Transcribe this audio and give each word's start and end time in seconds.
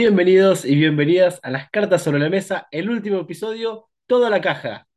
Bienvenidos 0.00 0.64
y 0.64 0.76
bienvenidas 0.76 1.40
a 1.42 1.50
las 1.50 1.68
cartas 1.68 2.02
sobre 2.02 2.20
la 2.20 2.30
mesa, 2.30 2.68
el 2.70 2.88
último 2.88 3.18
episodio, 3.18 3.90
toda 4.06 4.30
la 4.30 4.40
caja. 4.40 4.88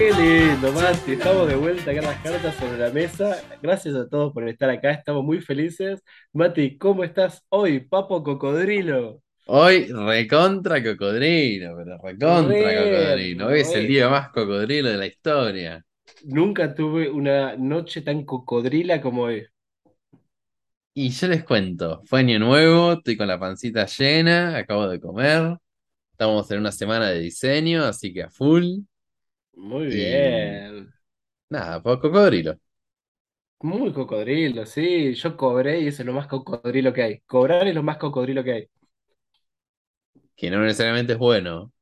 Qué 0.00 0.14
lindo, 0.14 0.72
Mati. 0.72 1.12
Estamos 1.12 1.46
de 1.46 1.56
vuelta 1.56 1.90
acá 1.90 2.00
en 2.00 2.06
las 2.06 2.22
cartas 2.22 2.56
sobre 2.56 2.78
la 2.78 2.90
mesa. 2.90 3.36
Gracias 3.60 3.94
a 3.94 4.08
todos 4.08 4.32
por 4.32 4.48
estar 4.48 4.70
acá. 4.70 4.92
Estamos 4.92 5.22
muy 5.22 5.42
felices. 5.42 6.02
Mati, 6.32 6.78
¿cómo 6.78 7.04
estás 7.04 7.44
hoy, 7.50 7.80
Papo 7.80 8.22
Cocodrilo? 8.22 9.20
Hoy 9.44 9.92
recontra 9.92 10.82
cocodrilo, 10.82 11.76
pero 11.76 11.98
recontra 12.02 12.56
Re, 12.56 12.76
cocodrilo. 12.76 13.46
Hoy 13.48 13.60
es 13.60 13.74
el 13.74 13.88
día 13.88 14.08
más 14.08 14.30
cocodrilo 14.30 14.88
de 14.88 14.96
la 14.96 15.06
historia. 15.06 15.84
Nunca 16.24 16.74
tuve 16.74 17.10
una 17.10 17.54
noche 17.58 18.00
tan 18.00 18.24
cocodrila 18.24 19.02
como 19.02 19.24
hoy. 19.24 19.46
Y 20.94 21.10
yo 21.10 21.28
les 21.28 21.44
cuento, 21.44 22.00
fue 22.06 22.20
año 22.20 22.38
nuevo, 22.38 22.94
estoy 22.94 23.18
con 23.18 23.28
la 23.28 23.38
pancita 23.38 23.84
llena, 23.84 24.56
acabo 24.56 24.88
de 24.88 24.98
comer, 24.98 25.58
estamos 26.12 26.50
en 26.50 26.60
una 26.60 26.72
semana 26.72 27.10
de 27.10 27.20
diseño, 27.20 27.84
así 27.84 28.14
que 28.14 28.22
a 28.22 28.30
full. 28.30 28.78
Muy 29.60 29.86
Y- 29.88 30.66
bien. 30.66 30.92
Nada, 31.50 31.82
pues 31.82 31.98
cocodrilo. 32.00 32.58
Muy 33.62 33.92
cocodrilo, 33.92 34.64
sí. 34.66 35.14
Yo 35.14 35.36
cobré 35.36 35.80
y 35.80 35.86
eso 35.88 36.02
es 36.02 36.06
lo 36.06 36.12
más 36.14 36.26
cocodrilo 36.26 36.92
que 36.92 37.02
hay. 37.02 37.20
Cobrar 37.20 37.66
es 37.68 37.74
lo 37.74 37.82
más 37.82 37.98
cocodrilo 37.98 38.42
que 38.44 38.52
hay. 38.52 38.70
Que 40.36 40.50
no 40.50 40.58
necesariamente 40.60 41.12
es 41.12 41.18
bueno. 41.20 41.72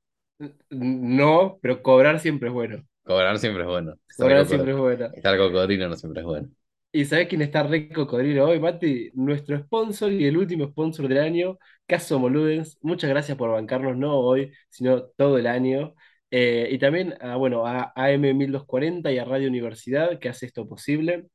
No, 0.70 1.58
pero 1.62 1.82
cobrar 1.82 2.20
siempre 2.20 2.48
es 2.48 2.54
bueno. 2.54 2.84
Cobrar 3.02 3.38
siempre 3.38 3.62
es 3.62 3.68
bueno. 3.68 3.94
Estar, 4.08 4.30
Cobrar 4.30 4.36
coco- 4.36 4.46
siempre 4.46 4.72
es 4.72 4.78
bueno. 4.78 5.08
estar 5.12 5.36
cocodrilo 5.38 5.88
no 5.88 5.96
siempre 5.96 6.20
es 6.20 6.26
bueno. 6.26 6.48
¿Y 6.90 7.04
sabés 7.04 7.28
quién 7.28 7.42
está 7.42 7.62
re 7.62 7.88
cocodrilo 7.92 8.48
hoy, 8.48 8.58
Mati? 8.60 9.10
Nuestro 9.14 9.58
sponsor 9.58 10.10
y 10.12 10.24
el 10.26 10.36
último 10.38 10.66
sponsor 10.68 11.06
del 11.08 11.18
año, 11.18 11.58
Caso 11.86 12.18
Moludens. 12.18 12.78
Muchas 12.80 13.10
gracias 13.10 13.36
por 13.36 13.50
bancarnos, 13.50 13.96
no 13.96 14.16
hoy, 14.18 14.52
sino 14.70 15.02
todo 15.16 15.36
el 15.38 15.46
año. 15.46 15.94
Eh, 16.30 16.68
y 16.72 16.78
también 16.78 17.14
a, 17.20 17.36
bueno, 17.36 17.66
a 17.66 17.92
AM 17.96 18.34
1240 18.34 19.12
y 19.12 19.18
a 19.18 19.24
Radio 19.24 19.48
Universidad, 19.48 20.18
que 20.18 20.28
hace 20.28 20.46
esto 20.46 20.68
posible. 20.68 21.28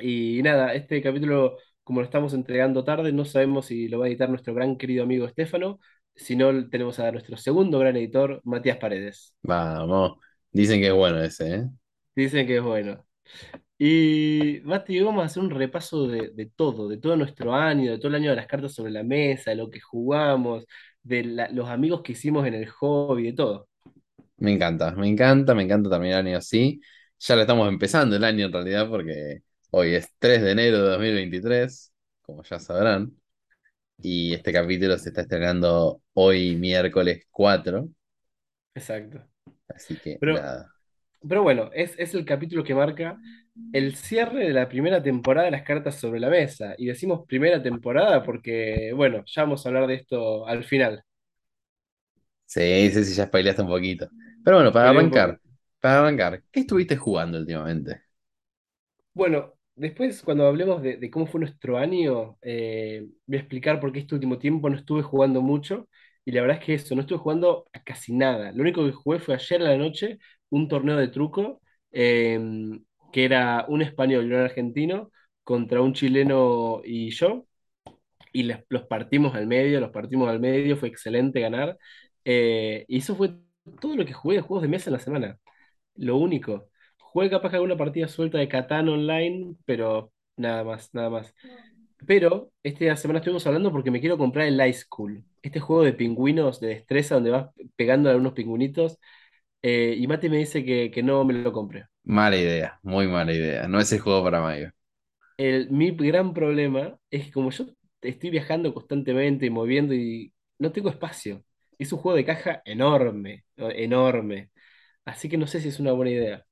Y 0.00 0.42
nada, 0.42 0.74
este 0.74 1.02
capítulo, 1.02 1.58
como 1.84 2.00
lo 2.00 2.06
estamos 2.06 2.34
entregando 2.34 2.84
tarde, 2.84 3.12
no 3.12 3.24
sabemos 3.24 3.66
si 3.66 3.88
lo 3.88 3.98
va 4.00 4.06
a 4.06 4.08
editar 4.08 4.30
nuestro 4.30 4.54
gran 4.54 4.76
querido 4.78 5.04
amigo 5.04 5.26
Estefano, 5.26 5.80
si 6.14 6.36
no 6.36 6.68
tenemos 6.70 6.98
a 7.00 7.12
nuestro 7.12 7.36
segundo 7.36 7.78
gran 7.80 7.96
editor, 7.96 8.40
Matías 8.44 8.78
Paredes. 8.78 9.34
Vamos, 9.42 10.18
dicen 10.52 10.80
que 10.80 10.88
es 10.88 10.92
bueno 10.94 11.20
ese, 11.22 11.54
¿eh? 11.56 11.68
Dicen 12.14 12.46
que 12.46 12.56
es 12.56 12.62
bueno. 12.62 13.04
Y 13.78 14.60
Mati, 14.64 15.00
vamos 15.02 15.22
a 15.22 15.26
hacer 15.26 15.42
un 15.42 15.50
repaso 15.50 16.08
de, 16.08 16.30
de 16.30 16.46
todo, 16.46 16.88
de 16.88 16.98
todo 16.98 17.16
nuestro 17.16 17.54
año, 17.54 17.92
de 17.92 17.98
todo 17.98 18.08
el 18.08 18.16
año 18.16 18.30
de 18.30 18.36
las 18.36 18.46
cartas 18.48 18.74
sobre 18.74 18.92
la 18.92 19.02
mesa, 19.04 19.50
de 19.52 19.56
lo 19.58 19.70
que 19.70 19.80
jugamos, 19.80 20.66
de 21.02 21.24
la- 21.24 21.48
los 21.50 21.68
amigos 21.68 22.02
que 22.02 22.12
hicimos 22.12 22.46
en 22.46 22.54
el 22.54 22.68
hobby, 22.70 23.24
de 23.24 23.34
todo. 23.34 23.67
Me 24.38 24.52
encanta, 24.52 24.92
me 24.92 25.08
encanta, 25.08 25.54
me 25.54 25.64
encanta 25.64 25.90
terminar 25.90 26.20
el 26.20 26.26
año 26.28 26.38
así. 26.38 26.80
Ya 27.20 27.34
lo 27.36 27.40
estamos 27.42 27.68
empezando 27.68 28.14
el 28.16 28.24
año 28.24 28.46
en 28.46 28.52
realidad 28.52 28.88
porque 28.88 29.42
hoy 29.70 29.94
es 29.94 30.08
3 30.18 30.42
de 30.42 30.52
enero 30.52 30.78
de 30.82 30.90
2023, 30.90 31.92
como 32.22 32.42
ya 32.44 32.58
sabrán, 32.60 33.12
y 33.98 34.34
este 34.34 34.52
capítulo 34.52 34.98
se 34.98 35.10
está 35.10 35.22
estrenando 35.22 36.02
hoy 36.14 36.56
miércoles 36.56 37.26
4, 37.30 37.88
Exacto. 38.74 39.20
así 39.68 39.98
que 39.98 40.20
Pero- 40.20 40.34
nada. 40.34 40.74
Pero 41.28 41.42
bueno, 41.42 41.70
es, 41.74 41.94
es 41.98 42.14
el 42.14 42.24
capítulo 42.24 42.64
que 42.64 42.74
marca 42.74 43.18
el 43.72 43.96
cierre 43.96 44.46
de 44.46 44.54
la 44.54 44.68
primera 44.68 45.02
temporada 45.02 45.46
de 45.46 45.52
las 45.52 45.64
cartas 45.64 45.96
sobre 45.96 46.20
la 46.20 46.30
mesa. 46.30 46.74
Y 46.78 46.86
decimos 46.86 47.26
primera 47.28 47.62
temporada 47.62 48.22
porque, 48.24 48.92
bueno, 48.94 49.24
ya 49.26 49.42
vamos 49.44 49.66
a 49.66 49.70
hablar 49.70 49.86
de 49.88 49.94
esto 49.96 50.46
al 50.46 50.64
final. 50.64 51.04
Sí, 52.46 52.90
sí, 52.90 53.04
sí, 53.04 53.14
ya 53.14 53.26
spoileaste 53.26 53.62
un 53.62 53.68
poquito. 53.68 54.08
Pero 54.48 54.56
bueno, 54.58 54.72
para 54.72 54.90
arrancar, 54.90 55.40
para 55.80 56.00
arrancar, 56.00 56.42
¿qué 56.50 56.60
estuviste 56.60 56.96
jugando 56.96 57.38
últimamente? 57.38 58.02
Bueno, 59.14 59.54
después 59.74 60.22
cuando 60.22 60.46
hablemos 60.46 60.82
de, 60.82 60.96
de 60.96 61.10
cómo 61.10 61.26
fue 61.26 61.40
nuestro 61.40 61.76
año, 61.78 62.38
eh, 62.42 63.06
voy 63.26 63.36
a 63.36 63.40
explicar 63.40 63.80
por 63.80 63.92
qué 63.92 64.00
este 64.00 64.14
último 64.14 64.38
tiempo 64.38 64.70
no 64.70 64.76
estuve 64.76 65.02
jugando 65.02 65.42
mucho. 65.42 65.88
Y 66.24 66.32
la 66.32 66.42
verdad 66.42 66.58
es 66.60 66.64
que 66.64 66.74
eso, 66.74 66.94
no 66.94 67.00
estuve 67.02 67.18
jugando 67.18 67.66
a 67.72 67.82
casi 67.82 68.12
nada. 68.14 68.52
Lo 68.52 68.62
único 68.62 68.84
que 68.84 68.92
jugué 68.92 69.18
fue 69.18 69.34
ayer 69.34 69.62
a 69.62 69.64
la 69.70 69.76
noche 69.78 70.18
un 70.50 70.68
torneo 70.68 70.96
de 70.96 71.08
truco, 71.08 71.60
eh, 71.90 72.38
que 73.12 73.24
era 73.24 73.64
un 73.68 73.82
español 73.82 74.24
y 74.26 74.28
un 74.28 74.34
argentino 74.40 75.10
contra 75.42 75.80
un 75.80 75.94
chileno 75.94 76.82
y 76.84 77.10
yo. 77.10 77.46
Y 78.32 78.42
les- 78.44 78.64
los 78.68 78.84
partimos 78.84 79.34
al 79.34 79.46
medio, 79.46 79.80
los 79.80 79.90
partimos 79.90 80.28
al 80.28 80.40
medio, 80.40 80.76
fue 80.76 80.88
excelente 80.88 81.40
ganar. 81.40 81.78
Eh, 82.24 82.84
y 82.88 82.98
eso 82.98 83.16
fue 83.16 83.30
todo 83.80 83.96
lo 83.96 84.04
que 84.06 84.12
jugué 84.12 84.36
de 84.36 84.42
juegos 84.42 84.62
de 84.62 84.68
mesa 84.68 84.90
en 84.90 84.94
la 84.94 85.00
semana. 85.00 85.38
Lo 85.96 86.16
único. 86.18 86.68
Jugué 86.98 87.30
capaz 87.30 87.50
que 87.50 87.56
alguna 87.56 87.76
partida 87.76 88.08
suelta 88.08 88.38
de 88.38 88.48
Catán 88.48 88.88
online, 88.88 89.56
pero 89.66 90.12
nada 90.36 90.64
más, 90.64 90.90
nada 90.94 91.10
más. 91.10 91.34
Pero 92.06 92.52
esta 92.62 92.96
semana 92.96 93.18
estuvimos 93.20 93.46
hablando 93.46 93.72
porque 93.72 93.90
me 93.90 94.00
quiero 94.00 94.18
comprar 94.18 94.46
el 94.46 94.60
Ice 94.68 94.82
School, 94.82 95.24
este 95.42 95.60
juego 95.60 95.82
de 95.84 95.92
pingüinos 95.94 96.60
de 96.60 96.68
destreza 96.68 97.16
donde 97.16 97.30
vas 97.30 97.50
pegando 97.76 98.08
a 98.08 98.12
algunos 98.12 98.34
pingüinitos. 98.34 98.98
eh, 99.62 99.96
y 99.98 100.06
Mati 100.08 100.28
me 100.30 100.38
dice 100.38 100.64
que, 100.64 100.90
que 100.92 101.02
no 101.02 101.24
me 101.24 101.34
lo 101.34 101.52
compre. 101.52 101.86
Mala 102.04 102.36
idea, 102.36 102.80
muy 102.82 103.06
mala 103.06 103.32
idea. 103.32 103.68
No 103.68 103.78
es 103.80 103.92
el 103.92 104.00
juego 104.00 104.24
para 104.24 104.40
Mayo. 104.40 104.70
El, 105.36 105.70
mi 105.70 105.90
gran 105.92 106.34
problema 106.34 106.98
es 107.10 107.26
que 107.26 107.32
como 107.32 107.50
yo 107.50 107.66
estoy 108.02 108.30
viajando 108.30 108.74
constantemente 108.74 109.46
y 109.46 109.50
moviendo 109.50 109.94
y 109.94 110.32
no 110.58 110.72
tengo 110.72 110.90
espacio. 110.90 111.44
Es 111.78 111.92
un 111.92 111.98
juego 112.00 112.16
de 112.16 112.24
caja 112.24 112.62
enorme, 112.64 113.44
enorme. 113.56 114.50
Así 115.04 115.28
que 115.28 115.38
no 115.38 115.46
sé 115.46 115.60
si 115.60 115.68
es 115.68 115.80
una 115.80 115.92
buena 115.92 116.12
idea. 116.12 116.46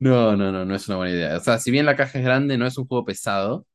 No, 0.00 0.36
no, 0.36 0.52
no, 0.52 0.64
no 0.64 0.74
es 0.76 0.86
una 0.88 0.96
buena 0.98 1.12
idea. 1.12 1.36
O 1.36 1.40
sea, 1.40 1.58
si 1.58 1.70
bien 1.72 1.84
la 1.84 1.96
caja 1.96 2.18
es 2.18 2.24
grande, 2.24 2.56
no 2.56 2.66
es 2.66 2.78
un 2.78 2.86
juego 2.86 3.04
pesado. 3.04 3.66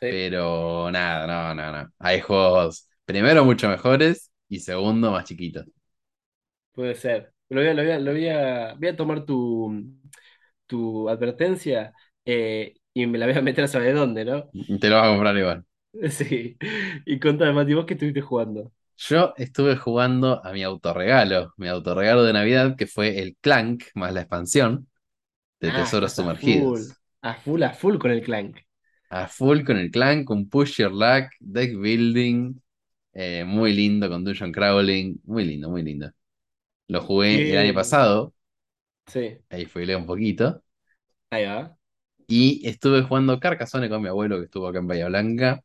Sí. 0.00 0.08
Pero 0.08 0.90
nada, 0.92 1.26
no, 1.26 1.54
no, 1.54 1.72
no. 1.84 1.92
Hay 2.00 2.20
juegos, 2.20 2.88
primero, 3.04 3.44
mucho 3.44 3.68
mejores 3.68 4.32
y 4.48 4.60
segundo, 4.60 5.12
más 5.12 5.24
chiquitos. 5.26 5.66
Puede 6.72 6.94
ser. 6.94 7.32
Lo 7.48 7.60
voy 7.60 7.68
a, 7.70 7.74
lo 7.74 7.82
voy 7.82 7.90
a, 7.92 7.98
lo 7.98 8.12
voy 8.12 8.28
a- 8.28 8.74
voy 8.74 8.88
a 8.88 8.96
tomar 8.96 9.24
tu, 9.24 9.72
tu 10.66 11.08
advertencia 11.08 11.92
eh, 12.24 12.74
y 12.94 13.06
me 13.06 13.18
la 13.18 13.26
voy 13.26 13.36
a 13.36 13.42
meter 13.42 13.64
a 13.64 13.68
saber 13.68 13.94
dónde, 13.94 14.24
¿no? 14.24 14.54
Te 14.80 14.88
lo 14.88 14.96
vas 14.96 15.06
a 15.06 15.08
comprar 15.10 15.36
igual. 15.36 15.64
Sí. 16.10 16.56
Y 17.06 17.18
contame, 17.20 17.52
Mati, 17.52 17.74
¿vos 17.74 17.86
qué 17.86 17.94
estuviste 17.94 18.20
jugando? 18.20 18.72
Yo 18.98 19.32
estuve 19.36 19.76
jugando 19.76 20.44
a 20.44 20.52
mi 20.52 20.62
autorregalo, 20.64 21.54
mi 21.56 21.68
autorregalo 21.68 22.22
de 22.24 22.32
Navidad, 22.34 22.76
que 22.76 22.86
fue 22.86 23.18
el 23.20 23.36
Clank 23.40 23.84
más 23.94 24.12
la 24.12 24.20
expansión 24.22 24.88
de 25.60 25.72
Ah, 25.72 25.72
Tesoros 25.72 26.12
estás 26.12 26.18
a 26.18 26.26
Sumergidos. 26.26 26.40
full, 26.40 26.96
a 27.22 27.34
full, 27.34 27.62
a 27.62 27.72
full 27.72 27.98
con 27.98 28.10
el 28.10 28.22
Clank. 28.24 28.58
A 29.10 29.26
full 29.28 29.64
con 29.64 29.76
el 29.78 29.90
Clank, 29.90 30.24
con 30.26 30.48
Push 30.48 30.76
Your 30.78 30.92
Luck, 30.92 31.30
Deck 31.40 31.76
Building, 31.78 32.60
eh, 33.14 33.44
muy 33.46 33.72
lindo, 33.74 34.08
con 34.10 34.24
Dungeon 34.24 34.52
Crawling, 34.52 35.20
muy 35.24 35.44
lindo, 35.44 35.70
muy 35.70 35.82
lindo. 35.82 36.10
Lo 36.88 37.02
jugué 37.02 37.50
el 37.52 37.58
año 37.58 37.74
pasado, 37.74 38.34
Sí, 39.06 39.42
ahí 39.50 39.66
fue 39.66 39.94
un 39.96 40.06
poquito. 40.06 40.62
ahí 41.30 41.44
va. 41.46 41.78
Y 42.26 42.66
estuve 42.68 43.02
jugando 43.02 43.40
Carcassonne 43.40 43.88
con 43.88 44.02
mi 44.02 44.08
abuelo 44.08 44.38
que 44.38 44.44
estuvo 44.44 44.68
acá 44.68 44.78
en 44.78 44.86
Bahía 44.86 45.08
Blanca. 45.08 45.62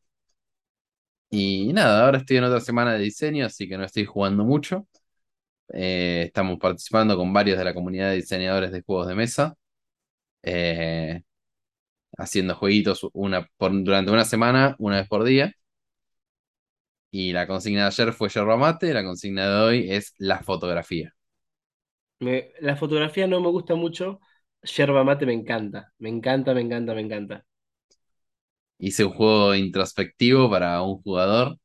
Y 1.35 1.73
nada, 1.73 2.05
ahora 2.05 2.19
estoy 2.19 2.37
en 2.37 2.43
otra 2.43 2.59
semana 2.61 2.93
de 2.93 2.99
diseño, 2.99 3.45
así 3.47 3.67
que 3.67 3.75
no 3.77 3.83
estoy 3.85 4.05
jugando 4.05 4.43
mucho. 4.43 4.87
Eh, 5.73 6.25
estamos 6.27 6.59
participando 6.59 7.17
con 7.17 7.33
varios 7.33 7.57
de 7.57 7.65
la 7.65 7.73
comunidad 7.73 8.09
de 8.11 8.17
diseñadores 8.17 8.71
de 8.71 8.81
juegos 8.83 9.07
de 9.07 9.15
mesa. 9.15 9.55
Eh, 10.43 11.21
haciendo 12.17 12.55
jueguitos 12.55 13.07
una 13.13 13.47
por, 13.57 13.71
durante 13.83 14.11
una 14.11 14.25
semana, 14.25 14.75
una 14.79 14.97
vez 14.97 15.07
por 15.09 15.23
día. 15.25 15.53
Y 17.11 17.31
la 17.31 17.47
consigna 17.47 17.81
de 17.83 17.87
ayer 17.87 18.11
fue 18.13 18.27
yerba 18.27 18.57
mate, 18.57 18.93
la 18.93 19.03
consigna 19.05 19.47
de 19.49 19.55
hoy 19.63 19.91
es 19.91 20.13
la 20.17 20.43
fotografía. 20.43 21.13
La 22.61 22.75
fotografía 22.75 23.27
no 23.27 23.39
me 23.41 23.49
gusta 23.49 23.75
mucho, 23.75 24.19
yerba 24.63 25.03
mate 25.03 25.25
me 25.27 25.33
encanta, 25.33 25.93
me 25.99 26.09
encanta, 26.09 26.53
me 26.55 26.61
encanta, 26.61 26.93
me 26.95 27.01
encanta. 27.01 27.45
Hice 28.77 29.05
un 29.05 29.13
juego 29.13 29.55
introspectivo 29.55 30.49
para 30.49 30.81
un 30.81 31.01
jugador, 31.01 31.57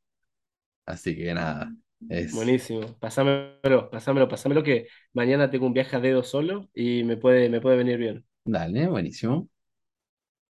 así 0.85 1.15
que 1.15 1.33
nada, 1.33 1.71
es... 2.07 2.33
Buenísimo, 2.33 2.81
pasámelo, 2.99 3.89
pasámelo, 3.89 4.27
pasámelo 4.27 4.63
que 4.63 4.87
mañana 5.13 5.49
tengo 5.49 5.65
un 5.65 5.73
viaje 5.73 5.95
a 5.95 5.99
dedo 5.99 6.23
solo 6.23 6.69
y 6.73 7.03
me 7.03 7.17
puede, 7.17 7.49
me 7.49 7.61
puede 7.61 7.77
venir 7.77 7.97
bien. 7.97 8.25
Dale, 8.45 8.87
buenísimo. 8.87 9.49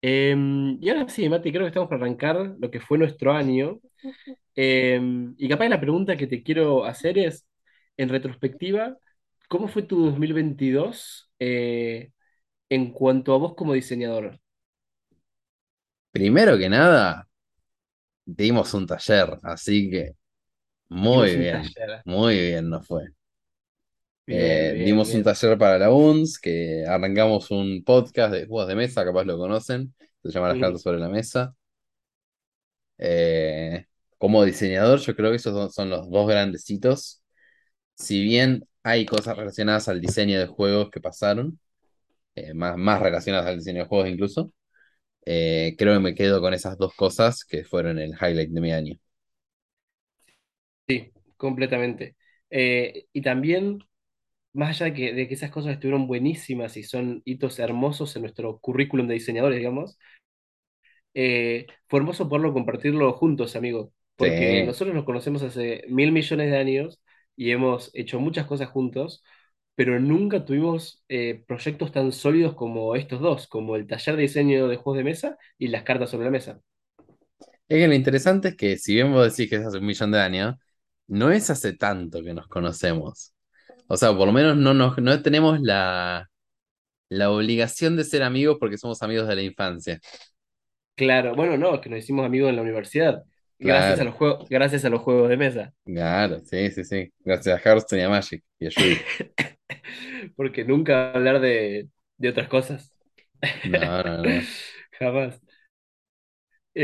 Em, 0.02 0.78
y 0.82 0.90
ahora 0.90 1.08
sí, 1.10 1.28
Mati, 1.30 1.52
creo 1.52 1.64
que 1.64 1.70
estamos 1.70 1.90
por 1.90 1.98
arrancar 1.98 2.56
lo 2.60 2.70
que 2.70 2.80
fue 2.80 2.98
nuestro 2.98 3.34
año. 3.34 3.80
Em, 4.56 5.34
y 5.38 5.50
capaz 5.50 5.68
la 5.70 5.80
pregunta 5.82 6.16
que 6.16 6.28
te 6.28 6.44
quiero 6.44 6.86
hacer 6.86 7.18
es, 7.18 7.48
en 7.98 8.10
retrospectiva, 8.10 8.98
¿cómo 9.50 9.68
fue 9.68 9.84
tu 9.84 10.06
2022 10.06 11.32
eh, 11.40 12.12
en 12.70 12.92
cuanto 12.92 13.34
a 13.34 13.38
vos 13.38 13.56
como 13.56 13.74
diseñador? 13.74 14.40
Primero 16.16 16.58
que 16.58 16.70
nada, 16.70 17.28
dimos 18.26 18.74
un 18.74 18.86
taller, 18.88 19.40
así 19.44 19.90
que 19.90 20.14
muy 20.90 21.36
bien, 21.38 21.62
taller. 21.76 22.02
muy 22.06 22.36
bien 22.40 22.70
nos 22.70 22.88
fue. 22.88 23.04
Bien, 24.28 24.40
Eh, 24.40 24.74
bien, 24.74 24.86
dimos 24.86 25.14
un 25.14 25.24
taller 25.24 25.58
para 25.58 25.78
la 25.78 25.92
UNS, 25.92 26.40
que 26.42 26.86
arrancamos 26.88 27.52
un 27.52 27.84
podcast 27.84 28.34
de 28.34 28.48
juegos 28.48 28.68
de 28.68 28.76
mesa, 28.76 29.06
capaz 29.06 29.24
lo 29.26 29.38
conocen, 29.38 29.94
se 30.24 30.32
llama 30.32 30.50
Las 30.50 30.60
cartas 30.60 30.82
sobre 30.82 31.00
la 31.00 31.10
mesa. 31.10 31.56
Eh, 32.98 33.86
como 34.18 34.44
diseñador, 34.46 35.00
yo 35.00 35.16
creo 35.16 35.32
que 35.32 35.38
esos 35.38 35.74
son 35.74 35.90
los 35.90 36.10
dos 36.10 36.28
grandes 36.28 36.70
hitos. 36.70 37.22
Si 37.96 38.24
bien 38.24 38.68
hay 38.84 39.06
cosas 39.06 39.38
relacionadas 39.38 39.90
al 39.90 40.02
diseño 40.02 40.40
de 40.40 40.48
juegos 40.48 40.92
que 40.92 41.02
pasaron, 41.02 41.60
eh, 42.36 42.54
más, 42.54 42.78
más 42.78 43.02
relacionadas 43.02 43.48
al 43.48 43.58
diseño 43.60 43.82
de 43.84 43.88
juegos 43.90 44.10
incluso, 44.10 44.54
eh, 45.26 45.76
creo 45.78 45.94
que 45.96 46.00
me 46.00 46.16
quedo 46.16 46.42
con 46.42 46.54
esas 46.54 46.78
dos 46.78 46.94
cosas 46.96 47.46
que 47.46 47.64
fueron 47.66 48.00
el 48.00 48.12
highlight 48.14 48.52
de 48.52 48.62
mi 48.62 48.72
año. 48.74 48.96
Sí, 50.88 51.12
completamente. 51.38 52.16
Eh, 52.50 53.08
y 53.12 53.22
también, 53.22 53.80
más 54.54 54.70
allá 54.82 54.88
de 54.88 54.94
que, 54.96 55.14
de 55.14 55.28
que 55.28 55.34
esas 55.36 55.52
cosas 55.52 55.74
estuvieron 55.74 56.08
buenísimas 56.08 56.78
y 56.78 56.84
son 56.84 57.22
hitos 57.26 57.60
hermosos 57.60 58.16
en 58.16 58.24
nuestro 58.24 58.60
currículum 58.60 59.08
de 59.08 59.16
diseñadores, 59.16 59.60
digamos, 59.60 59.98
eh, 61.14 61.68
fue 61.88 62.00
hermoso 62.00 62.28
poderlo 62.30 62.54
compartirlo 62.54 63.14
juntos, 63.14 63.56
amigo, 63.56 63.92
porque 64.16 64.64
Sí, 64.64 64.66
nosotros 64.66 64.96
nos 64.96 65.06
conocemos 65.06 65.42
hace 65.44 65.84
mil 65.90 66.12
millones 66.12 66.52
de 66.52 66.58
años 66.58 67.02
y 67.36 67.52
hemos 67.52 67.92
hecho 67.94 68.20
muchas 68.20 68.46
cosas 68.48 68.70
juntos, 68.70 69.24
pero 69.76 70.00
nunca 70.00 70.46
tuvimos 70.46 71.04
eh, 71.10 71.44
proyectos 71.48 71.92
tan 71.92 72.12
sólidos 72.12 72.56
como 72.56 72.96
estos 72.96 73.20
dos, 73.22 73.48
como 73.48 73.76
el 73.76 73.88
taller 73.88 74.16
de 74.16 74.24
diseño 74.24 74.68
de 74.68 74.78
juegos 74.78 74.98
de 74.98 75.04
mesa 75.06 75.38
y 75.58 75.68
las 75.70 75.84
cartas 75.84 76.10
sobre 76.12 76.26
la 76.26 76.32
mesa. 76.32 76.62
Es 77.68 77.80
que 77.80 77.88
lo 77.88 77.94
interesante 77.94 78.50
es 78.50 78.56
que 78.56 78.78
si 78.78 78.94
bien 78.96 79.12
vos 79.12 79.36
decís 79.36 79.50
que 79.50 79.58
es 79.58 79.66
hace 79.66 79.78
un 79.80 79.86
millón 79.86 80.12
de 80.12 80.20
años, 80.22 80.56
no 81.08 81.32
es 81.32 81.50
hace 81.50 81.74
tanto 81.74 82.22
que 82.24 82.34
nos 82.34 82.48
conocemos. 82.48 83.34
O 83.88 83.98
sea, 83.98 84.16
por 84.18 84.28
lo 84.28 84.34
menos 84.34 84.58
no, 84.58 84.74
nos, 84.74 84.98
no 85.00 85.22
tenemos 85.24 85.62
la, 85.62 86.30
la 87.10 87.32
obligación 87.32 87.98
de 87.98 88.04
ser 88.06 88.24
amigos 88.24 88.58
porque 88.60 88.78
somos 88.78 89.04
amigos 89.04 89.28
de 89.28 89.36
la 89.38 89.44
infancia. 89.44 90.00
Claro, 90.96 91.36
bueno, 91.36 91.58
no, 91.58 91.82
que 91.82 91.90
nos 91.90 92.00
hicimos 92.00 92.26
amigos 92.26 92.50
en 92.50 92.56
la 92.56 92.62
universidad, 92.62 93.26
gracias 93.60 94.00
a 94.00 94.04
los 94.04 94.16
juegos, 94.16 94.48
gracias 94.50 94.86
a 94.86 94.90
los 94.90 95.02
juegos 95.02 95.30
de 95.30 95.38
mesa, 95.38 95.74
claro, 95.84 96.40
sí, 96.46 96.72
sí, 96.72 96.84
sí. 96.84 97.14
Gracias 97.24 97.56
a 97.58 97.70
Hearthstone 97.70 98.02
y 98.02 98.06
a 98.06 98.10
Magic 98.10 98.44
y 98.60 98.68
a 98.68 98.72
porque 100.36 100.64
nunca 100.66 101.12
hablar 101.12 101.40
de, 101.40 101.90
de 102.18 102.30
otras 102.30 102.48
cosas. 102.50 102.94
No, 103.64 104.02
no, 104.04 104.18
no. 104.24 104.42
Jamás. 105.00 105.42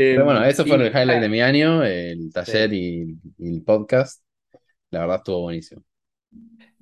Pero 0.08 0.24
bueno, 0.24 0.44
Em, 0.44 0.44
eso 0.44 0.66
fue 0.66 0.76
el 0.76 0.86
highlight 0.94 1.20
de 1.20 1.28
ah, 1.28 1.30
mi 1.30 1.40
año, 1.40 1.82
el 1.84 2.30
taller 2.32 2.72
sí. 2.72 2.74
y, 2.74 3.18
y 3.38 3.54
el 3.56 3.62
podcast. 3.64 4.22
La 4.90 5.00
verdad 5.00 5.18
estuvo 5.18 5.42
buenísimo. 5.42 5.82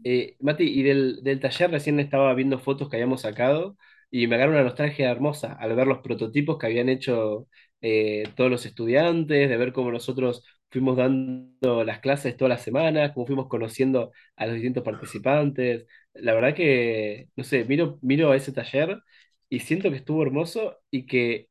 Eh, 0.04 0.36
Mati, 0.40 0.64
y 0.64 0.82
del, 0.82 1.22
del 1.22 1.40
taller 1.40 1.70
recién 1.70 2.00
estaba 2.00 2.32
viendo 2.34 2.58
fotos 2.58 2.88
que 2.88 2.96
habíamos 2.96 3.22
sacado 3.22 3.76
y 4.10 4.26
me 4.26 4.36
agarró 4.36 4.52
una 4.52 4.62
nostalgia 4.64 5.10
hermosa 5.10 5.52
al 5.60 5.74
ver 5.76 5.86
los 5.86 5.98
prototipos 6.00 6.58
que 6.58 6.66
habían 6.66 6.88
hecho 6.88 7.48
eh, 7.80 8.24
todos 8.36 8.50
los 8.50 8.66
estudiantes, 8.66 9.48
de 9.48 9.56
ver 9.56 9.72
cómo 9.72 9.90
nosotros 9.92 10.44
fuimos 10.70 10.96
dando 10.96 11.84
las 11.84 12.00
clases 12.00 12.36
todas 12.36 12.50
las 12.50 12.62
semanas, 12.62 13.12
cómo 13.14 13.26
fuimos 13.26 13.48
conociendo 13.48 14.12
a 14.36 14.46
los 14.46 14.54
distintos 14.54 14.84
participantes. 14.84 15.86
La 16.14 16.34
verdad 16.34 16.54
que, 16.54 17.28
no 17.36 17.44
sé, 17.44 17.64
miro, 17.64 17.98
miro 18.02 18.34
ese 18.34 18.52
taller 18.52 19.00
y 19.48 19.60
siento 19.60 19.90
que 19.90 19.96
estuvo 19.96 20.22
hermoso 20.22 20.78
y 20.90 21.06
que 21.06 21.48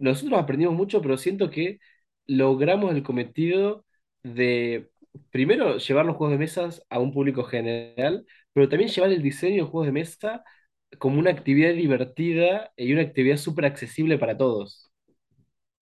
nosotros 0.00 0.38
aprendimos 0.40 0.74
mucho, 0.74 1.00
pero 1.02 1.16
siento 1.18 1.50
que 1.50 1.78
logramos 2.26 2.94
el 2.94 3.02
cometido 3.02 3.84
de, 4.22 4.90
primero, 5.30 5.78
llevar 5.78 6.06
los 6.06 6.16
juegos 6.16 6.32
de 6.32 6.38
mesas 6.38 6.82
a 6.90 6.98
un 6.98 7.12
público 7.12 7.44
general, 7.44 8.26
pero 8.52 8.68
también 8.68 8.90
llevar 8.90 9.12
el 9.12 9.22
diseño 9.22 9.64
de 9.64 9.70
juegos 9.70 9.86
de 9.86 9.92
mesa 9.92 10.44
como 10.98 11.18
una 11.20 11.30
actividad 11.30 11.74
divertida 11.74 12.72
y 12.76 12.92
una 12.92 13.02
actividad 13.02 13.36
súper 13.36 13.66
accesible 13.66 14.18
para 14.18 14.36
todos. 14.36 14.92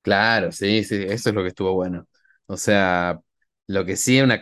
Claro, 0.03 0.51
sí, 0.51 0.83
sí, 0.85 0.97
eso 1.09 1.29
es 1.31 1.35
lo 1.35 1.43
que 1.43 1.49
estuvo 1.49 1.75
bueno. 1.75 2.07
O 2.47 2.57
sea, 2.57 3.21
lo 3.69 3.85
que 3.85 3.97
sí 3.97 4.19
es 4.19 4.25
una 4.25 4.41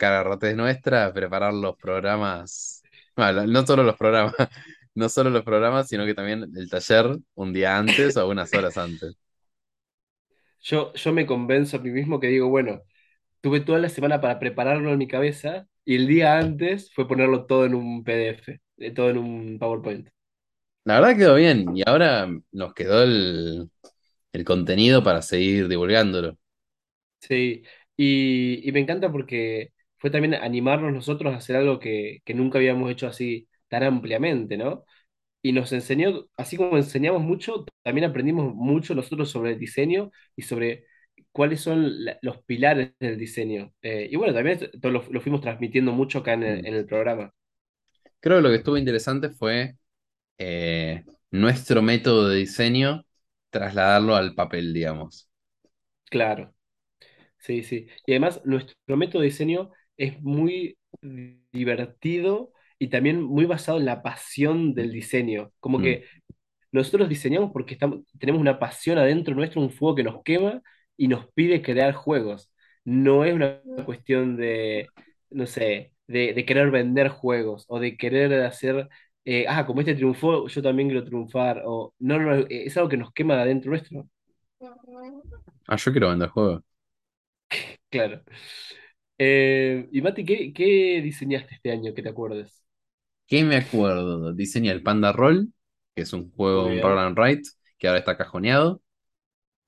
es 0.49 0.57
nuestra, 0.57 1.13
preparar 1.13 1.53
los 1.53 1.77
programas, 1.77 2.83
bueno, 3.15 3.47
no 3.47 3.67
solo 3.67 3.83
los 3.83 3.97
programas, 3.97 4.35
no 4.95 5.09
solo 5.11 5.29
los 5.31 5.45
programas, 5.45 5.89
sino 5.89 6.07
que 6.07 6.15
también 6.15 6.45
el 6.57 6.71
taller 6.71 7.19
un 7.35 7.53
día 7.53 7.77
antes 7.77 8.17
o 8.17 8.29
unas 8.29 8.55
horas 8.55 8.79
antes. 8.79 9.17
Yo, 10.63 10.93
yo 10.95 11.13
me 11.13 11.27
convenzo 11.27 11.77
a 11.77 11.81
mí 11.81 11.91
mismo 11.91 12.21
que 12.21 12.29
digo, 12.29 12.49
bueno, 12.49 12.83
tuve 13.41 13.61
toda 13.61 13.79
la 13.79 13.89
semana 13.89 14.21
para 14.21 14.39
prepararlo 14.39 14.93
en 14.93 14.99
mi 14.99 15.09
cabeza 15.09 15.67
y 15.85 15.97
el 15.97 16.07
día 16.07 16.39
antes 16.39 16.93
fue 16.95 17.09
ponerlo 17.09 17.47
todo 17.47 17.67
en 17.67 17.75
un 17.75 18.05
PDF, 18.05 18.61
eh, 18.79 18.93
todo 18.93 19.11
en 19.11 19.19
un 19.19 19.59
PowerPoint. 19.59 20.09
La 20.85 21.01
verdad 21.01 21.17
quedó 21.17 21.35
bien 21.37 21.77
y 21.77 21.83
ahora 21.87 22.29
nos 22.53 22.75
quedó 22.75 23.03
el, 23.03 23.71
el 24.33 24.45
contenido 24.45 25.03
para 25.05 25.23
seguir 25.23 25.69
divulgándolo. 25.69 26.39
Sí, 27.21 27.63
y, 27.97 28.67
y 28.69 28.73
me 28.73 28.81
encanta 28.81 29.11
porque 29.13 29.73
fue 29.99 30.11
también 30.11 30.35
animarnos 30.35 30.93
nosotros 30.93 31.33
a 31.35 31.37
hacer 31.37 31.57
algo 31.57 31.79
que, 31.79 32.21
que 32.25 32.35
nunca 32.35 32.59
habíamos 32.59 32.91
hecho 32.91 33.07
así 33.07 33.49
tan 33.69 33.83
ampliamente, 33.83 34.57
¿no? 34.57 34.85
Y 35.43 35.53
nos 35.53 35.73
enseñó, 35.73 36.27
así 36.37 36.57
como 36.57 36.77
enseñamos 36.79 37.23
mucho, 37.23 37.67
también 37.83 38.09
aprendimos 38.11 38.55
mucho 38.55 38.95
nosotros 38.95 39.31
sobre 39.31 39.53
el 39.53 39.59
diseño 39.61 40.11
y 40.37 40.43
sobre 40.43 40.87
cuáles 41.33 41.61
son 41.63 42.05
la- 42.05 42.19
los 42.23 42.43
pilares 42.45 42.93
del 43.01 43.19
diseño. 43.19 43.75
Eh, 43.83 44.09
y 44.11 44.17
bueno, 44.17 44.35
también 44.35 44.59
esto 44.63 44.91
lo, 44.91 45.05
lo 45.11 45.21
fuimos 45.23 45.41
transmitiendo 45.43 45.93
mucho 45.93 46.21
acá 46.21 46.35
en 46.35 46.45
el, 46.45 46.61
Mm. 46.61 46.67
en 46.67 46.75
el 46.75 46.87
programa. 46.87 47.33
Creo 48.21 48.39
que 48.39 48.43
lo 48.43 48.49
que 48.51 48.57
estuvo 48.57 48.77
interesante 48.77 49.31
fue 49.31 49.77
eh, 50.39 51.05
nuestro 51.31 51.83
método 51.83 52.29
de 52.31 52.39
diseño, 52.39 53.05
trasladarlo 53.51 54.17
al 54.17 54.35
papel, 54.35 54.73
digamos. 54.75 55.29
Claro. 56.11 56.55
Sí, 57.39 57.63
sí. 57.65 57.89
Y 58.07 58.13
además, 58.13 58.43
nuestro 58.45 58.97
método 58.97 59.23
de 59.23 59.29
diseño 59.29 59.71
es 59.97 60.21
muy 60.23 60.79
divertido 61.53 62.53
y 62.79 62.89
también 62.89 63.23
muy 63.23 63.47
basado 63.47 63.79
en 63.79 63.87
la 63.87 64.03
pasión 64.03 64.75
del 64.75 64.93
diseño. 64.93 65.53
Como 65.61 65.81
Mm. 65.81 65.83
que 65.83 66.05
nosotros 66.73 67.09
diseñamos 67.09 67.53
porque 67.53 67.75
estamos, 67.75 68.01
tenemos 68.19 68.41
una 68.41 68.59
pasión 68.59 68.99
adentro 68.99 69.35
nuestro, 69.35 69.61
un 69.63 69.71
fuego 69.73 69.97
que 69.97 70.05
nos 70.05 70.23
quema 70.25 70.63
y 70.97 71.09
nos 71.09 71.29
pide 71.35 71.63
crear 71.63 71.95
juegos. 71.95 72.53
No 72.85 73.25
es 73.25 73.35
una 73.35 73.61
cuestión 73.87 74.37
de, 74.37 74.89
no 75.31 75.47
sé, 75.47 75.95
de, 76.09 76.35
de 76.35 76.45
querer 76.47 76.71
vender 76.71 77.09
juegos 77.09 77.65
o 77.69 77.81
de 77.81 77.97
querer 77.97 78.33
hacer, 78.45 78.89
eh, 79.25 79.45
ah, 79.49 79.67
como 79.67 79.81
este 79.81 79.95
triunfó, 79.95 80.49
yo 80.49 80.63
también 80.63 80.89
quiero 80.89 81.05
triunfar. 81.05 81.63
O, 81.67 81.95
no, 81.99 82.19
no, 82.19 82.37
no, 82.37 82.47
es 82.49 82.77
algo 82.77 82.89
que 82.89 82.97
nos 82.97 83.13
quema 83.13 83.41
adentro 83.41 83.71
nuestro. 83.71 84.09
Ah, 85.67 85.77
yo 85.77 85.93
quiero 85.93 86.11
vender 86.11 86.29
juegos. 86.29 86.63
Claro. 87.91 88.23
Eh, 89.19 89.89
y 89.91 90.01
Mati, 90.01 90.25
¿qué, 90.25 90.53
qué 90.53 91.01
diseñaste 91.03 91.57
este 91.57 91.73
año 91.73 91.93
que 91.93 92.03
te 92.03 92.09
acuerdes? 92.09 92.65
¿Qué 93.27 93.45
me 93.45 93.57
acuerdo? 93.57 94.33
Diseñé 94.33 94.71
el 94.71 94.83
Panda 94.83 95.13
Roll, 95.13 95.53
que 95.95 96.03
es 96.03 96.13
un 96.13 96.31
juego, 96.31 96.67
un 96.67 96.81
and 96.81 97.19
write, 97.19 97.49
que 97.79 97.89
ahora 97.89 97.99
está 97.99 98.17
cajoneado. 98.17 98.81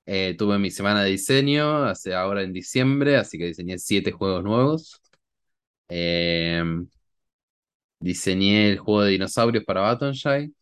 Eh, 0.07 0.35
tuve 0.39 0.59
mi 0.59 0.71
semana 0.71 1.03
de 1.03 1.11
diseño, 1.11 1.85
hace 1.85 2.15
ahora 2.15 2.43
en 2.43 2.53
diciembre, 2.53 3.17
así 3.17 3.39
que 3.39 3.47
diseñé 3.47 3.79
siete 3.79 4.13
juegos 4.13 4.43
nuevos. 4.43 5.01
Eh, 5.89 6.63
diseñé 8.03 8.71
el 8.71 8.79
juego 8.79 9.03
de 9.03 9.13
dinosaurios 9.13 9.65
para 9.65 9.81
Battonshy. 9.83 10.53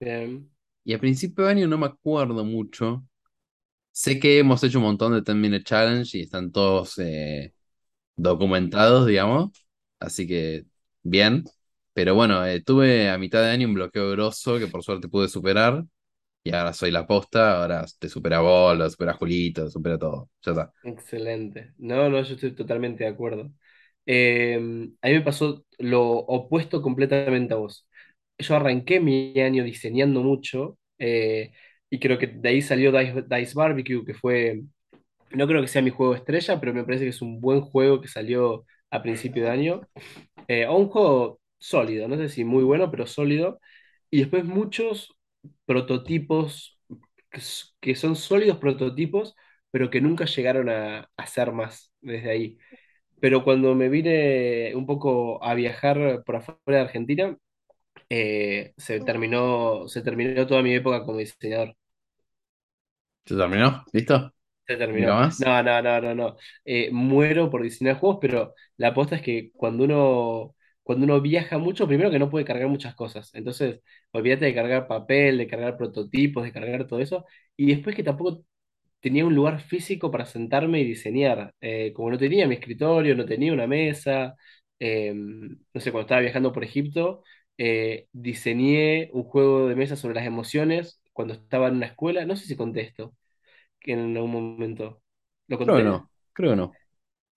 Bien. 0.00 0.50
Y 0.84 0.94
a 0.94 0.98
principio 1.00 1.44
de 1.44 1.50
año 1.52 1.66
no 1.68 1.78
me 1.78 1.86
acuerdo 1.86 2.44
mucho. 2.44 3.04
Sé 3.92 4.20
que 4.20 4.38
hemos 4.38 4.62
hecho 4.64 4.78
un 4.78 4.84
montón 4.86 5.12
de 5.14 5.22
10 5.22 5.36
Minute 5.36 5.64
Challenge 5.64 6.18
y 6.18 6.22
están 6.22 6.52
todos 6.52 6.98
eh, 6.98 7.54
documentados, 8.16 9.06
digamos. 9.06 9.52
Así 10.00 10.26
que 10.26 10.66
bien. 11.02 11.44
Pero 11.94 12.14
bueno, 12.14 12.44
eh, 12.46 12.62
tuve 12.62 13.10
a 13.10 13.18
mitad 13.18 13.42
de 13.42 13.50
año 13.50 13.68
un 13.68 13.74
bloqueo 13.74 14.10
grosso 14.12 14.58
que 14.58 14.68
por 14.68 14.84
suerte 14.84 15.08
pude 15.08 15.28
superar. 15.28 15.84
Y 16.44 16.54
ahora 16.54 16.72
soy 16.74 16.90
la 16.92 17.06
posta. 17.06 17.62
Ahora 17.62 17.86
te 17.98 18.08
supera 18.08 18.40
vos, 18.40 18.76
lo 18.78 18.88
supera 18.90 19.14
Julito, 19.14 19.64
te 19.66 19.70
supera 19.72 19.98
todo. 19.98 20.30
Ya 20.42 20.52
está. 20.52 20.74
Excelente. 20.82 21.74
No, 21.78 22.08
no, 22.08 22.22
yo 22.22 22.34
estoy 22.34 22.52
totalmente 22.54 23.04
de 23.04 23.10
acuerdo. 23.10 23.52
Eh, 24.06 24.56
a 25.02 25.08
mí 25.08 25.14
me 25.14 25.20
pasó 25.22 25.64
lo 25.78 26.02
opuesto 26.10 26.82
completamente 26.82 27.54
a 27.54 27.56
vos. 27.58 27.88
Yo 28.38 28.56
arranqué 28.56 29.00
mi 29.00 29.38
año 29.40 29.64
diseñando 29.64 30.22
mucho 30.22 30.78
eh, 30.98 31.52
y 31.90 31.98
creo 32.00 32.18
que 32.18 32.26
de 32.28 32.48
ahí 32.48 32.62
salió 32.62 32.92
Dice, 32.92 33.22
Dice 33.28 33.54
Barbecue, 33.56 34.04
que 34.04 34.14
fue, 34.14 34.62
no 35.32 35.46
creo 35.48 35.62
que 35.62 35.68
sea 35.68 35.82
mi 35.82 35.90
juego 35.90 36.14
estrella, 36.14 36.60
pero 36.60 36.74
me 36.74 36.84
parece 36.84 37.04
que 37.04 37.10
es 37.10 37.22
un 37.22 37.40
buen 37.40 37.60
juego 37.62 38.00
que 38.00 38.08
salió 38.08 38.64
a 38.90 39.02
principio 39.02 39.44
de 39.44 39.50
año. 39.50 39.82
Eh, 40.48 40.68
un 40.68 40.88
juego 40.88 41.40
sólido, 41.58 42.08
no 42.08 42.16
sé 42.18 42.28
si 42.28 42.44
muy 42.44 42.64
bueno, 42.64 42.90
pero 42.90 43.06
sólido. 43.06 43.60
Y 44.10 44.20
después 44.20 44.44
muchos 44.44 45.14
prototipos 45.66 46.78
que 47.80 47.94
son 47.94 48.16
sólidos 48.16 48.58
prototipos, 48.58 49.34
pero 49.70 49.90
que 49.90 50.00
nunca 50.00 50.24
llegaron 50.26 50.68
a, 50.68 51.10
a 51.16 51.26
ser 51.26 51.52
más 51.52 51.92
desde 52.00 52.30
ahí. 52.30 52.58
Pero 53.20 53.44
cuando 53.44 53.74
me 53.74 53.88
vine 53.88 54.72
un 54.74 54.86
poco 54.86 55.42
a 55.44 55.54
viajar 55.54 56.22
por 56.24 56.36
afuera 56.36 56.60
de 56.66 56.80
Argentina, 56.80 57.36
eh, 58.10 58.74
se 58.78 59.00
terminó, 59.00 59.88
se 59.88 60.02
terminó 60.02 60.46
toda 60.46 60.62
mi 60.62 60.74
época 60.74 61.04
como 61.04 61.18
diseñador. 61.18 61.76
¿Se 63.24 63.34
terminó? 63.36 63.84
¿Listo? 63.92 64.32
Se 64.66 64.76
¿Nunca 64.92 65.14
terminó. 65.16 65.16
más? 65.16 65.38
No, 65.38 65.62
no, 65.62 65.80
no, 65.80 66.00
no, 66.00 66.14
no. 66.14 66.36
Eh, 66.64 66.90
muero 66.90 67.50
por 67.50 67.62
diseñar 67.62 67.98
juegos, 68.00 68.18
pero 68.20 68.54
la 68.78 68.88
aposta 68.88 69.14
es 69.16 69.22
que 69.22 69.52
cuando 69.54 69.84
uno, 69.84 70.56
cuando 70.82 71.04
uno 71.04 71.20
viaja 71.20 71.58
mucho, 71.58 71.86
primero 71.86 72.10
que 72.10 72.18
no 72.18 72.30
puede 72.30 72.44
cargar 72.44 72.66
muchas 72.68 72.94
cosas. 72.96 73.32
Entonces, 73.34 73.80
olvídate 74.10 74.46
de 74.46 74.54
cargar 74.54 74.88
papel, 74.88 75.38
de 75.38 75.46
cargar 75.46 75.76
prototipos, 75.76 76.42
de 76.44 76.52
cargar 76.52 76.86
todo 76.88 76.98
eso. 77.00 77.24
Y 77.56 77.68
después 77.74 77.94
que 77.94 78.02
tampoco 78.02 78.42
tenía 79.06 79.24
un 79.26 79.34
lugar 79.34 79.60
físico 79.60 80.10
para 80.10 80.26
sentarme 80.26 80.80
y 80.80 80.84
diseñar. 80.84 81.54
Eh, 81.60 81.92
como 81.94 82.10
no 82.10 82.18
tenía 82.18 82.46
mi 82.48 82.54
escritorio, 82.56 83.14
no 83.16 83.24
tenía 83.26 83.52
una 83.52 83.66
mesa, 83.66 84.34
eh, 84.78 85.12
no 85.14 85.80
sé, 85.80 85.92
cuando 85.92 86.06
estaba 86.06 86.20
viajando 86.22 86.52
por 86.52 86.64
Egipto, 86.64 87.22
eh, 87.58 88.08
diseñé 88.12 89.10
un 89.12 89.24
juego 89.24 89.68
de 89.68 89.76
mesa 89.76 89.96
sobre 89.96 90.14
las 90.14 90.26
emociones 90.26 91.00
cuando 91.12 91.34
estaba 91.34 91.68
en 91.68 91.76
una 91.76 91.86
escuela. 91.86 92.24
No 92.26 92.36
sé 92.36 92.46
si 92.46 92.56
conté 92.56 92.80
esto 92.82 93.14
que 93.80 93.92
en 93.92 94.16
algún 94.16 94.32
momento. 94.32 95.02
¿Lo 95.48 95.58
Creo 95.58 95.82
conté? 95.82 95.82
no. 95.82 96.10
Creo 96.32 96.56
no. 96.56 96.78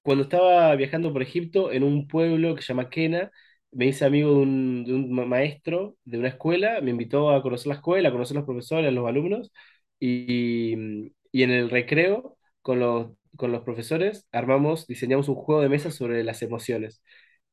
Cuando 0.02 0.24
estaba 0.24 0.76
viajando 0.76 1.12
por 1.14 1.22
Egipto, 1.22 1.72
en 1.72 1.84
un 1.84 2.08
pueblo 2.08 2.56
que 2.56 2.62
se 2.62 2.70
llama 2.70 2.90
Kena, 2.90 3.32
me 3.72 3.86
hice 3.88 4.06
amigo 4.06 4.32
de 4.32 4.36
un, 4.38 4.84
de 4.86 4.94
un 4.94 5.12
ma- 5.14 5.26
maestro 5.26 5.98
de 6.06 6.18
una 6.20 6.30
escuela, 6.30 6.82
me 6.82 6.92
invitó 6.92 7.30
a 7.32 7.42
conocer 7.44 7.68
la 7.68 7.76
escuela, 7.76 8.10
a 8.10 8.12
conocer 8.12 8.36
los 8.36 8.46
profesores, 8.46 8.92
los 8.94 9.08
alumnos, 9.08 9.52
y, 10.00 11.12
y 11.32 11.44
en 11.44 11.52
el 11.52 11.70
recreo 11.70 12.38
con 12.62 12.80
los, 12.80 13.12
con 13.38 13.52
los 13.52 13.64
profesores 13.64 14.28
armamos, 14.32 14.88
diseñamos 14.88 15.30
un 15.30 15.36
juego 15.36 15.62
de 15.62 15.70
mesa 15.70 15.92
sobre 15.92 16.24
las 16.24 16.42
emociones. 16.42 17.02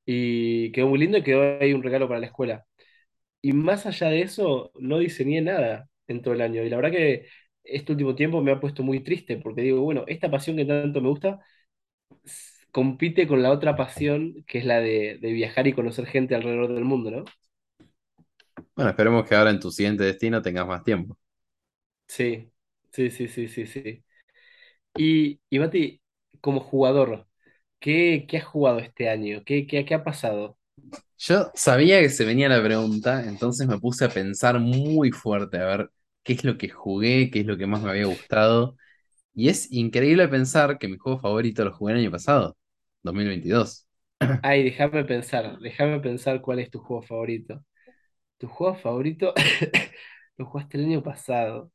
Y 0.07 0.73
quedó 0.73 0.89
muy 0.89 0.99
lindo 1.01 1.19
y 1.19 1.23
quedó 1.25 1.59
ahí 1.61 1.73
un 1.75 1.83
regalo 1.83 2.09
para 2.09 2.21
la 2.21 2.27
escuela. 2.27 2.67
Y 3.43 3.53
más 3.53 3.87
allá 3.87 4.09
de 4.11 4.23
eso, 4.23 4.73
no 4.77 4.99
diseñé 4.99 5.41
nada 5.43 5.89
en 6.09 6.23
todo 6.23 6.35
el 6.35 6.41
año. 6.43 6.63
Y 6.65 6.71
la 6.71 6.77
verdad 6.77 6.93
que 6.93 7.29
este 7.65 7.93
último 7.93 8.15
tiempo 8.17 8.43
me 8.43 8.53
ha 8.53 8.61
puesto 8.61 8.83
muy 8.83 9.03
triste 9.05 9.39
porque 9.39 9.63
digo, 9.63 9.83
bueno, 9.83 10.05
esta 10.09 10.31
pasión 10.31 10.57
que 10.57 10.65
tanto 10.67 11.01
me 11.01 11.09
gusta 11.11 11.41
compite 12.73 13.27
con 13.27 13.43
la 13.43 13.51
otra 13.53 13.77
pasión 13.77 14.45
que 14.47 14.59
es 14.59 14.65
la 14.65 14.81
de, 14.81 15.19
de 15.21 15.33
viajar 15.33 15.67
y 15.67 15.73
conocer 15.73 16.07
gente 16.07 16.35
alrededor 16.35 16.73
del 16.75 16.85
mundo, 16.85 17.11
¿no? 17.11 17.25
Bueno, 18.75 18.91
esperemos 18.91 19.29
que 19.29 19.35
ahora 19.35 19.51
en 19.51 19.61
tu 19.61 19.71
siguiente 19.71 20.05
destino 20.05 20.41
tengas 20.43 20.67
más 20.67 20.83
tiempo. 20.85 21.19
Sí, 22.09 22.53
sí, 22.97 23.11
sí, 23.11 23.29
sí, 23.29 23.49
sí, 23.49 23.67
sí. 23.67 24.05
Y, 24.97 25.41
y 25.51 25.59
Mati, 25.61 26.03
como 26.41 26.61
jugador, 26.61 27.29
¿qué, 27.81 28.27
qué 28.29 28.39
has 28.39 28.47
jugado 28.47 28.81
este 28.81 29.11
año? 29.11 29.43
¿Qué, 29.47 29.67
qué, 29.67 29.85
qué 29.85 29.95
ha 29.95 30.05
pasado? 30.05 30.59
Yo 31.19 31.51
sabía 31.55 32.01
que 32.01 32.09
se 32.11 32.25
venía 32.25 32.49
la 32.49 32.63
pregunta, 32.63 33.25
entonces 33.25 33.67
me 33.67 33.79
puse 33.79 34.05
a 34.05 34.09
pensar 34.11 34.59
muy 34.61 35.11
fuerte 35.13 35.59
a 35.59 35.65
ver 35.67 35.91
qué 36.23 36.35
es 36.35 36.45
lo 36.45 36.59
que 36.59 36.69
jugué, 36.69 37.31
qué 37.31 37.41
es 37.41 37.47
lo 37.47 37.57
que 37.57 37.67
más 37.67 37.83
me 37.83 37.91
había 37.91 38.07
gustado. 38.07 38.77
Y 39.35 39.49
es 39.51 39.73
increíble 39.73 40.29
pensar 40.29 40.79
que 40.79 40.89
mi 40.89 40.99
juego 40.99 41.21
favorito 41.21 41.65
lo 41.65 41.73
jugué 41.75 41.95
el 41.95 42.01
año 42.01 42.11
pasado, 42.13 42.57
2022. 43.03 43.89
Ay, 44.43 44.63
déjame 44.65 45.05
pensar, 45.05 45.59
déjame 45.59 46.01
pensar 46.01 46.41
cuál 46.41 46.61
es 46.61 46.71
tu 46.71 46.79
juego 46.81 47.03
favorito. 47.03 47.65
¿Tu 48.39 48.49
juego 48.49 48.77
favorito 48.77 49.35
lo 50.39 50.47
jugaste 50.47 50.79
el 50.79 50.87
año 50.87 51.03
pasado? 51.05 51.73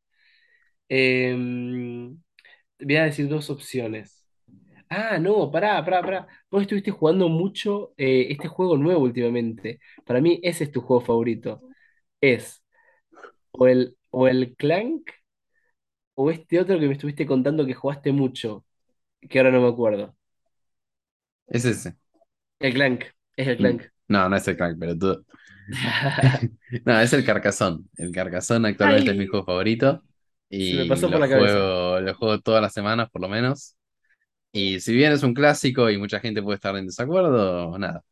Em, 0.93 2.21
voy 2.79 2.95
a 2.97 3.05
decir 3.05 3.27
dos 3.29 3.49
opciones. 3.49 4.25
Ah, 4.89 5.17
no, 5.19 5.51
pará, 5.51 5.83
pará, 5.85 6.01
pará. 6.01 6.27
Vos 6.51 6.63
estuviste 6.63 6.91
jugando 6.91 7.29
mucho 7.29 7.93
eh, 7.97 8.27
este 8.31 8.47
juego 8.49 8.77
nuevo 8.77 9.01
últimamente. 9.03 9.79
Para 10.05 10.21
mí 10.21 10.39
ese 10.43 10.65
es 10.65 10.71
tu 10.71 10.81
juego 10.81 11.01
favorito. 11.01 11.61
Es 12.21 12.63
o 13.51 13.67
el, 13.67 13.97
o 14.11 14.27
el 14.27 14.55
Clank 14.57 15.11
o 16.15 16.31
este 16.31 16.59
otro 16.59 16.79
que 16.79 16.87
me 16.87 16.93
estuviste 16.93 17.25
contando 17.25 17.65
que 17.65 17.73
jugaste 17.73 18.11
mucho, 18.13 18.65
que 19.29 19.39
ahora 19.39 19.51
no 19.51 19.61
me 19.61 19.69
acuerdo. 19.69 20.15
Es 21.47 21.65
ese. 21.65 21.95
El 22.59 22.73
Clank, 22.75 23.03
es 23.35 23.47
el 23.49 23.57
Clank. 23.57 23.83
No, 24.07 24.27
no 24.29 24.35
es 24.35 24.47
el 24.47 24.57
crack, 24.57 24.77
pero 24.79 24.97
tú. 24.97 25.25
No, 26.85 26.99
es 26.99 27.13
el 27.13 27.25
Carcassonne. 27.25 27.85
El 27.97 28.11
Carcassonne 28.11 28.67
actualmente 28.69 29.11
es 29.11 29.17
mi 29.17 29.27
juego 29.27 29.45
favorito 29.45 30.03
se 30.57 30.75
me 30.75 30.85
y 30.85 30.85
pasó 30.85 31.11
por 31.11 31.19
la 31.19 31.29
cabeza. 31.29 31.59
juego, 31.59 31.99
lo 32.01 32.15
juego 32.15 32.39
todas 32.41 32.61
las 32.61 32.73
semanas 32.73 33.09
por 33.11 33.21
lo 33.21 33.29
menos. 33.29 33.75
Y 34.53 34.79
si 34.81 34.93
bien 34.95 35.13
es 35.13 35.23
un 35.23 35.33
clásico 35.33 35.89
y 35.91 35.97
mucha 35.97 36.19
gente 36.19 36.43
puede 36.43 36.55
estar 36.57 36.75
en 36.77 36.87
desacuerdo, 36.87 37.77
nada. 37.79 38.03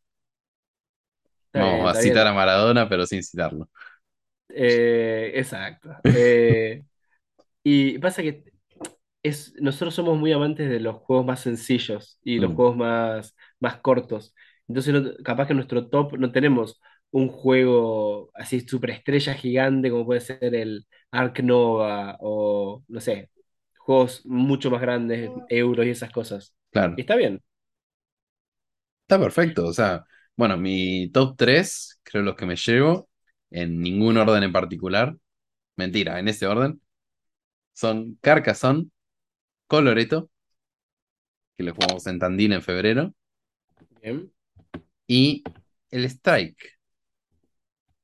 Está 1.47 1.63
bien, 1.63 1.75
Vamos 1.75 1.91
a 1.91 1.95
citar 1.95 2.25
a. 2.27 2.33
Maradona, 2.33 2.87
pero 2.89 3.05
sin 3.05 3.23
citarlo. 3.23 3.69
Eh, 4.49 5.31
exacto. 5.35 5.89
Eh, 6.11 6.83
y 7.63 7.99
pasa 7.99 8.21
que 8.23 8.45
es, 9.23 9.53
nosotros 9.61 9.95
somos 9.95 10.17
muy 10.19 10.33
amantes 10.33 10.69
de 10.69 10.79
los 10.79 10.97
juegos 10.97 11.25
más 11.25 11.41
sencillos 11.41 12.19
y 12.23 12.39
los 12.39 12.51
Mm, 12.51 12.55
juegos 12.55 12.77
más, 12.77 13.35
más 13.59 13.77
cortos. 13.81 14.35
Entonces, 14.67 14.93
no- 14.93 15.11
capaz 15.23 15.47
que 15.47 15.53
en 15.53 15.57
nuestro 15.57 15.89
top 15.89 16.17
no 16.19 16.31
tenemos 16.31 16.81
un 17.11 17.29
juego 17.29 18.31
así 18.35 18.61
superestrella 18.61 19.33
gigante 19.33 19.89
como 19.91 20.05
puede 20.05 20.21
ser 20.21 20.55
el 20.55 20.85
Ark 21.11 21.41
Nova 21.43 22.17
o, 22.21 22.83
no 22.87 23.01
sé, 23.01 23.29
juegos 23.77 24.25
mucho 24.25 24.71
más 24.71 24.81
grandes, 24.81 25.31
euros 25.49 25.85
y 25.85 25.89
esas 25.91 26.11
cosas. 26.11 26.55
Y 26.71 26.71
claro. 26.71 26.95
está 27.01 27.15
bien, 27.15 27.41
Está 29.03 29.19
perfecto. 29.19 29.65
O 29.65 29.73
sea, 29.73 30.05
bueno, 30.35 30.57
mi 30.57 31.09
top 31.11 31.35
3 31.37 31.99
creo 32.03 32.23
los 32.23 32.35
que 32.35 32.45
me 32.45 32.55
llevo, 32.55 33.09
en 33.49 33.81
ningún 33.81 34.17
orden 34.17 34.43
en 34.43 34.51
particular. 34.53 35.15
Mentira, 35.77 36.19
en 36.19 36.27
ese 36.27 36.47
orden. 36.47 36.81
Son 37.73 38.17
Carcassonne, 38.21 38.89
Coloreto, 39.67 40.29
que 41.57 41.63
lo 41.63 41.73
jugamos 41.73 42.07
en 42.07 42.19
Tandil 42.19 42.53
en 42.53 42.61
febrero, 42.61 43.13
bien, 44.01 44.31
y 45.07 45.43
el 45.91 46.05
Strike. 46.05 46.78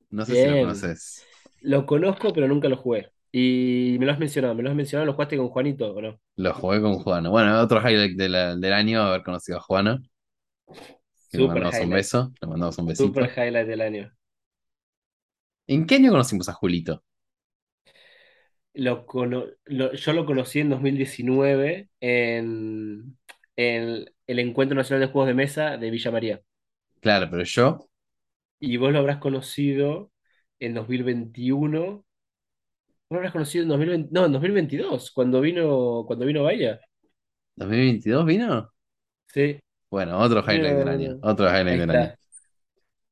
No 0.09 0.25
sé 0.25 0.35
si 0.35 0.47
lo 0.47 0.57
conoces. 0.57 1.29
Lo 1.61 1.85
conozco, 1.85 2.31
pero 2.33 2.47
nunca 2.47 2.69
lo 2.69 2.77
jugué. 2.77 3.11
Y 3.31 3.97
me 3.99 4.05
lo 4.05 4.11
has 4.13 4.19
mencionado, 4.19 4.55
me 4.55 4.63
lo 4.63 4.69
has 4.69 4.75
mencionado, 4.75 5.05
¿lo 5.05 5.13
jugaste 5.13 5.37
con 5.37 5.49
Juanito 5.49 5.93
o 5.93 6.01
no? 6.01 6.21
Lo 6.37 6.53
jugué 6.53 6.79
con 6.81 6.93
Juano. 6.99 7.29
Bueno, 7.31 7.59
otro 7.61 7.79
highlight 7.81 8.17
de 8.17 8.29
la- 8.29 8.55
del 8.55 8.71
año, 8.73 9.01
haber 9.01 9.23
conocido 9.23 9.57
a 9.57 9.61
Juano, 9.61 9.99
que 11.29 11.37
le 11.37 11.43
Super 11.43 11.45
mandamos 11.45 11.79
un 11.81 11.91
beso, 11.91 12.33
le 12.41 12.47
mandamos 12.47 12.77
un 12.79 12.87
super 12.93 13.27
besito. 13.27 13.35
highlight 13.37 13.67
del 13.67 13.81
año. 13.81 14.11
¿En 15.67 15.85
qué 15.85 15.95
año 15.95 16.09
conocimos 16.11 16.49
a 16.49 16.53
Julito? 16.53 17.03
Lo 18.73 19.05
cono- 19.05 19.45
lo- 19.65 19.93
yo 19.93 20.13
lo 20.13 20.25
conocí 20.25 20.59
en 20.59 20.69
2019 20.69 21.89
en, 22.01 23.17
en 23.55 24.05
el 24.27 24.39
Encuentro 24.39 24.75
Nacional 24.75 25.07
de 25.07 25.11
Juegos 25.13 25.27
de 25.27 25.33
Mesa 25.33 25.77
de 25.77 25.89
Villa 25.91 26.11
María. 26.11 26.41
Claro, 26.99 27.29
pero 27.29 27.43
yo, 27.43 27.89
Y 28.65 28.77
vos 28.77 28.91
lo 28.93 28.99
habrás 28.99 29.17
conocido 29.19 30.11
en 30.59 30.73
2021. 30.73 31.81
Vos 31.87 32.05
lo 33.09 33.17
habrás 33.17 33.33
conocido 33.33 33.63
en 33.63 33.69
2020, 33.69 34.09
no, 34.13 34.25
en 34.25 34.31
2022, 34.33 35.11
cuando 35.11 35.41
vino, 35.41 36.03
cuando 36.07 36.25
vino 36.25 36.43
Bahía. 36.43 36.79
¿2022 37.55 38.25
vino? 38.25 38.71
Sí, 39.33 39.59
Bueno, 39.89 40.19
otro 40.19 40.41
highlight 40.41 40.77
del 40.77 40.87
año, 40.89 41.21
otro 41.21 41.47
highlight 41.49 41.79
del 41.79 41.91
año. 41.91 42.15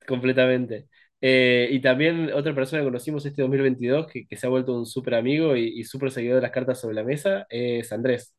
completamente. 0.08 0.88
Eh, 1.22 1.70
y 1.72 1.80
también 1.82 2.32
otra 2.34 2.54
persona 2.54 2.82
que 2.82 2.88
conocimos 2.88 3.26
este 3.26 3.42
2022 3.42 4.08
que, 4.08 4.28
que 4.28 4.36
se 4.38 4.46
ha 4.46 4.50
vuelto 4.50 4.78
un 4.78 4.86
súper 4.86 5.16
amigo 5.16 5.56
y, 5.56 5.80
y 5.80 5.84
súper 5.86 6.12
seguidor 6.12 6.36
de 6.38 6.42
las 6.44 6.52
cartas 6.52 6.80
sobre 6.82 6.96
la 6.96 7.04
mesa 7.04 7.46
es 7.50 7.92
Andrés. 7.94 8.36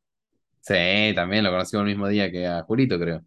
Sí, 0.61 1.13
también 1.15 1.45
lo 1.45 1.51
conocimos 1.51 1.83
el 1.85 1.89
mismo 1.91 2.09
día 2.09 2.31
que 2.31 2.47
a 2.47 2.63
Julito, 2.63 2.99
creo. 2.99 3.23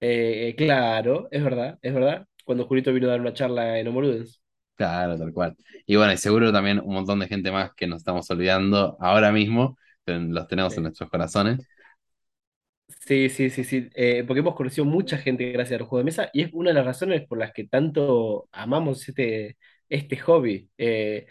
Eh, 0.00 0.48
eh, 0.48 0.56
claro, 0.56 1.28
es 1.30 1.42
verdad, 1.44 1.78
es 1.82 1.94
verdad. 1.94 2.26
Cuando 2.44 2.66
Julito 2.66 2.92
vino 2.92 3.06
a 3.08 3.10
dar 3.12 3.20
una 3.20 3.32
charla 3.32 3.78
en 3.78 3.88
Homo 3.88 4.02
Ludens. 4.02 4.42
Claro, 4.74 5.16
tal 5.18 5.32
cual. 5.32 5.56
Y 5.86 5.96
bueno, 5.96 6.12
y 6.12 6.16
seguro 6.16 6.52
también 6.52 6.80
un 6.80 6.94
montón 6.94 7.20
de 7.20 7.28
gente 7.28 7.52
más 7.52 7.72
que 7.74 7.86
nos 7.86 7.98
estamos 7.98 8.28
olvidando 8.30 8.96
ahora 9.00 9.30
mismo, 9.30 9.78
pero 10.04 10.18
los 10.20 10.48
tenemos 10.48 10.76
en 10.76 10.84
nuestros 10.84 11.08
corazones. 11.10 11.60
sí, 12.88 13.28
sí, 13.28 13.50
sí. 13.50 13.64
sí. 13.64 13.88
Eh, 13.94 14.24
porque 14.26 14.40
hemos 14.40 14.54
conocido 14.54 14.84
mucha 14.84 15.18
gente 15.18 15.50
gracias 15.52 15.80
al 15.80 15.86
juego 15.86 15.98
de 15.98 16.04
mesa 16.04 16.30
y 16.32 16.42
es 16.42 16.50
una 16.52 16.70
de 16.70 16.74
las 16.74 16.84
razones 16.86 17.26
por 17.26 17.38
las 17.38 17.52
que 17.52 17.66
tanto 17.66 18.48
amamos 18.52 19.08
este, 19.08 19.56
este 19.88 20.16
hobby. 20.18 20.70
Eh, 20.78 21.26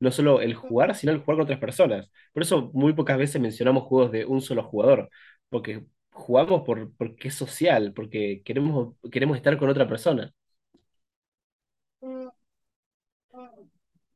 no 0.00 0.12
solo 0.12 0.40
el 0.42 0.54
jugar, 0.54 0.94
sino 0.96 1.12
el 1.12 1.20
jugar 1.20 1.36
con 1.38 1.44
otras 1.44 1.60
personas. 1.60 2.10
Por 2.32 2.42
eso 2.42 2.70
muy 2.74 2.92
pocas 2.94 3.18
veces 3.18 3.40
mencionamos 3.42 3.84
juegos 3.84 4.12
de 4.12 4.24
un 4.26 4.42
solo 4.42 4.64
jugador, 4.64 5.10
porque 5.50 5.84
jugamos 6.14 6.62
por, 6.64 6.92
porque 6.96 7.28
es 7.28 7.34
social, 7.36 7.92
porque 7.94 8.42
queremos, 8.44 8.96
queremos 9.12 9.36
estar 9.36 9.58
con 9.58 9.68
otra 9.70 9.88
persona. 9.88 10.32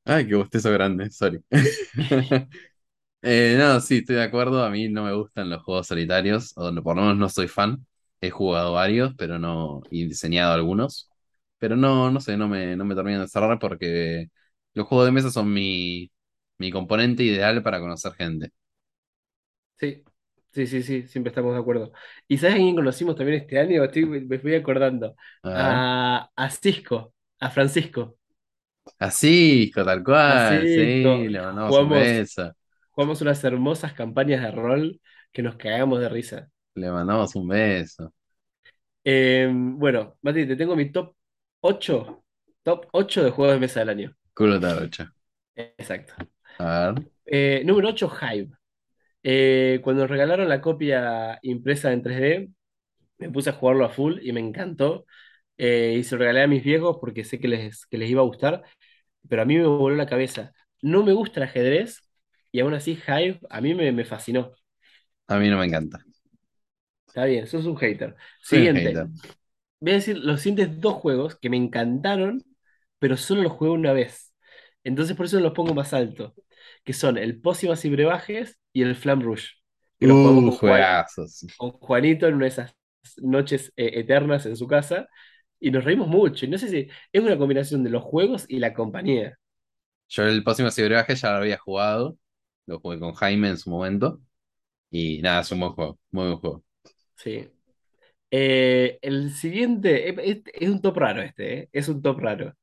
Ay, 0.05 0.27
qué 0.27 0.35
bostezo 0.37 0.71
grande, 0.73 1.11
sorry. 1.11 1.41
Eh, 3.23 3.57
no, 3.59 3.81
sí, 3.81 3.99
estoy 3.99 4.17
de 4.17 4.23
acuerdo. 4.25 4.65
A 4.65 4.71
mí 4.71 4.89
no 4.89 5.05
me 5.05 5.13
gustan 5.15 5.51
los 5.51 5.63
juegos 5.65 5.89
solitarios, 5.89 6.53
o 6.57 6.73
por 6.83 6.97
lo 6.97 7.03
menos 7.03 7.19
no 7.19 7.29
soy 7.31 7.49
fan. 7.49 7.87
He 8.21 8.31
jugado 8.31 8.75
varios, 8.75 9.15
pero 9.17 9.39
no, 9.41 9.83
y 9.91 10.07
diseñado 10.07 10.55
algunos. 10.55 11.11
Pero 11.59 11.77
no, 11.77 12.11
no 12.13 12.21
sé, 12.21 12.37
no 12.37 12.49
me, 12.49 12.77
no 12.77 12.85
me 12.85 12.95
terminan 12.97 13.23
de 13.23 13.29
cerrar 13.29 13.59
porque 13.61 14.29
los 14.75 14.87
juegos 14.89 15.07
de 15.07 15.13
mesa 15.13 15.31
son 15.33 15.53
mi, 15.53 16.13
mi 16.59 16.71
componente 16.73 17.25
ideal 17.25 17.63
para 17.63 17.81
conocer 17.81 18.13
gente. 18.15 18.53
Sí, 19.79 20.05
sí, 20.53 20.67
sí, 20.67 20.83
sí, 20.83 21.07
siempre 21.09 21.31
estamos 21.31 21.55
de 21.55 21.61
acuerdo. 21.61 21.93
¿Y 22.27 22.39
sabes 22.39 22.55
a 22.57 22.59
quién 22.59 22.75
conocimos 22.77 23.17
también 23.17 23.41
este 23.43 23.59
año? 23.59 23.85
Estoy- 23.85 24.07
me 24.07 24.39
fui 24.39 24.55
acordando. 24.55 25.15
A. 25.43 25.51
A, 25.53 26.31
a 26.37 26.51
Cisco, 26.51 27.15
a 27.41 27.51
Francisco. 27.51 28.17
Así, 28.99 29.71
tal 29.75 30.03
A 30.27 30.39
cual, 30.39 30.69
Cisco. 30.69 31.11
sí, 31.19 31.29
le 31.29 31.41
mandamos 31.41 31.79
un 31.81 31.91
Jugamos, 31.91 31.91
beso. 31.91 32.53
jugamos 32.93 33.23
unas 33.23 33.43
hermosas 33.45 33.95
campañas 33.95 34.43
de 34.43 34.51
rol 34.53 35.01
que 35.33 35.43
nos 35.43 35.57
cagamos 35.57 36.01
de 36.01 36.09
risa. 36.11 36.51
Le 36.77 36.91
mandamos 36.91 37.35
un 37.37 37.47
beso. 37.49 38.13
Eh, 39.05 39.49
bueno, 39.53 40.19
Mati, 40.23 40.47
te 40.47 40.57
tengo 40.57 40.77
mi 40.77 40.91
top 40.93 41.15
8, 41.61 42.25
top 42.63 42.87
8 42.93 43.25
de 43.25 43.31
juegos 43.31 43.55
de 43.55 43.61
mesa 43.61 43.81
del 43.81 43.89
año. 43.91 44.17
Culo 44.35 44.59
tarocha. 44.59 45.13
Exacto. 45.57 46.15
A 46.59 46.65
ver. 46.93 47.09
Eh, 47.27 47.63
número 47.65 47.89
8, 47.91 48.11
Hive. 48.21 48.58
Eh, 49.23 49.81
cuando 49.83 50.03
nos 50.03 50.11
regalaron 50.11 50.49
la 50.49 50.61
copia 50.61 51.39
impresa 51.43 51.93
en 51.93 52.03
3D, 52.03 52.51
me 53.19 53.31
puse 53.31 53.51
a 53.51 53.53
jugarlo 53.55 53.85
a 53.85 53.91
full 53.91 54.19
y 54.23 54.33
me 54.33 54.41
encantó. 54.41 55.07
Eh, 55.59 55.97
y 55.99 56.05
se 56.05 56.15
lo 56.17 56.21
regalé 56.21 56.43
a 56.43 56.47
mis 56.49 56.63
viejos 56.65 56.99
porque 57.01 57.25
sé 57.25 57.41
que 57.41 57.49
les, 57.49 57.87
que 57.87 57.99
les 57.99 58.11
iba 58.11 58.23
a 58.23 58.25
gustar, 58.25 58.63
pero 59.29 59.43
a 59.43 59.45
mí 59.47 59.57
me 59.57 59.67
voló 59.67 59.97
la 59.97 60.07
cabeza. 60.07 60.53
No 60.83 61.05
me 61.05 61.13
gusta 61.15 61.41
el 61.41 61.45
ajedrez 61.49 62.03
y 62.53 62.61
aún 62.61 62.75
así 62.75 62.93
Hive 63.09 63.41
a 63.51 63.61
mí 63.63 63.75
me, 63.75 63.93
me 63.93 64.05
fascinó. 64.05 64.53
A 65.29 65.39
mí 65.39 65.49
no 65.49 65.59
me 65.59 65.67
encanta. 65.67 66.05
Está 67.07 67.25
bien, 67.25 67.47
sos 67.47 67.65
un 67.67 67.77
hater. 67.77 68.17
Soy 68.41 68.63
un 68.63 68.71
Siguiente. 68.71 68.71
hater. 68.71 69.07
Voy 69.81 69.93
a 69.93 69.95
decir 69.97 70.19
los 70.19 70.43
siguientes 70.43 70.81
dos 70.81 70.95
juegos 70.97 71.37
que 71.39 71.51
me 71.51 71.57
encantaron, 71.59 72.45
pero 72.99 73.17
solo 73.17 73.43
los 73.43 73.53
jugué 73.53 73.71
una 73.73 73.93
vez. 73.93 74.35
Entonces 74.85 75.17
por 75.17 75.27
eso 75.27 75.41
los 75.41 75.53
pongo 75.55 75.75
más 75.75 75.95
alto. 75.95 76.35
Que 76.85 76.93
son 76.95 77.19
el 77.19 77.41
Pócimas 77.41 77.85
y 77.85 77.91
Brebajes 77.91 78.59
y 78.79 78.83
el 78.83 78.95
Flam 78.95 79.21
Rouge. 79.21 79.49
Que 79.99 80.07
lo 80.07 80.15
Uh, 80.15 80.25
con 80.25 80.51
Juan, 80.53 81.05
con 81.57 81.71
Juanito 81.73 82.29
en 82.29 82.35
una 82.35 82.45
de 82.45 82.51
esas 82.51 82.77
noches 83.17 83.73
eh, 83.77 83.91
eternas 83.95 84.47
en 84.47 84.57
su 84.57 84.69
casa. 84.69 85.09
Y 85.59 85.73
nos 85.73 85.83
reímos 85.83 86.07
mucho. 86.07 86.47
Y 86.47 86.49
no 86.49 86.57
sé 86.57 86.69
si 86.69 86.89
es 87.13 87.23
una 87.23 87.37
combinación 87.37 87.83
de 87.83 87.91
los 87.91 88.05
juegos 88.05 88.45
y 88.49 88.61
la 88.61 88.73
compañía. 88.73 89.37
Yo 90.09 90.23
el 90.23 90.45
próximo 90.45 90.71
ciberviaje 90.71 91.17
ya 91.17 91.33
lo 91.33 91.39
había 91.39 91.59
jugado. 91.59 92.17
Lo 92.67 92.79
jugué 92.79 93.01
con 93.01 93.13
Jaime 93.15 93.49
en 93.49 93.57
su 93.57 93.71
momento. 93.71 94.21
Y 94.91 95.21
nada, 95.21 95.41
es 95.41 95.51
un 95.51 95.59
buen 95.59 95.73
juego. 95.73 95.99
Muy 96.13 96.27
buen 96.27 96.39
juego. 96.39 96.65
Sí. 97.17 97.49
Eh, 98.31 98.99
el 99.03 99.33
siguiente, 99.33 100.11
eh, 100.11 100.43
es 100.55 100.69
un 100.69 100.81
top 100.81 100.99
raro 100.99 101.23
este, 101.23 101.63
eh, 101.63 101.69
Es 101.73 101.89
un 101.89 102.01
top 102.01 102.21
raro. 102.21 102.55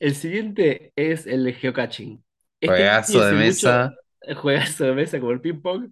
El 0.00 0.16
siguiente 0.16 0.92
es 0.96 1.26
el 1.28 1.44
de 1.44 1.52
geocaching. 1.52 2.24
Este 2.60 2.74
Juegazo 2.74 3.24
de 3.24 3.46
mucho 3.46 3.90
eh, 4.22 4.34
juegazo 4.34 4.84
de 4.86 4.94
mesa 4.94 5.20
como 5.20 5.32
el 5.32 5.40
ping 5.40 5.60
pong. 5.62 5.90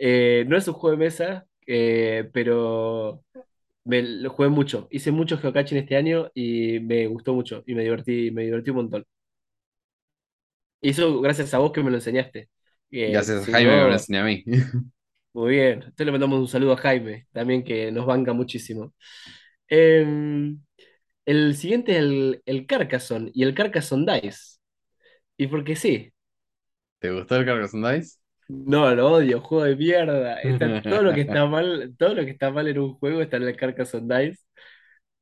Eh, 0.00 0.44
no 0.48 0.56
es 0.56 0.66
un 0.68 0.74
juego 0.74 0.96
de 0.96 1.04
mesa, 1.04 1.46
eh, 1.66 2.28
pero 2.32 3.24
me 3.84 4.02
lo 4.02 4.30
jugué 4.30 4.48
mucho. 4.50 4.88
Hice 4.90 5.12
mucho 5.12 5.38
geocaching 5.38 5.78
este 5.78 5.96
año 5.96 6.30
y 6.34 6.80
me 6.80 7.06
gustó 7.08 7.34
mucho 7.34 7.62
y 7.66 7.74
me 7.74 7.82
divertí, 7.84 8.30
me 8.32 8.44
divertí 8.44 8.70
un 8.70 8.76
montón. 8.78 9.06
Y 10.80 10.90
eso 10.90 11.20
gracias 11.20 11.54
a 11.54 11.58
vos 11.58 11.72
que 11.72 11.82
me 11.82 11.90
lo 11.90 11.96
enseñaste. 11.96 12.48
Que 12.90 13.10
Gracias 13.12 13.42
a 13.44 13.50
Jaime 13.50 13.70
que 13.70 13.76
me 13.76 13.86
lo 13.88 13.92
enseñó 13.92 14.20
a 14.20 14.24
mí. 14.24 14.44
muy 15.32 15.52
bien. 15.52 15.74
Entonces 15.74 16.06
le 16.06 16.12
mandamos 16.12 16.38
un 16.40 16.48
saludo 16.48 16.72
a 16.72 16.76
Jaime, 16.76 17.26
también 17.32 17.64
que 17.64 17.90
nos 17.92 18.06
banca 18.06 18.32
muchísimo. 18.32 18.94
Em, 19.68 20.60
El 21.26 21.56
siguiente 21.56 21.92
es 21.94 21.98
el, 22.00 22.42
el 22.46 22.66
Carcassonne 22.66 23.32
y 23.34 23.44
el 23.44 23.54
Carcassonne 23.54 24.20
Dice. 24.22 24.60
Y 25.38 25.48
porque 25.48 25.76
sí, 25.76 26.13
¿Te 27.04 27.10
gustó 27.10 27.36
el 27.36 27.44
Carcassonne 27.44 27.96
Dice? 27.96 28.16
no, 28.48 28.94
lo 28.94 29.12
odio, 29.12 29.42
juego 29.42 29.64
de 29.64 29.76
mierda. 29.76 30.40
Está, 30.40 30.80
todo 30.80 31.02
lo 31.02 31.12
que 31.12 31.20
está 31.20 31.44
mal, 31.46 31.94
todo 31.98 32.14
lo 32.14 32.24
que 32.24 32.30
está 32.30 32.50
mal 32.50 32.66
en 32.66 32.78
un 32.78 32.94
juego 32.94 33.20
está 33.20 33.36
en 33.36 33.42
el 33.42 33.56
Carcassonne 33.56 34.24
Dice, 34.24 34.42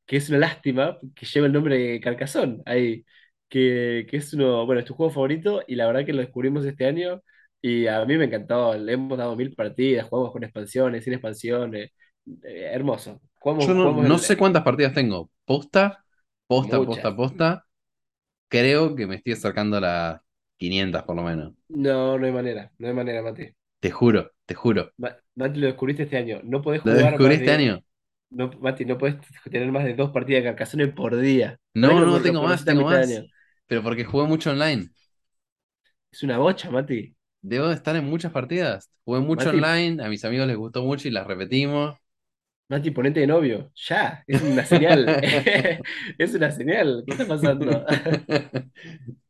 que 0.07 0.17
es 0.19 0.29
una 0.29 0.39
lástima 0.39 0.97
que 1.17 1.27
lleva 1.27 1.47
el 1.49 1.53
nombre 1.53 1.77
de 1.77 2.01
Carcassonne 2.01 2.63
ahí, 2.67 3.05
que, 3.49 4.07
que 4.09 4.17
es 4.19 4.33
uno, 4.33 4.65
bueno, 4.65 4.79
es 4.81 4.87
tu 4.87 4.95
juego 4.95 5.11
favorito 5.11 5.65
y 5.67 5.75
la 5.75 5.89
verdad 5.89 6.07
que 6.07 6.13
lo 6.13 6.21
descubrimos 6.21 6.65
este 6.65 6.87
año 6.87 7.21
y 7.61 7.89
a 7.89 8.05
mí 8.05 8.17
me 8.17 8.27
encantó. 8.27 8.75
Le 8.77 8.93
hemos 8.93 9.19
dado 9.19 9.35
mil 9.35 9.53
partidas, 9.57 10.09
jugamos 10.09 10.31
con 10.33 10.45
expansiones, 10.45 11.03
sin 11.03 11.15
expansiones, 11.15 11.91
eh, 12.45 12.71
hermoso. 12.73 13.21
Yo 13.23 13.29
Jugamos, 13.41 13.69
no, 13.75 13.83
jugamos 13.83 14.09
no 14.09 14.15
el, 14.15 14.21
sé 14.21 14.37
cuántas 14.37 14.63
partidas 14.63 14.95
tengo. 14.95 15.31
Posta, 15.45 16.05
posta, 16.47 16.79
posta, 16.79 17.17
posta. 17.17 17.67
Creo 18.49 18.95
que 18.95 19.07
me 19.09 19.17
estoy 19.17 19.33
acercando 19.33 19.79
a 19.79 19.81
las 19.81 20.21
500 20.63 21.03
por 21.05 21.17
lo 21.17 21.23
menos. 21.25 21.55
No, 21.71 22.19
no 22.19 22.27
hay 22.27 22.33
manera, 22.33 22.73
no 22.79 22.87
hay 22.89 22.95
manera, 22.95 23.21
Mati. 23.23 23.53
Te 23.81 23.91
juro, 23.91 24.33
te 24.47 24.55
juro. 24.55 24.95
Ma- 24.97 25.17
Mati, 25.35 25.59
lo 25.61 25.67
descubriste 25.67 26.05
este 26.05 26.17
año. 26.19 26.41
No 26.45 26.63
podés 26.63 26.83
¿Lo 26.85 26.93
jugar 26.93 26.95
descubrí 26.95 27.35
más 27.35 27.37
este 27.37 27.51
de. 27.51 27.53
año? 27.53 27.83
No, 28.31 28.51
Mati, 28.61 28.85
no 28.85 28.99
podés 28.99 29.17
tener 29.51 29.73
más 29.73 29.85
de 29.85 29.95
dos 29.95 30.11
partidas 30.13 30.43
de 30.45 30.51
Carcassonne 30.51 30.89
por 30.89 31.17
día. 31.19 31.59
No, 31.75 32.01
lo, 32.01 32.07
no, 32.07 32.07
lo 32.07 32.21
tengo 32.23 32.43
más, 32.43 32.65
tengo 32.65 32.85
de 32.85 32.85
más. 32.85 33.25
año. 33.25 33.29
Pero 33.67 33.83
porque 33.83 34.05
jugué 34.05 34.27
mucho 34.27 34.51
online. 34.51 34.91
Es 36.13 36.23
una 36.23 36.39
bocha, 36.39 36.71
Mati. 36.71 37.15
Debo 37.43 37.69
de 37.69 37.75
estar 37.75 37.95
en 37.97 38.05
muchas 38.09 38.33
partidas. 38.33 38.91
Jugué 39.05 39.21
mucho 39.21 39.51
Mati, 39.51 39.51
online, 39.51 40.03
a 40.05 40.09
mis 40.09 40.25
amigos 40.25 40.47
les 40.47 40.57
gustó 40.57 40.83
mucho 40.83 41.09
y 41.09 41.11
las 41.11 41.27
repetimos. 41.27 41.97
Mati, 42.69 42.91
ponete 42.91 43.21
de 43.21 43.27
novio. 43.27 43.71
Ya, 43.89 44.25
es 44.27 44.41
una 44.43 44.65
señal. 44.65 45.19
Es 46.19 46.35
una 46.35 46.51
señal. 46.51 47.03
¿Qué 47.07 47.13
está 47.13 47.27
pasando? 47.27 47.85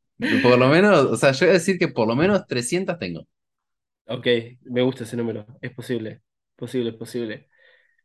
Por 0.42 0.58
lo 0.58 0.68
menos, 0.68 1.04
o 1.06 1.16
sea, 1.16 1.32
yo 1.32 1.46
voy 1.46 1.50
a 1.50 1.58
decir 1.58 1.78
que 1.78 1.88
por 1.88 2.06
lo 2.06 2.14
menos 2.14 2.46
300 2.46 2.98
tengo. 2.98 3.26
Ok, 4.06 4.26
me 4.64 4.82
gusta 4.82 5.04
ese 5.04 5.16
número. 5.16 5.46
Es 5.60 5.72
posible. 5.72 6.22
Posible, 6.56 6.90
es 6.90 6.96
posible. 6.96 7.48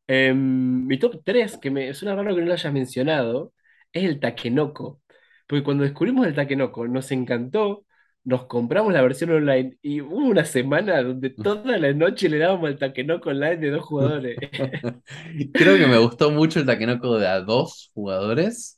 Em, 0.08 0.86
mi 0.88 0.97
top 0.97 1.21
3 1.23 1.58
que 1.58 1.69
me 1.71 1.93
suena 1.93 2.15
raro 2.15 2.34
que 2.34 2.41
no 2.41 2.47
lo 2.47 2.53
hayas 2.53 2.73
mencionado, 2.73 3.53
es 3.91 4.03
el 4.03 4.19
Takenoko. 4.19 5.01
Porque 5.47 5.63
cuando 5.63 5.84
descubrimos 5.84 6.27
el 6.27 6.36
Takenoko 6.36 6.88
nos 6.88 7.12
encantó, 7.12 7.86
nos 8.23 8.45
compramos 8.45 8.93
la 8.93 9.01
versión 9.01 9.32
online 9.32 9.77
y 9.82 10.01
hubo 10.01 10.17
una 10.17 10.45
semana 10.45 11.01
donde 11.01 11.30
toda 11.43 11.77
la 11.77 11.93
noche 11.93 12.30
le 12.30 12.38
dábamos 12.39 12.69
el 12.69 12.77
Takenoko 12.77 13.30
online 13.30 13.58
de 13.58 13.69
dos 13.71 13.86
jugadores. 13.86 14.38
Creo 15.53 15.77
que 15.77 15.88
me 15.88 15.97
gustó 15.97 16.32
mucho 16.32 16.60
el 16.60 16.65
Takenoko 16.65 17.17
de 17.19 17.27
a 17.27 17.41
dos 17.41 17.91
jugadores 17.93 18.76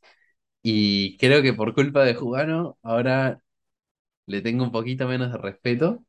y 0.61 1.17
creo 1.17 1.41
que 1.41 1.53
por 1.53 1.73
culpa 1.73 2.03
de 2.03 2.15
Jugano 2.15 2.77
ahora 2.83 3.41
le 4.27 4.41
tengo 4.41 4.63
un 4.65 4.71
poquito 4.73 5.07
menos 5.07 5.31
de 5.31 5.37
respeto. 5.39 6.03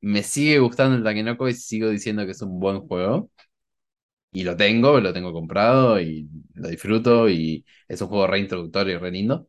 Me 0.00 0.22
sigue 0.22 0.58
gustando 0.60 0.96
el 0.96 1.04
Takenoko 1.04 1.48
y 1.48 1.54
sigo 1.54 1.88
diciendo 1.90 2.24
que 2.26 2.32
es 2.32 2.42
un 2.42 2.60
buen 2.60 2.80
juego. 2.88 3.30
Y 4.32 4.44
lo 4.44 4.56
tengo, 4.56 5.00
lo 5.00 5.12
tengo 5.12 5.32
comprado 5.32 6.00
y 6.00 6.28
lo 6.54 6.68
disfruto 6.68 7.28
y 7.28 7.64
es 7.88 8.00
un 8.00 8.08
juego 8.08 8.26
reintroductorio 8.28 8.94
y 8.96 8.98
re 8.98 9.10
lindo. 9.10 9.48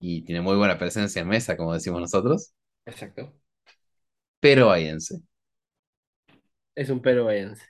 Y 0.00 0.22
tiene 0.24 0.42
muy 0.42 0.56
buena 0.56 0.78
presencia 0.78 1.22
en 1.22 1.28
mesa, 1.28 1.56
como 1.56 1.74
decimos 1.74 2.00
nosotros. 2.02 2.54
Exacto. 2.86 3.34
Pero 4.40 4.66
váyanse. 4.68 5.22
Es 6.74 6.90
un 6.90 7.00
pero 7.02 7.24
váyanse. 7.26 7.62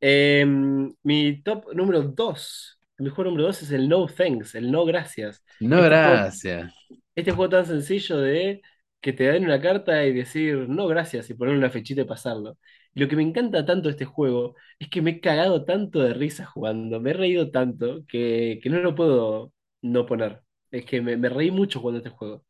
Em, 0.00 0.94
mi 1.04 1.42
top 1.42 1.72
número 1.74 2.02
2 2.02 2.79
Mi 3.00 3.10
juego 3.10 3.30
número 3.30 3.46
dos 3.48 3.62
es 3.62 3.70
el 3.72 3.88
No 3.88 4.06
Thanks, 4.06 4.54
el 4.54 4.70
No 4.70 4.84
Gracias. 4.84 5.44
No, 5.60 5.80
Este 5.80 5.96
juego, 5.96 6.22
gracias. 6.22 6.72
este 7.14 7.32
juego 7.32 7.50
tan 7.50 7.66
sencillo 7.66 8.18
de 8.18 8.62
que 9.00 9.12
te 9.12 9.24
den 9.24 9.44
una 9.44 9.60
carta 9.60 10.04
y 10.04 10.12
decir 10.14 10.68
no 10.68 10.86
gracias 10.88 11.30
y 11.30 11.34
poner 11.34 11.56
una 11.56 11.70
fechita 11.70 12.02
y 12.02 12.04
pasarlo. 12.04 12.58
Y 12.94 13.00
lo 13.00 13.08
que 13.08 13.16
me 13.16 13.22
encanta 13.22 13.64
tanto 13.66 13.88
de 13.88 13.92
este 13.92 14.04
juego 14.04 14.56
es 14.78 14.88
que 14.90 15.02
me 15.02 15.12
he 15.12 15.20
cagado 15.20 15.64
tanto 15.64 16.00
de 16.00 16.14
risa 16.14 16.46
jugando, 16.46 17.00
me 17.00 17.10
he 17.10 17.12
reído 17.14 17.50
tanto 17.50 18.04
que, 18.08 18.60
que 18.62 18.70
no 18.70 18.80
lo 18.80 18.94
puedo 18.94 19.52
no 19.82 20.06
poner. 20.06 20.42
Es 20.70 20.84
que 20.86 21.00
me, 21.02 21.16
me 21.16 21.28
reí 21.28 21.50
mucho 21.50 21.80
jugando 21.80 21.98
este 21.98 22.10
juego. 22.10 22.44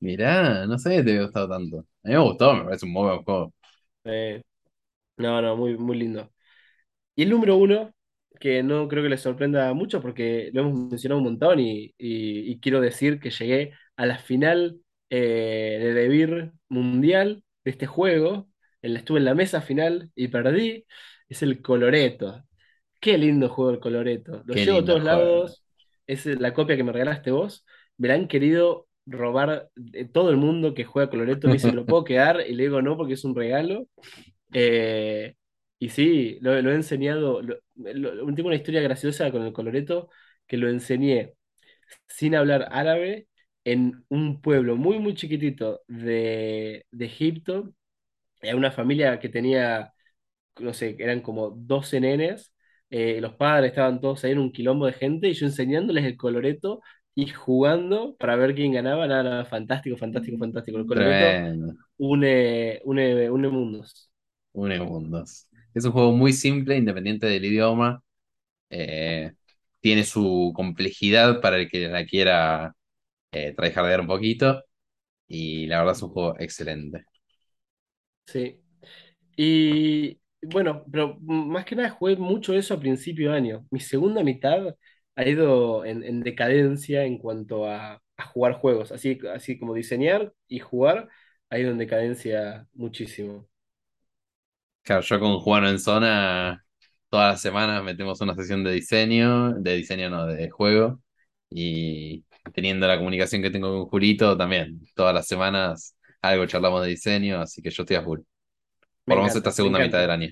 Mirá, 0.00 0.66
no 0.66 0.78
sé 0.78 0.98
si 0.98 1.04
te 1.04 1.10
había 1.12 1.22
gustado 1.24 1.48
tanto. 1.48 1.78
A 2.04 2.08
mí 2.08 2.14
me 2.14 2.18
gustó, 2.18 2.54
me 2.54 2.64
parece 2.64 2.86
un 2.86 2.92
muy 2.92 3.02
buen 3.08 3.22
juego. 3.24 3.52
Eh, 4.04 4.42
no, 5.18 5.42
no, 5.42 5.56
muy, 5.56 5.78
muy 5.78 5.98
lindo. 5.98 6.32
Y 7.16 7.24
el 7.24 7.30
número 7.30 7.56
uno, 7.58 7.94
que 8.38 8.62
no 8.62 8.88
creo 8.88 9.02
que 9.02 9.08
les 9.10 9.20
sorprenda 9.22 9.72
mucho 9.74 10.00
porque 10.02 10.50
lo 10.52 10.62
hemos 10.62 10.74
mencionado 10.90 11.18
un 11.20 11.24
montón 11.24 11.60
y, 11.60 11.94
y- 11.98 12.50
y 12.52 12.60
quiero 12.60 12.80
decir 12.80 13.20
que 13.20 13.30
llegué 13.30 13.72
a 13.96 14.06
la 14.06 14.18
final 14.18 14.80
eh, 15.10 15.78
de 15.82 15.94
Debir 15.94 16.52
Mundial 16.68 17.44
de 17.64 17.70
este 17.70 17.86
juego. 17.86 18.48
Estuve 18.82 19.18
en 19.18 19.24
la 19.24 19.34
mesa 19.34 19.60
final 19.62 20.10
y 20.14 20.28
perdí. 20.28 20.86
Es 21.28 21.42
el 21.42 21.62
Coloreto. 21.62 22.44
Qué 23.00 23.18
lindo 23.18 23.48
juego 23.48 23.70
el 23.72 23.80
Coloreto. 23.80 24.42
Lo 24.46 24.54
Qué 24.54 24.66
llevo 24.66 24.78
a 24.80 24.84
todos 24.84 25.02
juego. 25.02 25.02
lados. 25.02 25.64
Es 26.06 26.26
la 26.26 26.54
copia 26.54 26.76
que 26.76 26.84
me 26.84 26.92
regalaste 26.92 27.30
vos. 27.30 27.64
Me 27.98 28.08
la 28.08 28.14
han 28.14 28.28
querido 28.28 28.88
robar 29.06 29.70
de 29.76 30.04
todo 30.06 30.30
el 30.30 30.36
mundo 30.36 30.74
que 30.74 30.84
juega 30.84 31.10
Coloreto. 31.10 31.48
Me 31.48 31.54
dice, 31.54 31.68
¿me 31.68 31.76
lo 31.76 31.86
puedo 31.86 32.04
quedar? 32.04 32.42
Y 32.48 32.54
le 32.54 32.64
digo, 32.64 32.82
no, 32.82 32.96
porque 32.96 33.14
es 33.14 33.24
un 33.24 33.34
regalo. 33.36 33.86
Eh, 34.52 35.34
y 35.78 35.90
sí, 35.90 36.38
lo, 36.40 36.60
lo 36.62 36.70
he 36.72 36.74
enseñado. 36.74 37.42
lo- 37.42 37.56
lo- 37.76 38.34
tengo 38.34 38.48
una 38.48 38.56
historia 38.56 38.80
graciosa 38.82 39.30
con 39.30 39.42
el 39.42 39.52
coloreto 39.52 40.08
que 40.46 40.56
lo 40.56 40.68
enseñé 40.68 41.34
sin 42.08 42.34
hablar 42.34 42.68
árabe 42.72 43.28
en 43.64 44.04
un 44.08 44.40
pueblo 44.40 44.76
muy, 44.76 44.98
muy 44.98 45.14
chiquitito 45.14 45.82
de, 45.88 46.86
de 46.90 47.04
Egipto. 47.06 47.72
Era 48.42 48.56
una 48.56 48.70
familia 48.72 49.18
que 49.20 49.28
tenía, 49.28 49.92
no 50.60 50.72
sé, 50.74 50.96
eran 50.98 51.20
como 51.22 51.50
12 51.50 52.00
nenes. 52.00 52.52
eh, 52.90 53.20
los 53.20 53.34
padres 53.34 53.70
estaban 53.70 54.00
todos 54.00 54.24
ahí 54.24 54.32
en 54.32 54.38
un 54.40 54.52
quilombo 54.52 54.86
de 54.86 54.92
gente 54.94 55.28
y 55.28 55.34
yo 55.34 55.46
enseñándoles 55.46 56.04
el 56.04 56.16
coloreto 56.16 56.82
y 57.14 57.28
jugando 57.28 58.16
para 58.18 58.36
ver 58.36 58.54
quién 58.54 58.72
ganaba. 58.72 59.06
Nada, 59.08 59.22
nada, 59.24 59.44
fantástico, 59.46 59.96
fantástico, 59.96 60.38
fantástico. 60.38 60.78
El 60.78 60.86
coloreto 60.86 61.42
Tremendo. 61.48 61.76
une, 61.98 62.80
une, 62.84 63.30
une 63.30 63.48
mundos. 63.50 64.10
Une 64.54 64.80
mundos. 64.80 65.45
Es 65.76 65.86
un 65.86 65.92
juego 65.92 66.12
muy 66.12 66.34
simple, 66.34 66.76
independiente 66.78 67.28
del 67.28 67.46
idioma. 67.46 68.02
Eh, 68.70 69.32
tiene 69.80 70.04
su 70.04 70.52
complejidad 70.56 71.40
para 71.42 71.58
el 71.58 71.70
que 71.70 71.88
la 71.88 72.06
quiera 72.06 72.74
eh, 73.32 73.54
un 74.00 74.06
poquito. 74.08 74.62
Y 75.28 75.66
la 75.68 75.78
verdad 75.80 75.94
es 75.96 76.02
un 76.02 76.10
juego 76.10 76.36
excelente. 76.40 77.04
Sí. 78.26 78.60
Y 79.36 80.20
bueno, 80.42 80.84
pero 80.92 81.18
más 81.20 81.64
que 81.64 81.76
nada 81.76 81.90
jugué 81.90 82.16
mucho 82.16 82.54
eso 82.54 82.74
a 82.74 82.80
principio 82.80 83.32
de 83.32 83.36
año. 83.38 83.66
Mi 83.70 83.80
segunda 83.80 84.24
mitad 84.24 84.76
ha 85.16 85.28
ido 85.28 85.84
en, 85.84 86.04
en 86.04 86.22
decadencia 86.22 87.04
en 87.04 87.18
cuanto 87.18 87.68
a, 87.70 88.02
a 88.16 88.26
jugar 88.28 88.54
juegos. 88.54 88.92
Así, 88.92 89.18
así 89.34 89.58
como 89.58 89.74
diseñar 89.74 90.34
y 90.48 90.60
jugar, 90.60 91.08
ha 91.50 91.58
ido 91.60 91.72
en 91.72 91.78
decadencia 91.78 92.68
muchísimo. 92.74 93.48
Claro, 94.86 95.02
yo 95.02 95.18
con 95.20 95.40
Juano 95.40 95.68
en 95.68 95.80
zona, 95.80 96.64
todas 97.10 97.32
las 97.34 97.40
semanas 97.42 97.82
metemos 97.82 98.20
una 98.20 98.34
sesión 98.36 98.62
de 98.64 98.72
diseño, 98.72 99.54
de 99.54 99.74
diseño 99.76 100.10
no, 100.10 100.26
de 100.26 100.48
juego, 100.50 101.02
y 101.50 102.24
teniendo 102.54 102.86
la 102.86 102.96
comunicación 102.98 103.42
que 103.42 103.50
tengo 103.50 103.68
con 103.80 103.86
Julito 103.90 104.36
también, 104.36 104.80
todas 104.94 105.12
las 105.14 105.26
semanas 105.26 105.96
algo 106.22 106.46
charlamos 106.46 106.82
de 106.82 106.90
diseño, 106.90 107.40
así 107.40 107.62
que 107.62 107.70
yo 107.70 107.82
estoy 107.82 107.96
a 107.96 108.02
full. 108.02 108.20
Por 109.06 109.18
lo 109.18 109.22
menos 109.24 109.36
esta 109.36 109.52
encanta, 109.52 109.64
me 109.64 109.64
segunda 109.64 109.80
mitad 109.80 110.00
del 110.00 110.10
año. 110.10 110.28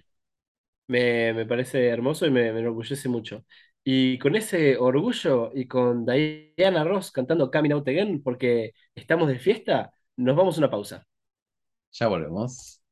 Me, 0.87 1.33
me 1.33 1.47
parece 1.47 1.87
hermoso 1.89 2.27
y 2.27 2.31
me, 2.31 2.53
me 2.53 2.61
enorgullece 2.61 3.09
mucho. 3.09 3.45
Y 3.83 4.19
con 4.19 4.37
ese 4.37 4.77
orgullo 4.77 5.51
y 5.55 5.67
con 5.67 6.05
Diana 6.07 6.85
Ross 6.85 7.11
cantando 7.13 7.51
Coming 7.51 7.73
Out 7.73 7.89
Again, 7.89 8.23
porque 8.23 8.73
estamos 8.95 9.29
de 9.29 9.39
fiesta, 9.39 9.93
nos 10.17 10.37
vamos 10.37 10.57
a 10.57 10.61
una 10.61 10.71
pausa. 10.71 11.07
Ya 11.93 12.09
volvemos. 12.09 12.83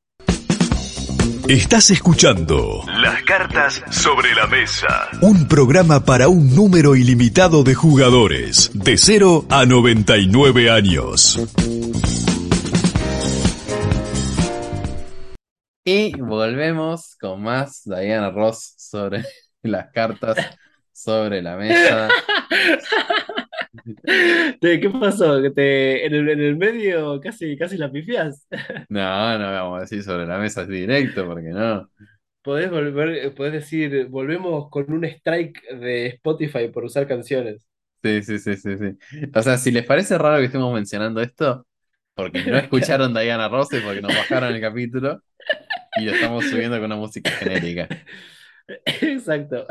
Estás 1.49 1.91
escuchando 1.91 2.83
Las 2.87 3.23
cartas 3.25 3.83
sobre 3.91 4.35
la 4.35 4.47
mesa. 4.47 5.09
Un 5.21 5.47
programa 5.49 6.05
para 6.05 6.29
un 6.29 6.55
número 6.55 6.97
ilimitado 6.97 7.63
de 7.63 7.75
jugadores, 7.75 8.71
de 8.73 8.97
0 8.97 9.47
a 9.51 9.67
99 9.67 10.71
años. 10.71 11.39
Y 15.85 16.13
volvemos 16.21 17.17
con 17.21 17.43
más 17.43 17.83
Diana 17.85 18.31
Ross 18.31 18.75
sobre 18.79 19.25
las 19.63 19.93
cartas 19.93 20.37
sobre 20.93 21.43
la 21.43 21.57
mesa. 21.57 22.09
¿Qué 24.61 24.91
pasó? 25.01 25.41
¿Que 25.43 25.51
te, 25.51 26.07
en 26.07 26.15
el, 26.15 26.29
en 26.29 26.41
el 26.41 26.57
medio 26.57 27.21
casi, 27.21 27.57
casi 27.57 27.77
la 27.77 27.91
pifias? 27.91 28.47
No, 28.89 29.39
no 29.39 29.53
vamos 29.53 29.79
a 29.79 29.81
decir 29.83 30.03
sobre 30.03 30.27
la 30.27 30.39
mesa 30.39 30.67
directo, 30.67 31.27
porque 31.27 31.49
no. 31.49 31.91
Podés 32.43 32.71
volver, 32.71 33.35
podés 33.35 33.53
decir, 33.53 34.07
volvemos 34.09 34.69
con 34.71 34.93
un 34.93 35.05
strike 35.05 35.61
de 35.81 36.07
Spotify 36.07 36.69
por 36.69 36.85
usar 36.85 37.07
canciones. 37.09 37.67
Sí, 38.03 38.23
sí, 38.25 38.39
sí, 38.41 38.57
sí, 38.57 38.77
sí. 38.79 38.99
O 39.35 39.43
sea, 39.43 39.57
si 39.59 39.71
les 39.71 39.85
parece 39.87 40.19
raro 40.19 40.39
que 40.39 40.47
estemos 40.47 40.75
mencionando 40.75 41.21
esto, 41.21 41.67
porque 42.15 42.45
no 42.45 42.57
escucharon 42.59 43.15
Diana 43.15 43.49
Ross 43.49 43.73
y 43.73 43.81
porque 43.81 44.03
nos 44.03 44.15
bajaron 44.15 44.53
el 44.55 44.61
capítulo 44.61 45.23
y 45.97 46.07
lo 46.07 46.13
estamos 46.13 46.47
subiendo 46.47 46.77
con 46.79 46.87
una 46.87 46.97
música 46.97 47.31
genérica. 47.33 47.89
Exacto. 48.85 49.67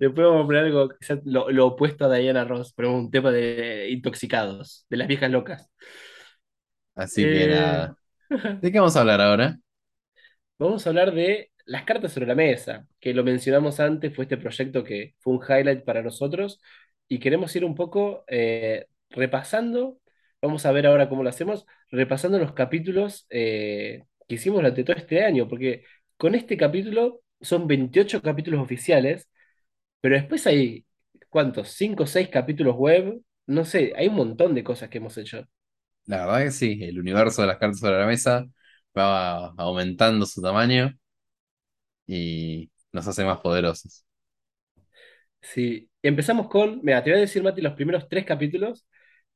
Después 0.00 0.26
vamos 0.26 0.44
a 0.44 0.46
poner 0.46 0.64
algo 0.64 0.88
quizás 0.98 1.20
lo, 1.24 1.50
lo 1.50 1.66
opuesto 1.68 2.04
a 2.06 2.14
Diana 2.14 2.44
Ross, 2.44 2.72
pero 2.74 2.92
un 2.94 3.10
tema 3.10 3.30
de 3.32 3.90
intoxicados, 3.90 4.86
de 4.90 4.96
las 4.98 5.08
viejas 5.08 5.30
locas. 5.30 5.70
Así 6.94 7.30
que 7.30 7.46
Eh, 7.46 7.48
nada. 7.48 7.96
¿De 8.60 8.72
qué 8.72 8.80
vamos 8.80 8.96
a 8.96 9.02
hablar 9.02 9.22
ahora? 9.22 9.58
Vamos 10.58 10.86
a 10.86 10.90
hablar 10.90 11.12
de 11.14 11.50
las 11.66 11.84
cartas 11.84 12.12
sobre 12.12 12.26
la 12.26 12.34
mesa, 12.34 12.86
que 13.00 13.14
lo 13.14 13.24
mencionamos 13.24 13.80
antes, 13.80 14.14
fue 14.14 14.24
este 14.24 14.36
proyecto 14.36 14.84
que 14.84 15.14
fue 15.18 15.34
un 15.34 15.40
highlight 15.42 15.84
para 15.84 16.02
nosotros 16.02 16.60
y 17.08 17.18
queremos 17.18 17.54
ir 17.56 17.64
un 17.64 17.74
poco 17.74 18.24
eh, 18.28 18.86
repasando, 19.10 19.98
vamos 20.42 20.66
a 20.66 20.72
ver 20.72 20.86
ahora 20.86 21.08
cómo 21.08 21.22
lo 21.22 21.30
hacemos, 21.30 21.66
repasando 21.90 22.38
los 22.38 22.52
capítulos 22.52 23.26
eh, 23.30 24.04
que 24.28 24.36
hicimos 24.36 24.58
durante 24.58 24.84
todo 24.84 24.96
este 24.96 25.24
año, 25.24 25.48
porque 25.48 25.84
con 26.16 26.34
este 26.34 26.56
capítulo 26.56 27.22
son 27.40 27.66
28 27.66 28.22
capítulos 28.22 28.60
oficiales, 28.62 29.28
pero 30.00 30.16
después 30.16 30.46
hay, 30.46 30.86
¿cuántos? 31.30 31.70
5 31.70 32.04
o 32.04 32.06
6 32.08 32.28
capítulos 32.30 32.76
web, 32.76 33.20
no 33.46 33.64
sé, 33.64 33.92
hay 33.96 34.08
un 34.08 34.16
montón 34.16 34.54
de 34.54 34.64
cosas 34.64 34.90
que 34.90 34.98
hemos 34.98 35.18
hecho. 35.18 35.46
La 36.06 36.26
verdad 36.26 36.40
que 36.44 36.50
sí, 36.52 36.78
el 36.82 36.98
universo 37.00 37.42
de 37.42 37.48
las 37.48 37.58
cartas 37.58 37.80
sobre 37.80 37.98
la 37.98 38.06
mesa 38.06 38.46
va 38.96 39.48
aumentando 39.56 40.26
su 40.26 40.42
tamaño 40.42 40.92
y 42.06 42.70
nos 42.92 43.06
hace 43.08 43.24
más 43.24 43.40
poderosos. 43.40 44.04
Sí, 45.40 45.90
empezamos 46.02 46.48
con, 46.48 46.80
mira, 46.82 47.02
te 47.02 47.10
voy 47.10 47.18
a 47.18 47.20
decir, 47.22 47.42
Mati, 47.42 47.60
los 47.60 47.74
primeros 47.74 48.08
tres 48.08 48.24
capítulos 48.24 48.86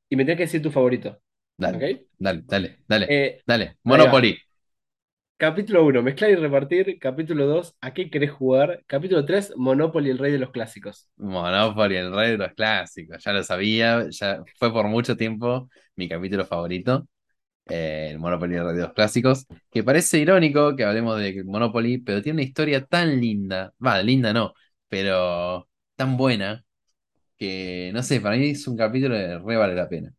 y 0.08 0.16
me 0.16 0.24
tienes 0.24 0.38
que 0.38 0.44
decir 0.44 0.62
tu 0.62 0.70
favorito. 0.70 1.20
Dale, 1.56 1.86
dale, 2.18 2.42
dale, 2.46 2.78
dale, 2.88 3.06
Eh, 3.06 3.42
dale. 3.46 3.78
Monopoly. 3.84 4.38
Capítulo 5.38 5.86
1, 5.86 6.02
mezclar 6.02 6.30
y 6.30 6.34
repartir. 6.36 6.98
Capítulo 7.00 7.46
2, 7.46 7.74
¿a 7.80 7.94
qué 7.94 8.10
querés 8.10 8.30
jugar? 8.32 8.84
Capítulo 8.86 9.24
3, 9.24 9.54
Monopoly, 9.56 10.10
el 10.10 10.18
rey 10.18 10.32
de 10.32 10.38
los 10.38 10.50
clásicos. 10.50 11.08
Monopoly, 11.16 11.96
el 11.96 12.14
rey 12.14 12.32
de 12.32 12.38
los 12.38 12.52
clásicos. 12.54 13.22
Ya 13.24 13.32
lo 13.32 13.42
sabía, 13.42 14.08
ya 14.10 14.42
fue 14.58 14.72
por 14.72 14.86
mucho 14.86 15.16
tiempo 15.16 15.68
mi 15.96 16.08
capítulo 16.08 16.44
favorito. 16.46 17.08
eh, 17.68 18.08
el 18.12 18.18
Monopoly, 18.20 18.56
el 18.56 18.64
rey 18.66 18.76
de 18.76 18.82
los 18.82 18.94
clásicos. 18.94 19.46
Que 19.70 19.84
parece 19.84 20.18
irónico 20.20 20.76
que 20.76 20.84
hablemos 20.84 21.18
de 21.20 21.44
Monopoly, 21.44 21.98
pero 21.98 22.22
tiene 22.22 22.38
una 22.42 22.44
historia 22.48 22.84
tan 22.86 23.20
linda. 23.20 23.74
Va, 23.84 24.02
linda 24.02 24.32
no, 24.34 24.54
pero 24.88 25.68
tan 25.96 26.16
buena 26.16 26.64
que 27.38 27.90
no 27.94 28.02
sé, 28.02 28.20
para 28.20 28.36
mí 28.36 28.50
es 28.50 28.68
un 28.68 28.76
capítulo 28.76 29.14
que 29.16 29.38
re 29.38 29.56
vale 29.58 29.74
la 29.76 29.88
pena. 29.88 30.14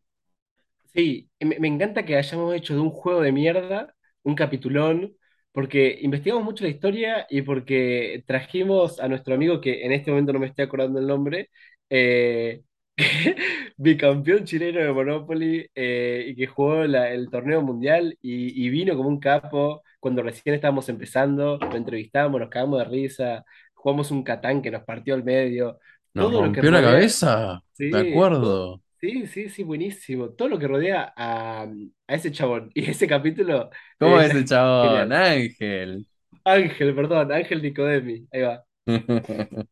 Sí, 0.94 1.30
me, 1.40 1.58
me 1.60 1.68
encanta 1.68 2.04
que 2.04 2.16
hayamos 2.16 2.54
hecho 2.54 2.74
de 2.74 2.80
un 2.80 2.90
juego 2.90 3.20
de 3.22 3.32
mierda 3.32 3.94
un 4.24 4.34
capitulón, 4.34 5.14
porque 5.52 5.98
investigamos 6.02 6.44
mucho 6.44 6.64
la 6.64 6.70
historia 6.70 7.26
y 7.28 7.42
porque 7.42 8.22
trajimos 8.26 9.00
a 9.00 9.08
nuestro 9.08 9.34
amigo, 9.34 9.60
que 9.60 9.84
en 9.84 9.92
este 9.92 10.10
momento 10.10 10.32
no 10.32 10.38
me 10.40 10.46
estoy 10.46 10.64
acordando 10.64 10.98
el 11.00 11.06
nombre, 11.06 11.50
eh, 11.88 12.62
bicampeón 13.76 14.44
chileno 14.44 14.80
de 14.80 14.92
Monopoly 14.92 15.66
eh, 15.74 16.26
y 16.28 16.34
que 16.36 16.46
jugó 16.46 16.84
la- 16.86 17.10
el 17.12 17.30
torneo 17.30 17.62
mundial 17.62 18.16
y, 18.20 18.66
y 18.66 18.68
vino 18.68 18.96
como 18.96 19.08
un 19.08 19.20
capo 19.20 19.82
cuando 19.98 20.22
recién 20.22 20.54
estábamos 20.54 20.88
empezando, 20.88 21.58
lo 21.58 21.76
entrevistamos, 21.76 22.40
nos 22.40 22.50
cagamos 22.50 22.78
de 22.80 22.84
risa, 22.86 23.44
jugamos 23.74 24.10
un 24.10 24.22
Catán 24.22 24.62
que 24.62 24.70
nos 24.70 24.84
partió 24.84 25.14
al 25.14 25.24
medio. 25.24 25.78
Nos 26.14 26.32
todo 26.32 26.42
lo 26.42 26.52
que 26.52 26.62
rompió 26.62 26.70
la 26.70 26.82
cabeza. 26.82 27.62
Sí, 27.72 28.20
to- 28.40 28.40
acuerdo. 28.42 28.82
Sí, 29.00 29.26
sí, 29.26 29.48
sí, 29.48 29.62
buenísimo. 29.62 30.30
Todo 30.30 30.48
lo 30.48 30.58
que 30.58 30.68
rodea 30.68 31.12
a, 31.16 31.62
a 31.64 32.14
ese 32.14 32.30
chabón 32.32 32.70
y 32.74 32.90
ese 32.90 33.06
capítulo 33.08 33.70
¿Cómo 33.98 34.20
es 34.20 34.34
el 34.34 34.44
chabón? 34.46 35.12
genial. 35.12 35.12
Ángel. 35.12 36.06
Ángel, 36.44 36.94
perdón, 36.94 37.32
Ángel 37.32 37.62
Nicodemi, 37.62 38.28
ahí 38.32 38.42
va. 38.42 38.64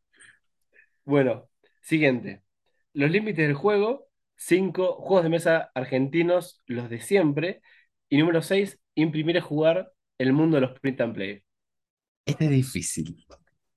Bueno, 1.05 1.49
siguiente. 1.83 2.43
Los 2.93 3.11
límites 3.11 3.47
del 3.47 3.55
juego, 3.55 4.09
5 4.37 4.95
juegos 4.97 5.25
de 5.25 5.31
mesa 5.31 5.71
argentinos, 5.75 6.63
los 6.67 6.91
de 6.91 7.01
siempre. 7.01 7.63
Y 8.09 8.19
número 8.19 8.43
6 8.43 8.79
imprimir 8.95 9.37
y 9.37 9.41
jugar 9.41 9.93
el 10.19 10.33
mundo 10.33 10.57
de 10.57 10.63
los 10.63 10.79
print 10.81 11.01
and 11.01 11.15
play. 11.15 11.43
Este 12.25 12.45
es 12.47 12.51
difícil. 12.51 13.27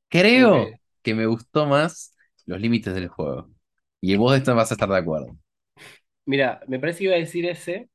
Creo 0.09 0.69
Ok. 0.69 0.79
que 1.03 1.15
me 1.15 1.27
gustó 1.27 1.65
más 1.67 2.15
los 2.45 2.59
límites 2.61 2.93
del 2.95 3.07
juego. 3.09 3.51
Y 4.01 4.15
vos 4.17 4.33
de 4.33 4.39
esto 4.39 4.55
vas 4.55 4.71
a 4.71 4.75
estar 4.75 4.89
de 4.89 4.97
acuerdo. 4.97 5.37
Mira, 6.31 6.61
me 6.67 6.79
parece 6.79 6.99
que 6.99 7.05
iba 7.05 7.15
a 7.15 7.17
decir 7.19 7.45
ese 7.45 7.89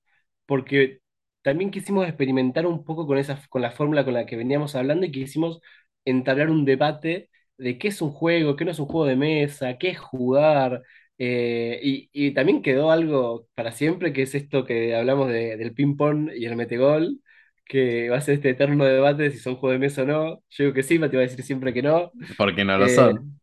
porque 0.47 1.01
también 1.43 1.71
quisimos 1.71 2.07
experimentar 2.07 2.67
un 2.67 2.85
poco 2.85 3.07
con 3.07 3.19
esa, 3.19 3.41
con 3.49 3.63
la 3.63 3.71
fórmula 3.73 4.05
con 4.05 4.15
la 4.15 4.27
que 4.27 4.37
veníamos 4.37 4.75
hablando 4.75 5.07
y 5.07 5.13
quisimos 5.13 5.61
entablar 6.05 6.51
un 6.51 6.65
debate 6.65 7.31
de 7.59 7.79
qué 7.79 7.89
es 7.89 8.03
un 8.03 8.11
juego, 8.13 8.57
qué 8.57 8.65
no 8.65 8.71
es 8.73 8.79
un 8.79 8.87
juego 8.87 9.07
de 9.07 9.17
mesa, 9.17 9.79
qué 9.79 9.91
es 9.91 9.99
jugar. 9.99 10.83
eh, 11.19 11.81
y, 11.83 12.11
y 12.13 12.33
también 12.35 12.63
quedó 12.63 12.91
algo 12.91 13.49
para 13.55 13.73
siempre, 13.73 14.13
que 14.13 14.23
es 14.23 14.35
esto 14.35 14.65
que 14.67 14.95
hablamos 14.95 15.29
de- 15.29 15.57
del 15.57 15.73
ping-pong 15.75 16.31
y 16.37 16.45
el 16.47 16.57
metegol, 16.57 17.21
que 17.65 18.09
va 18.11 18.19
a 18.19 18.21
ser 18.21 18.35
este 18.35 18.51
eterno 18.51 18.85
debate 18.85 19.25
de 19.25 19.31
si 19.31 19.39
son 19.39 19.57
juegos 19.57 19.75
de 19.77 19.79
mesa 19.87 20.03
o 20.03 20.07
no. 20.07 20.43
Yo 20.51 20.65
digo 20.65 20.75
que 20.75 20.83
sí, 20.83 20.99
Mati 20.99 21.17
va 21.17 21.23
a 21.23 21.27
decir 21.27 21.43
siempre 21.45 21.73
que 21.75 21.83
no. 21.83 22.13
Porque 22.37 22.65
no 22.65 22.79
lo 22.79 22.89
Eh, 22.89 22.89
son. 22.89 23.41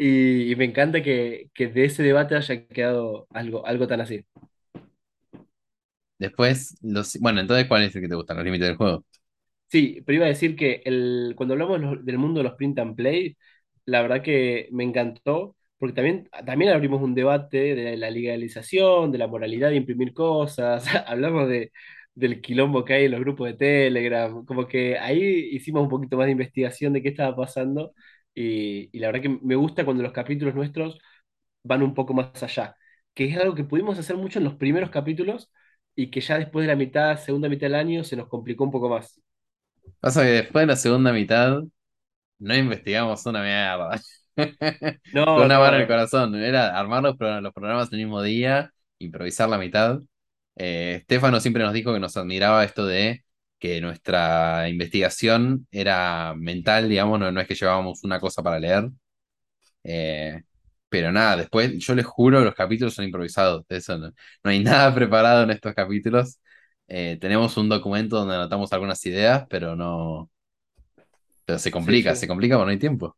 Y, 0.00 0.52
y 0.52 0.56
me 0.56 0.64
encanta 0.66 1.02
que, 1.02 1.50
que 1.54 1.68
de 1.68 1.84
ese 1.86 2.02
debate 2.02 2.36
haya 2.36 2.66
quedado 2.68 3.28
algo, 3.32 3.66
algo 3.66 3.86
tan 3.88 4.00
así. 4.02 4.24
Después, 6.18 6.76
los... 6.82 7.18
bueno, 7.18 7.40
entonces, 7.40 7.66
¿cuál 7.66 7.82
es 7.84 7.94
el 7.96 8.02
que 8.02 8.08
te 8.08 8.14
gustan? 8.14 8.36
Los 8.36 8.44
límites 8.44 8.68
del 8.68 8.76
juego. 8.76 9.04
Sí, 9.68 10.02
pero 10.04 10.16
iba 10.16 10.24
a 10.26 10.28
decir 10.28 10.56
que 10.56 10.82
el, 10.84 11.34
cuando 11.36 11.54
hablamos 11.54 12.04
del 12.04 12.18
mundo 12.18 12.40
de 12.40 12.44
los 12.44 12.54
print 12.56 12.78
and 12.80 12.96
play, 12.96 13.36
la 13.84 14.02
verdad 14.02 14.20
que 14.22 14.68
me 14.72 14.82
encantó, 14.82 15.56
porque 15.78 15.94
también, 15.94 16.28
también 16.44 16.72
abrimos 16.72 17.00
un 17.02 17.14
debate 17.14 17.74
de 17.76 17.96
la 17.96 18.10
legalización, 18.10 19.12
de 19.12 19.18
la 19.18 19.28
moralidad 19.28 19.70
de 19.70 19.76
imprimir 19.76 20.12
cosas, 20.12 20.84
hablamos 21.06 21.48
de, 21.48 21.70
del 22.14 22.40
quilombo 22.40 22.84
que 22.84 22.94
hay 22.94 23.04
en 23.04 23.12
los 23.12 23.20
grupos 23.20 23.46
de 23.48 23.54
Telegram, 23.54 24.44
como 24.44 24.66
que 24.66 24.98
ahí 24.98 25.22
hicimos 25.52 25.82
un 25.84 25.88
poquito 25.88 26.16
más 26.16 26.26
de 26.26 26.32
investigación 26.32 26.92
de 26.92 27.02
qué 27.02 27.08
estaba 27.10 27.36
pasando, 27.36 27.94
y, 28.34 28.90
y 28.96 29.00
la 29.00 29.08
verdad 29.08 29.22
que 29.22 29.28
me 29.42 29.56
gusta 29.56 29.84
cuando 29.84 30.02
los 30.02 30.12
capítulos 30.12 30.54
nuestros 30.54 30.98
van 31.64 31.82
un 31.82 31.94
poco 31.94 32.14
más 32.14 32.42
allá, 32.42 32.76
que 33.14 33.26
es 33.26 33.38
algo 33.38 33.54
que 33.54 33.64
pudimos 33.64 33.98
hacer 33.98 34.16
mucho 34.16 34.38
en 34.38 34.44
los 34.46 34.56
primeros 34.56 34.90
capítulos, 34.90 35.50
y 35.96 36.10
que 36.10 36.20
ya 36.20 36.38
después 36.38 36.64
de 36.64 36.68
la 36.72 36.76
mitad, 36.76 37.18
segunda 37.18 37.48
mitad 37.48 37.66
del 37.66 37.74
año, 37.76 38.04
se 38.04 38.16
nos 38.16 38.28
complicó 38.28 38.64
un 38.64 38.70
poco 38.72 38.88
más. 38.90 39.20
Pasa 40.00 40.22
que 40.22 40.28
después 40.30 40.62
de 40.62 40.66
la 40.66 40.76
segunda 40.76 41.12
mitad 41.12 41.62
no 42.40 42.56
investigamos 42.56 43.24
una 43.26 43.42
mierda. 43.42 44.00
Con 45.34 45.44
No, 45.44 45.46
una 45.46 45.58
mano 45.60 45.76
en 45.76 45.82
el 45.82 45.86
no. 45.86 45.88
corazón. 45.88 46.34
Era 46.36 46.78
armar 46.78 47.02
los, 47.02 47.16
los 47.18 47.52
programas 47.54 47.92
el 47.92 47.98
mismo 48.00 48.22
día, 48.22 48.72
improvisar 48.98 49.48
la 49.48 49.58
mitad. 49.58 50.00
Eh, 50.56 50.98
Estefano 51.02 51.40
siempre 51.40 51.62
nos 51.64 51.72
dijo 51.74 51.92
que 51.94 52.00
nos 52.00 52.16
admiraba 52.16 52.64
esto 52.64 52.86
de 52.86 53.24
que 53.60 53.80
nuestra 53.82 54.68
investigación 54.70 55.68
era 55.72 56.34
mental, 56.36 56.88
digamos, 56.90 57.20
no, 57.20 57.32
no 57.32 57.40
es 57.42 57.48
que 57.48 57.56
llevábamos 57.56 58.04
una 58.04 58.20
cosa 58.20 58.42
para 58.44 58.60
leer. 58.60 58.90
Eh, 59.84 60.42
pero 60.88 61.12
nada, 61.12 61.36
después, 61.36 61.78
yo 61.78 61.94
les 61.94 62.06
juro, 62.06 62.40
los 62.44 62.54
capítulos 62.54 62.94
son 62.94 63.04
improvisados. 63.06 63.64
Eso 63.68 63.98
no, 63.98 64.08
no 64.44 64.50
hay 64.50 64.62
nada 64.64 64.94
preparado 64.94 65.44
en 65.44 65.50
estos 65.50 65.74
capítulos. 65.74 66.40
Eh, 66.88 67.18
tenemos 67.20 67.56
un 67.56 67.68
documento 67.68 68.16
donde 68.18 68.34
anotamos 68.36 68.72
algunas 68.72 69.04
ideas, 69.06 69.46
pero 69.48 69.76
no. 69.76 70.30
Pero 71.44 71.58
se 71.58 71.70
Sí, 71.78 71.96
complica, 71.96 72.14
se 72.14 72.26
complica 72.28 72.56
porque 72.56 72.66
no 72.66 72.70
hay 72.72 72.78
tiempo. 72.78 73.16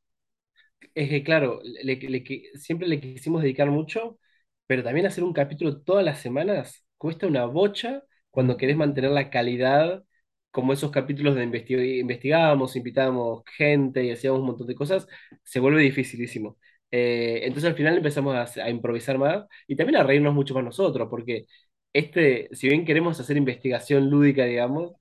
Es 0.94 1.08
que, 1.08 1.22
claro, 1.24 1.60
le- 1.64 1.96
le- 1.96 2.24
que- 2.24 2.50
siempre 2.54 2.88
le 2.88 3.00
quisimos 3.00 3.42
dedicar 3.42 3.70
mucho, 3.70 4.18
pero 4.66 4.82
también 4.82 5.06
hacer 5.06 5.24
un 5.24 5.32
capítulo 5.32 5.80
todas 5.82 6.04
las 6.04 6.20
semanas 6.20 6.84
cuesta 6.98 7.26
una 7.26 7.44
bocha 7.46 8.02
cuando 8.30 8.56
querés 8.56 8.76
mantener 8.76 9.10
la 9.10 9.30
calidad, 9.30 10.04
como 10.52 10.72
esos 10.74 10.92
capítulos 10.92 11.34
de 11.36 11.46
investi- 11.46 12.00
investigábamos, 12.00 12.76
invitábamos 12.76 13.44
gente 13.56 14.04
y 14.04 14.12
hacíamos 14.12 14.40
un 14.40 14.46
montón 14.48 14.68
de 14.68 14.76
cosas, 14.76 15.08
se 15.44 15.60
vuelve 15.60 15.82
dificilísimo. 15.82 16.58
Eh, 16.92 17.40
entonces 17.44 17.70
al 17.70 17.76
final 17.76 17.96
empezamos 17.98 18.36
a, 18.58 18.62
a 18.64 18.70
improvisar 18.70 19.18
más 19.18 19.46
y 19.68 19.76
también 19.76 19.98
a 19.98 20.04
reírnos 20.04 20.34
mucho 20.34 20.54
más 20.54 20.64
nosotros, 20.64 21.08
porque 21.10 21.46
este, 21.92 22.50
si 22.52 22.68
bien 22.68 22.84
queremos 22.86 23.18
hacer 23.20 23.36
investigación 23.38 24.10
lúdica, 24.10 24.44
digamos, 24.44 24.92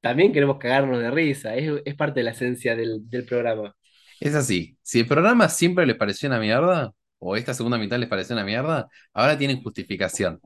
también 0.00 0.32
queremos 0.32 0.58
cagarnos 0.58 1.00
de 1.00 1.10
risa, 1.10 1.56
es, 1.56 1.72
es 1.84 1.94
parte 1.96 2.20
de 2.20 2.24
la 2.24 2.30
esencia 2.32 2.76
del 2.76 3.08
del 3.10 3.26
programa. 3.26 3.76
Es 4.20 4.34
así. 4.34 4.78
Si 4.82 5.00
el 5.00 5.06
programa 5.06 5.48
siempre 5.48 5.86
les 5.86 5.96
pareció 5.96 6.28
una 6.28 6.38
mierda, 6.40 6.92
o 7.18 7.36
esta 7.36 7.54
segunda 7.54 7.78
mitad 7.78 7.98
les 7.98 8.08
pareció 8.08 8.34
una 8.34 8.44
mierda, 8.44 8.88
ahora 9.12 9.36
tienen 9.38 9.62
justificación. 9.62 10.40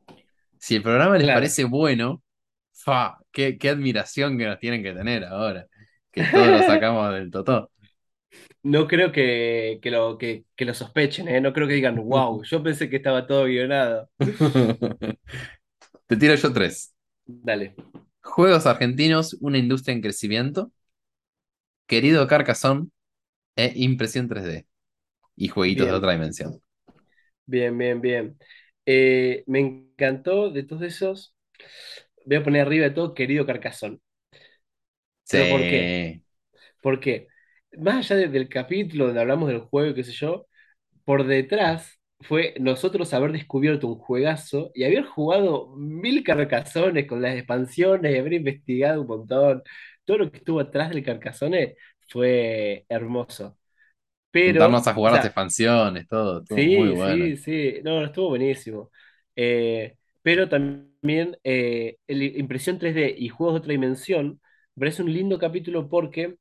Si 0.59 0.77
el 0.77 0.83
programa 0.83 1.19
les 1.19 1.27
Claro. 1.27 1.41
parece 1.41 1.65
bueno, 1.65 2.23
fa, 2.85 3.19
qué, 3.33 3.59
qué 3.59 3.71
admiración 3.71 4.39
que 4.39 4.47
nos 4.47 4.59
tienen 4.59 4.83
que 4.83 4.93
tener 4.95 5.25
ahora. 5.25 5.67
Que 6.13 6.25
todos 6.25 6.51
lo 6.51 6.63
sacamos 6.63 7.13
del 7.15 7.31
totó. 7.31 7.71
No 8.63 8.87
creo 8.89 9.13
que, 9.13 9.79
que 9.83 9.91
lo, 9.91 10.19
que, 10.19 10.45
que 10.57 10.65
lo 10.65 10.75
sospechen, 10.75 11.29
¿eh? 11.29 11.41
No 11.41 11.53
creo 11.53 11.69
que 11.69 11.75
digan, 11.75 11.97
wow, 11.97 12.43
yo 12.45 12.63
pensé 12.63 12.91
que 12.91 12.97
estaba 12.97 13.27
todo 13.27 13.45
guionado. 13.45 14.11
Te 16.07 16.17
tiro 16.17 16.35
yo 16.37 16.53
tres. 16.53 16.95
Dale. 17.27 17.75
Juegos 18.23 18.67
argentinos, 18.67 19.37
una 19.41 19.59
industria 19.59 19.93
en 19.95 20.03
crecimiento. 20.03 20.71
Querido 21.91 22.27
Carcassonne 22.29 22.89
e 23.57 23.73
impresión 23.77 24.29
3D. 24.29 24.67
Y 25.37 25.49
jueguitos 25.49 25.89
de 25.91 25.95
otra 25.97 26.13
dimensión. 26.13 26.63
bien, 27.47 27.77
bien, 27.79 28.01
bien. 28.01 28.39
Eh, 28.87 29.45
me 29.47 29.61
encantó 29.61 30.51
de 30.51 30.63
todos 30.65 30.83
esos. 30.83 31.35
Voy 32.29 32.37
a 32.39 32.45
poner 32.45 32.63
arriba 32.63 32.85
de 32.87 32.93
todo, 32.93 33.15
querido 33.15 33.45
Carcasón. 33.47 34.01
¿Pero 35.29 35.49
por 35.49 35.67
qué? 35.67 35.97
Porque 36.83 37.29
más 37.79 37.99
allá 38.11 38.17
de- 38.23 38.29
del 38.29 38.49
capítulo 38.49 39.07
donde 39.07 39.21
hablamos 39.21 39.49
del 39.49 39.61
juego, 39.61 39.91
y 39.91 39.95
qué 39.95 40.05
sé 40.05 40.13
yo, 40.13 40.47
por 41.05 41.27
detrás 41.27 42.01
fue 42.23 42.55
nosotros 42.61 43.15
haber 43.15 43.33
descubierto 43.33 43.89
un 43.89 43.99
juegazo 43.99 44.71
y 44.75 44.85
haber 44.85 45.05
jugado 45.07 45.75
mil 45.77 46.25
carcazones 46.25 47.07
con 47.09 47.23
las 47.23 47.37
expansiones 47.37 48.15
y 48.15 48.19
haber 48.19 48.35
investigado 48.35 49.03
un 49.03 49.09
montón. 49.09 49.63
Todo 50.05 50.19
lo 50.19 50.31
que 50.33 50.39
estuvo 50.39 50.61
atrás 50.61 50.91
del 50.91 51.05
Carcassonne 51.05 51.77
fue 52.09 52.87
hermoso. 52.89 53.59
Juntarnos 54.45 54.87
Pero, 54.87 54.89
a 54.89 54.95
o 54.95 54.95
jugar 54.95 55.13
las 55.13 55.25
expansiones, 55.25 56.09
todo, 56.09 56.45
muy 56.49 56.89
sí, 56.89 56.97
bueno. 56.97 57.33
sí, 57.37 57.37
sí, 57.37 57.81
no, 57.85 58.05
estuvo 58.05 58.31
buenísimo. 58.31 58.91
Eh, 59.37 59.97
pero 60.29 60.47
también 60.51 61.39
eh, 61.43 61.97
el 62.07 62.23
impresión 62.23 62.79
3D 62.79 63.15
y 63.17 63.31
juegos 63.31 63.55
de 63.55 63.59
otra 63.61 63.73
dimensión 63.73 64.43
me 64.75 64.81
parece 64.81 65.03
un 65.03 65.11
lindo 65.11 65.39
capítulo 65.39 65.89
porque 65.89 66.37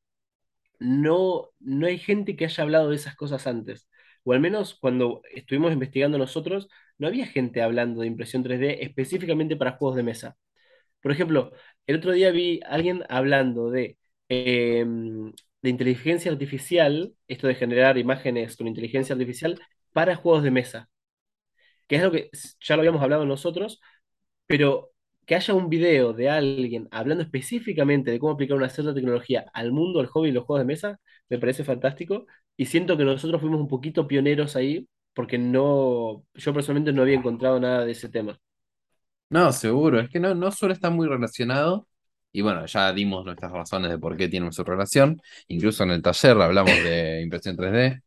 no, 0.80 1.52
no 1.62 1.88
hay 1.88 1.98
gente 1.98 2.36
que 2.36 2.44
haya 2.46 2.64
hablado 2.64 2.90
de 2.90 2.98
esas 2.98 3.16
cosas 3.16 3.48
antes. 3.48 3.88
O 4.26 4.34
al 4.34 4.42
menos 4.42 4.76
cuando 4.76 5.22
estuvimos 5.34 5.72
investigando 5.74 6.18
nosotros, 6.18 6.68
no 6.98 7.08
había 7.08 7.28
gente 7.28 7.62
hablando 7.62 8.02
de 8.02 8.08
impresión 8.08 8.44
3D 8.44 8.80
específicamente 8.82 9.56
para 9.56 9.74
juegos 9.78 9.96
de 9.96 10.04
mesa. 10.04 10.38
Por 11.02 11.14
ejemplo, 11.14 11.54
el 11.88 11.98
otro 11.98 12.12
día 12.12 12.32
vi 12.32 12.60
a 12.66 12.72
alguien 12.72 13.06
hablando 13.10 13.72
de, 13.72 13.98
eh, 14.30 14.86
de 15.62 15.70
inteligencia 15.70 16.30
artificial, 16.32 17.16
esto 17.30 17.48
de 17.48 17.56
generar 17.56 17.98
imágenes 17.98 18.58
con 18.58 18.68
inteligencia 18.68 19.14
artificial 19.14 19.62
para 19.94 20.18
juegos 20.18 20.44
de 20.44 20.52
mesa, 20.52 20.90
que 21.88 21.96
es 21.98 22.02
algo 22.04 22.14
que 22.14 22.30
ya 22.62 22.76
lo 22.76 22.82
habíamos 22.82 23.02
hablado 23.02 23.26
nosotros, 23.26 23.80
pero 24.48 24.92
que 25.26 25.36
haya 25.36 25.54
un 25.54 25.70
video 25.70 26.14
de 26.14 26.30
alguien 26.30 26.88
hablando 26.92 27.24
específicamente 27.24 28.12
de 28.12 28.20
cómo 28.20 28.34
aplicar 28.34 28.58
una 28.58 28.70
cierta 28.70 28.94
tecnología 28.94 29.46
al 29.54 29.72
mundo, 29.72 30.00
al 30.00 30.08
hobby 30.08 30.30
y 30.30 30.32
los 30.32 30.46
juegos 30.46 30.62
de 30.62 30.68
mesa, 30.68 31.00
me 31.30 31.38
parece 31.40 31.64
fantástico. 31.64 32.26
Y 32.56 32.66
siento 32.66 32.98
que 32.98 33.04
nosotros 33.06 33.42
fuimos 33.42 33.60
un 33.60 33.68
poquito 33.68 34.08
pioneros 34.08 34.56
ahí, 34.56 34.88
porque 35.14 35.38
no, 35.38 36.24
yo 36.34 36.54
personalmente 36.54 36.94
no 36.94 37.02
había 37.02 37.16
encontrado 37.18 37.60
nada 37.60 37.86
de 37.86 37.92
ese 37.92 38.10
tema. 38.10 38.40
No, 39.30 39.52
seguro, 39.52 40.00
es 40.00 40.10
que 40.10 40.20
no, 40.20 40.34
no 40.36 40.52
suele 40.52 40.74
estar 40.74 40.92
muy 40.92 41.08
relacionado. 41.08 41.88
Y 42.32 42.42
bueno, 42.42 42.66
ya 42.66 42.94
dimos 42.94 43.26
nuestras 43.26 43.52
razones 43.52 43.92
de 43.92 44.00
por 44.00 44.16
qué 44.16 44.30
tienen 44.30 44.54
su 44.54 44.64
relación. 44.64 45.20
Incluso 45.48 45.84
en 45.84 45.92
el 45.92 46.02
taller 46.02 46.40
hablamos 46.42 46.72
de 46.84 47.22
impresión 47.24 47.58
3D, 47.58 48.02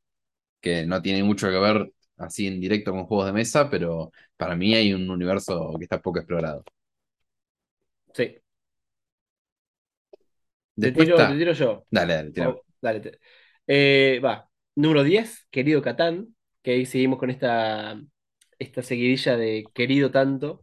que 0.61 0.87
no 0.87 1.03
tiene 1.03 1.23
mucho 1.25 1.49
que 1.51 1.59
ver 1.59 1.93
así 2.21 2.47
en 2.47 2.61
directo 2.61 2.93
con 2.93 3.07
juegos 3.07 3.27
de 3.27 3.33
mesa, 3.33 3.71
pero 3.71 4.13
para 4.37 4.57
mí 4.57 4.75
hay 4.75 4.93
un 4.93 5.11
universo 5.11 5.75
que 5.79 5.85
está 5.85 6.01
poco 6.01 6.19
explorado. 6.21 6.65
Sí, 8.15 8.41
te 10.79 10.93
tiro, 10.93 11.17
te 11.17 11.23
está. 11.23 11.39
tiro 11.39 11.53
yo. 11.53 11.87
Dale, 11.91 12.15
dale, 12.15 12.31
tira. 12.31 12.55
Dale. 12.81 13.01
te- 13.01 13.19
Eh, 13.67 14.21
va. 14.25 14.49
Número 14.75 15.03
10 15.05 15.47
querido 15.51 15.83
Catán. 15.83 16.35
que 16.63 16.73
ahí 16.73 16.87
seguimos 16.87 17.19
con 17.19 17.31
esta, 17.31 17.99
esta 18.59 18.83
seguidilla 18.83 19.37
de 19.37 19.65
querido 19.75 20.11
tanto. 20.11 20.63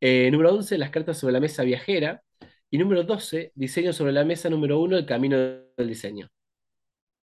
Eh, 0.00 0.30
número 0.32 0.54
11, 0.54 0.78
las 0.78 0.90
cartas 0.90 1.18
sobre 1.18 1.34
la 1.34 1.40
mesa 1.40 1.64
viajera. 1.64 2.22
Y 2.70 2.78
número 2.78 3.04
12, 3.04 3.52
diseño 3.56 3.92
sobre 3.94 4.12
la 4.12 4.24
mesa 4.24 4.50
número 4.50 4.80
1, 4.80 4.98
el 4.98 5.06
camino 5.06 5.38
del 5.38 5.88
diseño. 5.88 6.30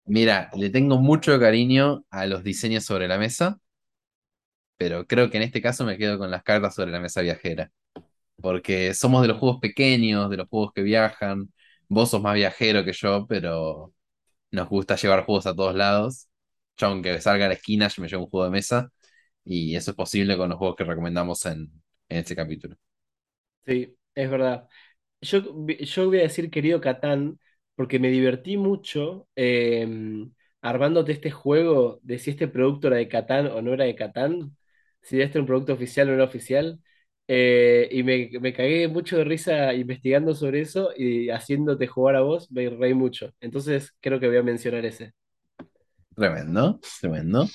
Mira, 0.05 0.49
le 0.55 0.69
tengo 0.69 0.97
mucho 0.99 1.37
cariño 1.39 2.05
a 2.09 2.25
los 2.25 2.43
diseños 2.43 2.85
sobre 2.85 3.07
la 3.09 3.17
mesa, 3.17 3.59
pero 4.77 5.05
creo 5.07 5.29
que 5.29 5.37
en 5.37 5.43
este 5.43 5.61
caso 5.61 5.85
me 5.85 5.97
quedo 5.97 6.17
con 6.17 6.31
las 6.31 6.43
cartas 6.43 6.75
sobre 6.75 6.91
la 6.91 6.99
mesa 6.99 7.21
viajera. 7.21 7.71
Porque 8.41 8.93
somos 8.93 9.21
de 9.23 9.29
los 9.29 9.39
juegos 9.39 9.59
pequeños, 9.61 10.29
de 10.29 10.37
los 10.37 10.49
juegos 10.49 10.73
que 10.73 10.83
viajan. 10.83 11.53
Vos 11.89 12.11
sos 12.11 12.21
más 12.21 12.35
viajero 12.35 12.85
que 12.85 12.93
yo, 12.93 13.27
pero 13.27 13.93
nos 14.51 14.69
gusta 14.69 14.95
llevar 14.97 15.25
juegos 15.25 15.47
a 15.47 15.55
todos 15.55 15.75
lados. 15.75 16.29
Yo, 16.77 16.87
aunque 16.87 17.21
salga 17.21 17.45
a 17.45 17.49
la 17.49 17.55
esquina, 17.55 17.87
yo 17.89 18.01
me 18.03 18.09
llevo 18.09 18.25
un 18.25 18.29
juego 18.31 18.45
de 18.45 18.51
mesa. 18.51 18.91
Y 19.45 19.75
eso 19.75 19.91
es 19.91 19.97
posible 19.97 20.37
con 20.37 20.49
los 20.49 20.57
juegos 20.59 20.75
que 20.77 20.85
recomendamos 20.85 21.45
en, 21.47 21.71
en 22.09 22.19
este 22.19 22.35
capítulo. 22.35 22.77
Sí, 23.65 23.97
es 24.15 24.29
verdad. 24.29 24.67
Yo, 25.21 25.41
yo 25.79 26.07
voy 26.07 26.19
a 26.19 26.23
decir 26.23 26.49
querido 26.51 26.81
Catán, 26.81 27.39
porque 27.75 27.99
me 27.99 28.09
divertí 28.09 28.57
mucho 28.57 29.27
eh, 29.35 29.87
armándote 30.61 31.11
este 31.13 31.31
juego 31.31 31.99
de 32.03 32.19
si 32.19 32.31
este 32.31 32.47
producto 32.47 32.87
era 32.87 32.97
de 32.97 33.07
Catán 33.09 33.47
o 33.47 33.61
no 33.61 33.73
era 33.73 33.85
de 33.85 33.95
Catán, 33.95 34.55
si 35.01 35.21
este 35.21 35.37
era 35.37 35.41
un 35.41 35.47
producto 35.47 35.73
oficial 35.73 36.07
o 36.07 36.11
no 36.11 36.15
era 36.17 36.23
oficial. 36.25 36.79
eh, 37.27 37.87
y 37.91 38.03
me, 38.03 38.29
me 38.41 38.53
cagué 38.53 38.87
mucho 38.87 39.17
de 39.17 39.23
risa 39.23 39.73
investigando 39.73 40.35
sobre 40.35 40.61
eso 40.61 40.91
y 40.95 41.29
haciéndote 41.29 41.87
jugar 41.87 42.15
a 42.17 42.21
vos, 42.21 42.51
me 42.51 42.69
reí 42.69 42.93
mucho. 42.93 43.31
Entonces 43.39 43.93
creo 44.01 44.19
que 44.19 44.27
voy 44.27 44.37
a 44.37 44.43
mencionar 44.43 44.85
ese. 44.85 45.13
Tremendo, 46.15 46.79
tremendo. 47.01 47.47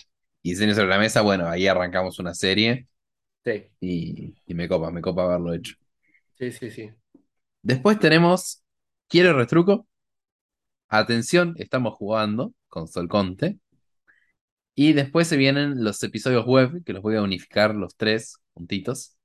Y 0.42 0.50
diseño 0.50 0.74
sobre 0.74 0.88
la 0.88 0.98
mesa, 0.98 1.22
bueno, 1.22 1.46
ahí 1.48 1.66
arrancamos 1.66 2.18
una 2.18 2.35
serie 2.35 2.88
Sí, 3.44 3.70
y, 3.81 4.35
y 4.46 4.54
me 4.54 4.68
copa, 4.68 4.90
me 4.90 5.02
copa 5.02 5.24
haberlo 5.24 5.54
hecho. 5.54 5.74
sí, 6.38 6.52
sí, 6.52 6.70
sí. 6.70 6.90
Después 7.62 7.98
tenemos 7.98 8.62
Quiero 9.09 9.33
retruco. 9.35 9.87
Atención, 10.90 11.55
estamos 11.59 11.94
jugando 11.94 12.55
con 12.68 12.88
Sol 12.88 13.09
Conte. 13.09 13.59
Y 14.74 14.94
después 14.94 15.29
se 15.29 15.37
vienen 15.37 15.85
los 15.85 16.03
episodios 16.03 16.46
web, 16.46 16.83
que 16.85 16.94
los 16.94 17.03
voy 17.03 17.16
a 17.16 17.22
unificar 17.22 17.74
los 17.74 17.94
tres 17.96 18.38
juntitos. 18.55 19.16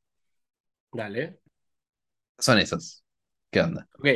Dale. 0.91 1.39
Son 2.37 2.59
esos. 2.59 3.05
¿Qué 3.49 3.61
onda? 3.61 3.87
Ok. 3.97 4.07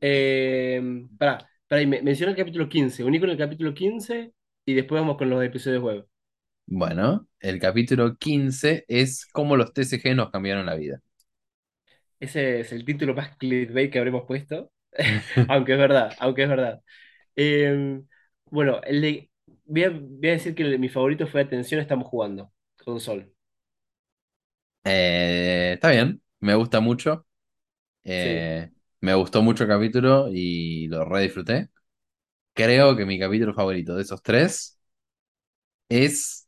Eh, 0.00 1.06
pará, 1.18 1.46
me, 1.68 2.00
menciona 2.00 2.32
el 2.32 2.38
capítulo 2.38 2.68
15. 2.68 3.04
Uní 3.04 3.20
con 3.20 3.28
el 3.28 3.36
capítulo 3.36 3.74
15 3.74 4.32
y 4.64 4.74
después 4.74 5.02
vamos 5.02 5.18
con 5.18 5.28
los 5.28 5.44
episodios 5.44 5.82
web. 5.82 6.06
Bueno, 6.64 7.28
el 7.40 7.58
capítulo 7.58 8.16
15 8.16 8.86
es 8.88 9.26
cómo 9.26 9.56
los 9.56 9.74
TCG 9.74 10.14
nos 10.14 10.30
cambiaron 10.30 10.64
la 10.64 10.76
vida. 10.76 11.02
Ese 12.18 12.60
es 12.60 12.72
el 12.72 12.86
título 12.86 13.14
más 13.14 13.36
clickbait 13.36 13.92
que 13.92 13.98
habremos 13.98 14.24
puesto. 14.26 14.70
Aunque 15.48 15.72
es 15.72 15.78
verdad, 15.78 16.12
aunque 16.18 16.42
es 16.44 16.48
verdad. 16.48 16.82
Eh, 17.36 18.02
bueno, 18.46 18.80
el 18.84 19.02
de- 19.02 19.30
voy 19.66 19.84
a, 19.84 19.90
voy 19.90 20.28
a 20.28 20.32
decir 20.32 20.54
que 20.54 20.62
el 20.64 20.78
mi 20.78 20.88
favorito 20.88 21.26
fue 21.26 21.42
Atención, 21.42 21.80
estamos 21.80 22.08
jugando 22.08 22.52
con 22.84 23.00
Sol. 23.00 23.32
Eh, 24.84 25.72
está 25.74 25.90
bien, 25.90 26.22
me 26.40 26.54
gusta 26.54 26.80
mucho. 26.80 27.26
Sí, 28.14 28.50
Eh, 28.58 28.70
me 29.00 29.14
gustó 29.14 29.42
mucho 29.42 29.64
el 29.64 29.70
capítulo 29.70 30.28
y 30.32 30.88
lo 30.88 31.04
re 31.04 31.22
disfruté. 31.22 31.70
Creo 32.54 32.96
que 32.96 33.06
mi 33.06 33.18
capítulo 33.20 33.54
favorito 33.54 33.96
de 33.96 34.02
esos 34.02 34.22
tres 34.22 34.78
es... 35.88 36.46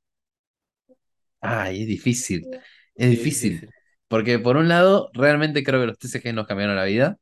Ay, 1.40 1.83
es 1.83 1.87
difícil. 1.88 2.48
Es 2.94 3.11
sí, 3.11 3.26
difícil. 3.26 3.61
difícil. 3.61 3.74
Porque 4.09 4.38
por 4.38 4.57
un 4.57 4.68
lado, 4.68 5.11
realmente 5.14 5.64
creo 5.64 5.81
que 5.81 5.87
los 5.87 5.98
TCGs 5.98 6.35
nos 6.35 6.46
cambiaron 6.46 6.76
la 6.76 6.85
vida 6.85 7.18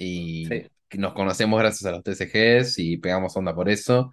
y 0.00 0.48
Sí, 0.48 0.70
nos 0.98 1.14
conocemos 1.14 1.60
gracias 1.60 1.86
a 1.86 1.92
los 1.92 2.04
TCGs 2.04 2.78
y 2.80 2.98
pegamos 2.98 3.36
onda 3.36 3.54
por 3.54 3.68
eso. 3.70 4.12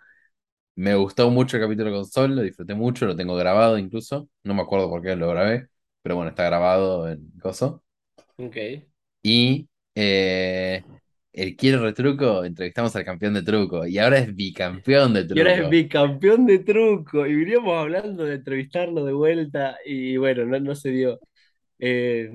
Me 0.75 0.95
gustó 0.95 1.29
mucho 1.31 1.57
el 1.57 1.63
capítulo 1.63 1.91
con 1.91 2.05
Sol, 2.05 2.35
lo 2.35 2.41
disfruté 2.43 2.75
mucho, 2.75 3.05
lo 3.07 3.15
tengo 3.15 3.35
grabado 3.35 3.77
incluso. 3.79 4.29
No 4.43 4.53
me 4.55 4.63
acuerdo 4.63 4.89
por 4.89 5.01
qué 5.03 5.15
lo 5.15 5.29
grabé, 5.29 5.67
pero 6.03 6.15
bueno, 6.17 6.29
está 6.31 6.45
grabado 6.45 7.09
en 7.09 7.31
Coso. 7.41 7.83
ok. 8.37 8.87
Y 9.23 9.67
eh, 9.95 10.85
el 11.33 11.55
Quiero 11.55 11.81
Retruco, 11.83 12.43
entrevistamos 12.45 12.95
al 12.95 13.05
campeón 13.05 13.33
de 13.33 13.43
truco 13.43 13.85
y 13.85 13.97
ahora 13.99 14.19
es 14.19 14.35
bicampeón 14.35 15.13
de 15.13 15.25
Y 15.33 15.39
ahora 15.39 15.55
es 15.55 15.67
truco. 15.67 15.69
bicampeón 15.69 16.45
de 16.45 16.59
truco. 16.59 17.25
Y 17.27 17.35
veníamos 17.35 17.73
hablando 17.77 18.23
de 18.25 18.35
entrevistarlo 18.35 19.05
de 19.05 19.13
vuelta 19.13 19.77
y 19.85 20.17
bueno, 20.17 20.45
no, 20.45 20.59
no 20.59 20.75
se 20.75 20.89
dio. 20.89 21.19
Eh, 21.79 22.31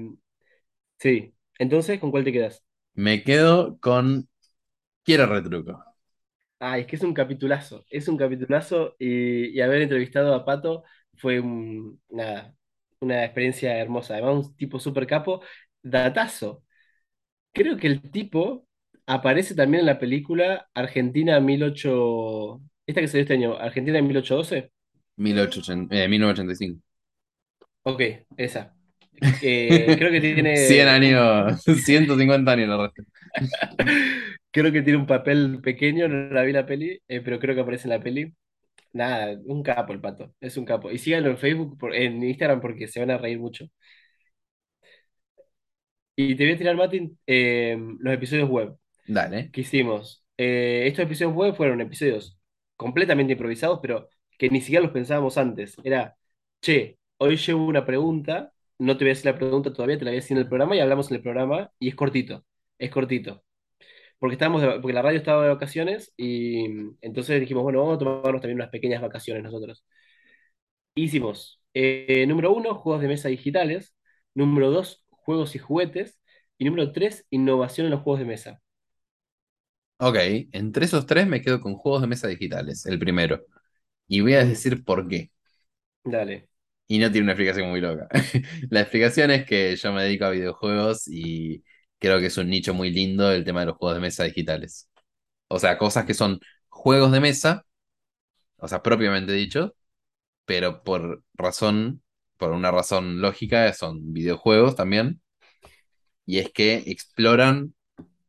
sí, 0.99 1.35
entonces, 1.59 2.01
¿con 2.01 2.11
cuál 2.11 2.25
te 2.25 2.33
quedas? 2.33 2.63
Me 2.95 3.23
quedo 3.23 3.79
con 3.81 4.29
Quiero 5.05 5.27
Retruco. 5.27 5.85
Ay, 6.59 6.83
es 6.83 6.87
que 6.87 6.97
es 6.97 7.03
un 7.03 7.13
capitulazo, 7.15 7.85
es 7.91 8.07
un 8.09 8.17
capitulazo 8.17 8.95
y, 8.99 9.49
y 9.57 9.61
haber 9.61 9.83
entrevistado 9.83 10.33
a 10.35 10.45
Pato 10.45 10.85
fue 11.17 11.41
un- 11.41 12.01
nada, 12.09 12.55
una 13.01 13.25
experiencia 13.25 13.77
hermosa. 13.79 14.15
Además, 14.15 14.47
un 14.47 14.57
tipo 14.57 14.79
súper 14.79 15.07
capo, 15.07 15.43
datazo. 15.83 16.63
Creo 17.53 17.77
que 17.79 17.89
el 17.89 18.11
tipo 18.11 18.67
aparece 19.07 19.55
también 19.55 19.81
en 19.83 19.87
la 19.87 19.99
película 20.01 20.69
Argentina 20.75 21.41
18, 21.41 22.61
esta 22.87 23.01
que 23.03 23.09
salió 23.09 23.23
este 23.23 23.35
año, 23.35 23.57
Argentina 23.59 24.01
1812. 24.03 24.73
1880, 25.17 25.97
eh, 25.97 26.09
1985. 26.09 26.83
Ok, 27.85 28.01
esa. 28.37 28.75
Eh, 29.41 29.95
creo 29.99 30.11
que 30.13 30.21
100 30.67 30.89
tiene 30.89 30.89
un, 31.07 31.23
años, 31.55 31.63
150 31.63 32.53
años 32.53 32.69
resto. 32.81 33.03
creo 34.51 34.73
que 34.73 34.83
tiene 34.83 34.99
un 34.99 35.07
papel 35.07 35.61
pequeño, 35.63 36.09
no 36.09 36.31
la 36.33 36.43
vi 36.43 36.53
la 36.53 36.67
peli, 36.67 37.01
eh, 37.09 37.21
pero 37.21 37.39
creo 37.39 37.55
que 37.55 37.61
aparece 37.63 37.85
en 37.89 37.91
la 37.91 38.01
peli. 38.01 38.35
Nada, 38.93 39.39
un 39.47 39.63
capo 39.63 39.93
el 39.93 40.01
pato, 40.01 40.35
es 40.41 40.57
un 40.57 40.65
capo. 40.67 40.91
Y 40.91 40.99
síganlo 40.99 41.31
en 41.31 41.39
Facebook, 41.39 41.79
por- 41.79 41.95
en 41.95 42.23
Instagram 42.25 42.61
porque 42.61 42.89
se 42.89 43.01
van 43.01 43.11
a 43.13 43.19
reír 43.19 43.39
mucho. 43.41 43.67
Y 46.17 46.37
te 46.37 46.45
voy 46.45 46.55
a 46.55 46.59
tirar, 46.59 46.77
Martín, 46.77 47.19
eh, 47.27 47.77
los 48.01 48.15
episodios 48.15 48.49
web 48.51 48.77
Dale. 49.07 49.53
que 49.53 49.63
hicimos. 49.63 50.25
Eh, 50.39 50.85
estos 50.89 51.05
episodios 51.07 51.35
web 51.37 51.55
fueron 51.57 51.81
episodios 51.81 52.39
completamente 52.77 53.35
improvisados, 53.35 53.81
pero 53.83 54.09
que 54.39 54.51
ni 54.51 54.61
siquiera 54.61 54.83
los 54.85 54.93
pensábamos 54.93 55.39
antes. 55.39 55.77
Era, 55.85 56.17
che, 56.63 56.99
hoy 57.19 57.37
llevo 57.39 57.67
una 57.67 57.87
pregunta, 57.87 58.52
no 58.85 58.97
te 58.99 59.05
voy 59.05 59.11
a 59.11 59.15
decir 59.15 59.27
la 59.27 59.37
pregunta 59.39 59.73
todavía, 59.73 59.99
te 59.99 60.05
la 60.05 60.11
voy 60.11 60.19
a 60.19 60.21
decir 60.21 60.37
en 60.37 60.43
el 60.43 60.49
programa 60.49 60.77
y 60.77 60.81
hablamos 60.81 61.11
en 61.11 61.17
el 61.19 61.23
programa 61.23 61.71
y 61.79 61.89
es 61.89 61.95
cortito, 61.95 62.45
es 62.79 62.91
cortito. 62.91 63.45
Porque 64.19 64.35
estábamos 64.35 64.63
de- 64.63 64.81
porque 64.81 64.95
la 64.95 65.03
radio 65.03 65.19
estaba 65.19 65.45
de 65.45 65.51
vacaciones 65.51 66.13
y 66.17 66.67
entonces 67.03 67.41
dijimos, 67.41 67.63
bueno, 67.65 67.81
vamos 67.81 67.97
a 67.97 67.99
tomarnos 67.99 68.41
también 68.43 68.57
unas 68.59 68.71
pequeñas 68.71 69.03
vacaciones 69.03 69.43
nosotros. 69.45 69.85
Hicimos, 70.95 71.61
eh, 71.75 72.27
número 72.29 72.53
uno, 72.53 72.75
juegos 72.75 73.01
de 73.03 73.09
mesa 73.09 73.29
digitales. 73.29 73.95
Número 74.35 74.71
dos, 74.71 75.05
juegos 75.11 75.55
y 75.55 75.59
juguetes. 75.59 76.19
Y 76.59 76.65
número 76.67 76.93
tres, 76.93 77.27
innovación 77.31 77.87
en 77.87 77.93
los 77.93 78.03
juegos 78.03 78.21
de 78.21 78.27
mesa. 78.27 78.61
Ok, 79.99 80.17
entre 80.53 80.85
esos 80.87 81.07
tres 81.07 81.27
me 81.29 81.41
quedo 81.41 81.61
con 81.61 81.77
juegos 81.77 82.01
de 82.03 82.09
mesa 82.09 82.27
digitales, 82.29 82.85
el 82.87 82.99
primero. 82.99 83.45
Y 84.09 84.21
voy 84.23 84.35
a 84.35 84.45
decir 84.45 84.85
por 84.85 85.09
qué. 85.09 85.33
dale. 86.05 86.49
Y 86.93 86.99
no 86.99 87.11
tiene 87.11 87.25
una 87.25 87.33
explicación 87.33 87.71
muy 87.71 87.81
loca. 87.81 88.09
La 88.71 88.81
explicación 88.83 89.31
es 89.31 89.47
que 89.47 89.77
yo 89.77 89.93
me 89.93 90.03
dedico 90.05 90.27
a 90.27 90.31
videojuegos 90.31 91.09
y 91.09 91.65
creo 91.99 92.19
que 92.21 92.27
es 92.27 92.37
un 92.39 92.51
nicho 92.51 92.75
muy 92.75 92.91
lindo 92.91 93.31
el 93.33 93.45
tema 93.45 93.61
de 93.61 93.67
los 93.67 93.77
juegos 93.77 93.97
de 93.97 94.03
mesa 94.03 94.25
digitales. 94.25 94.91
O 95.49 95.59
sea, 95.61 95.79
cosas 95.79 96.07
que 96.07 96.15
son 96.15 96.41
juegos 96.69 97.13
de 97.13 97.21
mesa, 97.21 97.67
o 98.59 98.69
sea, 98.69 98.83
propiamente 98.83 99.33
dicho, 99.33 99.77
pero 100.47 100.83
por 100.85 101.25
razón, 101.35 102.03
por 102.39 102.53
una 102.53 102.71
razón 102.73 103.21
lógica, 103.23 103.73
son 103.75 104.13
videojuegos 104.15 104.77
también. 104.77 105.23
Y 106.27 106.39
es 106.39 106.51
que 106.53 106.77
exploran 106.87 107.75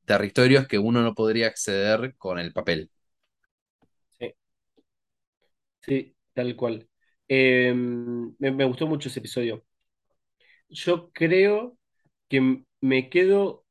territorios 0.05 0.67
que 0.67 0.79
uno 0.79 1.01
no 1.03 1.15
podría 1.15 1.47
acceder 1.47 2.15
con 2.17 2.39
el 2.39 2.53
papel. 2.53 2.91
Sí, 4.19 4.33
sí, 5.81 6.15
tal 6.33 6.55
cual. 6.55 6.89
Eh, 7.27 7.73
me, 7.73 8.51
me 8.51 8.65
gustó 8.65 8.87
mucho 8.87 9.09
ese 9.09 9.19
episodio. 9.19 9.63
Yo 10.69 11.11
creo 11.13 11.77
que 12.29 12.63
me 12.81 13.09
quedo. 13.09 13.65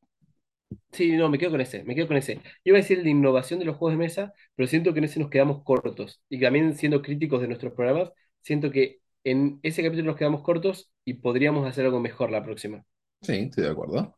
Sí, 0.93 1.13
no, 1.17 1.29
me 1.29 1.39
quedo 1.39 1.51
con 1.53 1.61
ese, 1.61 1.85
me 1.85 1.95
quedo 1.95 2.09
con 2.09 2.17
ese. 2.17 2.41
Iba 2.65 2.79
a 2.79 2.81
decir 2.83 3.03
de 3.03 3.11
innovación 3.11 3.59
de 3.59 3.65
los 3.67 3.77
juegos 3.77 3.95
de 3.99 4.05
mesa, 4.05 4.35
pero 4.55 4.69
siento 4.69 4.93
que 4.93 4.99
en 5.01 5.05
ese 5.05 5.21
nos 5.21 5.31
quedamos 5.31 5.65
cortos. 5.65 6.23
Y 6.29 6.41
también 6.41 6.77
siendo 6.77 7.03
críticos 7.03 7.41
de 7.41 7.49
nuestros 7.49 7.73
programas, 7.75 8.13
siento 8.43 8.71
que 8.71 9.01
en 9.25 9.61
ese 9.63 9.83
capítulo 9.83 10.09
nos 10.09 10.17
quedamos 10.19 10.43
cortos 10.43 10.91
y 11.05 11.15
podríamos 11.15 11.67
hacer 11.69 11.85
algo 11.87 12.01
mejor 12.01 12.31
la 12.31 12.45
próxima. 12.45 12.85
Sí, 13.23 13.33
estoy 13.35 13.65
de 13.65 13.71
acuerdo. 13.71 14.17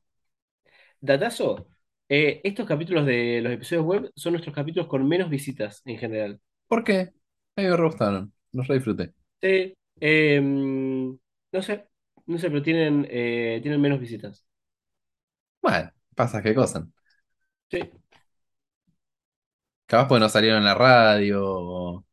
Datazo, 1.00 1.68
eh, 2.08 2.40
estos 2.44 2.66
capítulos 2.66 3.06
de 3.06 3.40
los 3.42 3.52
episodios 3.52 3.84
web 3.86 4.12
son 4.16 4.32
nuestros 4.32 4.54
capítulos 4.54 4.88
con 4.88 5.06
menos 5.08 5.30
visitas 5.30 5.82
en 5.84 5.98
general. 5.98 6.40
¿Por 6.68 6.84
qué? 6.84 7.12
A 7.56 7.60
mí 7.62 7.66
me 7.68 7.76
gustaron. 7.76 8.32
Los 8.52 8.68
disfruté. 8.68 9.14
Sí, 9.40 9.74
em, 10.00 11.10
no 11.52 11.62
sé, 11.62 11.86
no 12.26 12.38
sé, 12.38 12.48
pero 12.50 12.62
tienen, 12.62 13.06
eh, 13.10 13.58
tienen 13.62 13.80
menos 13.80 14.00
visitas. 14.00 14.44
Bueno, 15.62 15.90
pasa 16.14 16.42
qué 16.42 16.54
cosa. 16.54 16.86
Sí, 17.70 17.80
Capaz 19.86 20.08
porque 20.08 20.20
no 20.20 20.28
salieron 20.28 20.58
en 20.60 20.64
la 20.64 20.74
radio. 20.74 22.04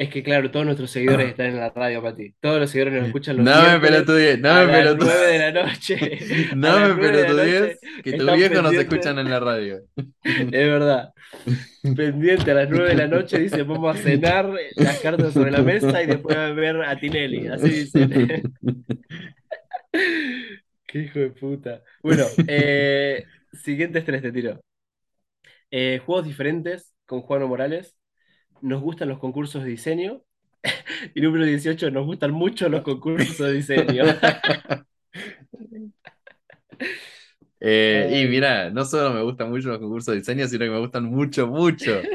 Es 0.00 0.08
que 0.08 0.22
claro, 0.22 0.50
todos 0.50 0.64
nuestros 0.64 0.90
seguidores 0.90 1.28
están 1.28 1.48
en 1.48 1.56
la 1.58 1.68
radio, 1.68 2.02
Pati. 2.02 2.32
Todos 2.40 2.58
los 2.58 2.70
seguidores 2.70 2.94
nos 2.94 3.08
escuchan 3.08 3.36
los 3.36 3.44
No 3.44 3.70
me 3.70 3.80
pelotudies, 3.80 4.40
no 4.40 4.54
me 4.64 4.82
las 4.82 4.96
9 4.96 5.12
de 5.14 5.38
pelotudies. 5.38 5.38
la 5.38 5.52
noche. 5.52 6.18
No 6.56 6.80
me 6.80 6.88
9 6.94 7.16
de 7.18 7.22
la 7.22 7.28
noche 7.28 7.32
pelotudies, 7.36 7.80
que 8.02 8.12
tus 8.14 8.32
viejos 8.32 8.62
nos 8.62 8.72
escuchan 8.72 9.18
en 9.18 9.28
la 9.28 9.40
radio. 9.40 9.82
Es 10.24 10.50
verdad. 10.50 11.12
Pendiente 11.94 12.50
a 12.50 12.54
las 12.54 12.70
9 12.70 12.88
de 12.88 12.94
la 12.94 13.08
noche, 13.08 13.40
dice, 13.40 13.62
vamos 13.62 13.94
a 13.94 13.98
cenar 14.02 14.50
las 14.76 15.00
cartas 15.00 15.34
sobre 15.34 15.50
la 15.50 15.60
mesa 15.60 16.02
y 16.02 16.06
después 16.06 16.34
a 16.34 16.50
ver 16.52 16.80
a 16.80 16.98
Tinelli. 16.98 17.48
Así 17.48 17.68
dicen. 17.68 18.54
Qué 20.86 20.98
hijo 20.98 21.18
de 21.18 21.28
puta. 21.28 21.82
Bueno, 22.02 22.24
eh, 22.48 23.26
siguientes 23.52 24.02
tres 24.06 24.22
te 24.22 24.32
tiro. 24.32 24.62
Eh, 25.70 26.00
juegos 26.06 26.24
diferentes 26.24 26.94
con 27.04 27.20
Juano 27.20 27.48
Morales. 27.48 27.99
Nos 28.62 28.82
gustan 28.82 29.08
los 29.08 29.18
concursos 29.18 29.62
de 29.64 29.70
diseño. 29.70 30.22
Y 31.14 31.20
número 31.22 31.44
18, 31.46 31.90
nos 31.90 32.06
gustan 32.06 32.32
mucho 32.32 32.68
los 32.68 32.82
concursos 32.82 33.38
de 33.38 33.52
diseño. 33.54 34.04
Eh, 37.60 38.22
y 38.24 38.28
mira, 38.28 38.70
no 38.70 38.84
solo 38.84 39.12
me 39.12 39.22
gustan 39.22 39.50
mucho 39.50 39.68
los 39.68 39.78
concursos 39.78 40.12
de 40.14 40.20
diseño, 40.20 40.46
sino 40.48 40.64
que 40.64 40.70
me 40.70 40.78
gustan 40.80 41.04
mucho, 41.04 41.46
mucho 41.46 42.08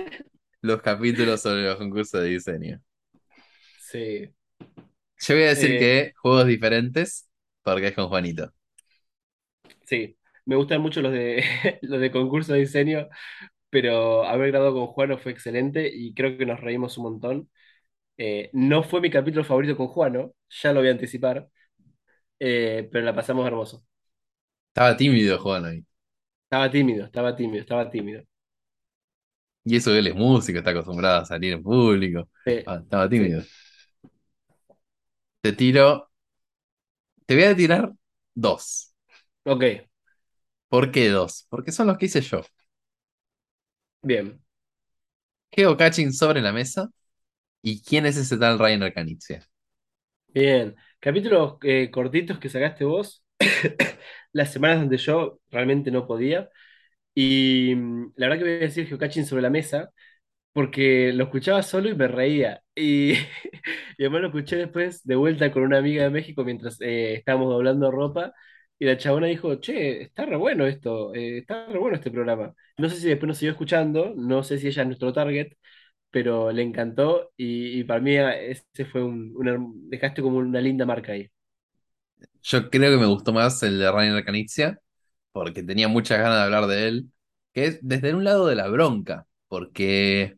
los 0.61 0.81
capítulos 0.81 1.41
sobre 1.41 1.63
los 1.65 1.77
concursos 1.77 2.21
de 2.21 2.29
diseño. 2.29 2.81
Sí. 3.77 4.33
Yo 5.19 5.35
voy 5.35 5.43
a 5.45 5.47
decir 5.49 5.77
Eh, 5.77 5.77
que 5.77 6.13
juegos 6.17 6.47
diferentes, 6.47 7.29
porque 7.63 7.87
es 7.87 7.95
con 7.95 8.07
Juanito. 8.09 8.51
Sí, 9.85 10.17
me 10.45 10.55
gustan 10.55 10.81
mucho 10.81 11.01
los 11.01 11.11
de, 11.11 11.43
los 11.81 11.99
de 12.01 12.11
concurso 12.11 12.53
de 12.53 12.59
diseño, 12.59 13.07
pero 13.81 14.23
haber 14.25 14.51
grabado 14.51 14.73
con 14.73 14.87
Juano 14.87 15.17
fue 15.17 15.31
excelente 15.33 15.89
y 15.93 16.13
creo 16.13 16.37
que 16.37 16.45
nos 16.45 16.61
reímos 16.61 16.97
un 16.97 17.03
montón. 17.05 17.49
Eh, 18.17 18.49
no 18.53 18.83
fue 18.83 19.01
mi 19.01 19.09
capítulo 19.11 19.43
favorito 19.45 19.77
con 19.77 19.87
Juano, 19.89 20.33
ya 20.49 20.73
lo 20.73 20.81
voy 20.81 20.89
a 20.89 20.91
anticipar, 20.93 21.49
eh, 22.39 22.89
pero 22.91 23.05
la 23.05 23.15
pasamos 23.15 23.47
hermoso. 23.47 23.85
Estaba 24.69 24.95
tímido 24.95 25.39
Juan 25.39 25.65
hoy. 25.65 25.85
Estaba 26.45 26.71
tímido, 26.71 27.05
estaba 27.05 27.35
tímido, 27.35 27.61
estaba 27.61 27.89
tímido. 27.91 28.23
Y 29.63 29.75
eso 29.77 29.91
que 29.91 29.99
él 29.99 30.07
es 30.07 30.15
músico, 30.15 30.59
está 30.59 30.71
acostumbrado 30.71 31.21
a 31.21 31.25
salir 31.25 31.53
en 31.53 31.63
público. 31.63 32.29
Sí, 32.45 32.65
Ah, 32.65 32.77
estaba 32.83 33.09
sí. 33.15 33.25
tímido. 33.25 33.41
Te 35.41 35.53
tiro. 35.53 36.09
Te 37.25 37.35
voy 37.35 37.43
a 37.45 37.55
tirar 37.55 37.91
dos. 38.33 38.93
Ok, 39.45 39.63
¿Por 40.69 40.91
qué 40.91 41.09
dos? 41.09 41.45
Porque 41.49 41.71
son 41.71 41.87
los 41.87 41.97
que 41.97 42.05
hice 42.07 42.21
yo. 42.21 42.41
Bien. 44.05 44.41
Geocaching 45.51 46.13
sobre 46.13 46.41
la 46.41 46.51
mesa. 46.53 46.89
¿Y 47.63 47.83
quién 47.83 48.05
es 48.07 48.17
ese 48.17 48.37
tal 48.37 48.59
Ryan 48.59 48.83
Arcanitzia? 48.83 49.47
Bien. 50.27 50.75
Capítulos 50.99 51.55
eh, 51.63 51.89
cortitos 51.91 52.39
que 52.39 52.49
sacaste 52.49 52.83
vos, 52.83 53.23
las 54.33 54.51
semanas 54.51 54.79
donde 54.79 54.97
yo 54.97 55.39
realmente 55.49 55.91
no 55.91 56.07
podía. 56.07 56.49
Y 57.15 57.75
mm, 57.75 58.13
la 58.17 58.27
verdad 58.29 58.39
que 58.43 58.45
voy 58.51 58.53
a 58.57 58.59
decir 58.67 58.87
Geocaching 58.87 59.25
sobre 59.25 59.41
la 59.43 59.51
mesa, 59.51 59.91
porque 60.53 61.13
lo 61.13 61.25
escuchaba 61.25 61.63
solo 61.63 61.89
y 61.89 61.95
me 61.95 62.07
reía. 62.07 62.63
Y, 62.75 63.13
y 63.97 64.03
además 64.03 64.21
lo 64.23 64.27
escuché 64.29 64.57
después 64.57 65.03
de 65.05 65.15
vuelta 65.15 65.51
con 65.51 65.63
una 65.63 65.79
amiga 65.79 66.03
de 66.05 66.11
México 66.11 66.43
mientras 66.45 66.79
eh, 66.81 67.15
estábamos 67.15 67.49
doblando 67.53 67.91
ropa. 67.91 68.33
Y 68.77 68.85
la 68.85 68.97
chabona 68.97 69.27
dijo, 69.27 69.55
che, 69.61 70.01
está 70.03 70.25
re 70.25 70.35
bueno 70.35 70.65
esto, 70.65 71.13
eh, 71.15 71.39
está 71.39 71.67
re 71.67 71.79
bueno 71.79 71.95
este 71.95 72.11
programa. 72.11 72.53
No 72.77 72.89
sé 72.89 72.97
si 72.97 73.07
después 73.07 73.27
nos 73.27 73.37
siguió 73.37 73.51
escuchando, 73.53 74.13
no 74.15 74.43
sé 74.43 74.57
si 74.59 74.67
ella 74.67 74.81
es 74.81 74.87
nuestro 74.87 75.13
target, 75.13 75.53
pero 76.11 76.51
le 76.51 76.61
encantó 76.63 77.31
y, 77.37 77.83
para 77.85 77.99
mí 78.01 78.15
eh, 78.17 78.51
ese 78.51 78.85
fue 78.85 79.03
un, 79.03 79.89
dejaste 79.89 80.21
como 80.21 80.37
una 80.39 80.61
linda 80.61 80.85
marca 80.85 81.13
ahí. 81.13 81.29
Yo 82.41 82.69
creo 82.69 82.91
que 82.91 82.97
me 82.97 83.07
gustó 83.07 83.33
más 83.33 83.61
el 83.63 83.79
de 83.79 83.91
Ryan 83.91 84.15
Arcanitzia, 84.15 84.79
porque 85.31 85.63
tenía 85.63 85.87
muchas 85.87 86.19
ganas 86.19 86.37
de 86.37 86.43
hablar 86.43 86.67
de 86.67 86.87
él, 86.87 87.11
que 87.53 87.65
es 87.65 87.79
desde 87.81 88.13
un 88.13 88.23
lado 88.23 88.47
de 88.47 88.55
la 88.55 88.67
bronca, 88.67 89.27
porque 89.47 90.37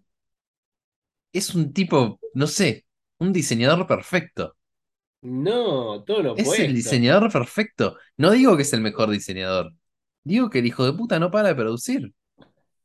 es 1.34 1.54
un 1.56 1.74
tipo, 1.74 2.20
no 2.34 2.48
sé, 2.48 2.86
un 3.20 3.34
diseñador 3.34 3.88
perfecto. 3.88 4.56
No, 5.22 6.04
todo 6.04 6.22
lo 6.24 6.36
Es 6.36 6.60
el 6.60 6.74
diseñador 6.74 7.32
perfecto. 7.32 7.98
No 8.18 8.32
digo 8.32 8.56
que 8.56 8.64
es 8.64 8.74
el 8.74 8.82
mejor 8.82 9.10
diseñador. 9.10 9.74
Digo 10.24 10.50
que 10.50 10.60
el 10.60 10.66
hijo 10.68 10.86
de 10.86 10.94
puta 10.94 11.20
no 11.20 11.32
para 11.32 11.50
de 11.50 11.56
producir. 11.56 12.14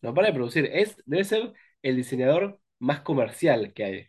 No 0.02 0.12
para 0.14 0.28
de 0.28 0.34
producir, 0.34 0.66
es, 0.72 0.96
debe 1.06 1.24
ser 1.24 1.52
el 1.82 1.96
diseñador 1.96 2.60
más 2.78 3.00
comercial 3.00 3.72
que 3.72 3.84
hay. 3.84 4.06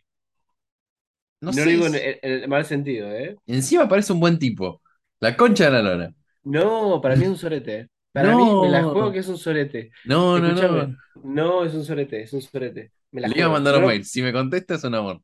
No 1.40 1.52
no 1.52 1.64
lo 1.64 1.70
digo 1.70 1.86
en, 1.86 1.94
es- 1.94 2.02
en- 2.06 2.18
en 2.22 2.32
el 2.42 2.48
mal 2.48 2.64
sentido, 2.64 3.10
¿eh? 3.12 3.36
encima 3.46 3.88
parece 3.88 4.12
un 4.12 4.20
buen 4.20 4.38
tipo. 4.38 4.82
La 5.20 5.36
concha 5.36 5.64
de 5.66 5.70
la 5.72 5.82
lona. 5.82 6.14
No, 6.42 7.00
para 7.00 7.16
mí 7.16 7.24
es 7.24 7.30
un 7.30 7.36
sorete. 7.38 7.88
Para 8.12 8.34
mí 8.34 8.54
me 8.56 8.68
la 8.68 8.84
juego 8.84 9.10
que 9.12 9.20
es 9.20 9.28
un 9.28 9.38
sorete. 9.38 9.90
no, 10.04 10.38
no, 10.38 10.52
Escúchame, 10.52 10.88
no. 10.88 10.96
no 11.22 11.64
es 11.64 11.74
un 11.74 11.84
sorete, 11.84 12.22
es 12.22 12.32
un 12.32 12.42
sorete. 12.42 12.92
Me 13.10 13.20
la 13.22 13.28
Le 13.28 13.38
iba 13.38 13.46
a 13.46 13.50
mandar 13.50 13.76
un 13.76 13.84
mail. 13.86 14.04
Si 14.04 14.22
me 14.22 14.32
contesta 14.32 14.74
es 14.74 14.84
un 14.84 14.94
amor. 14.94 15.20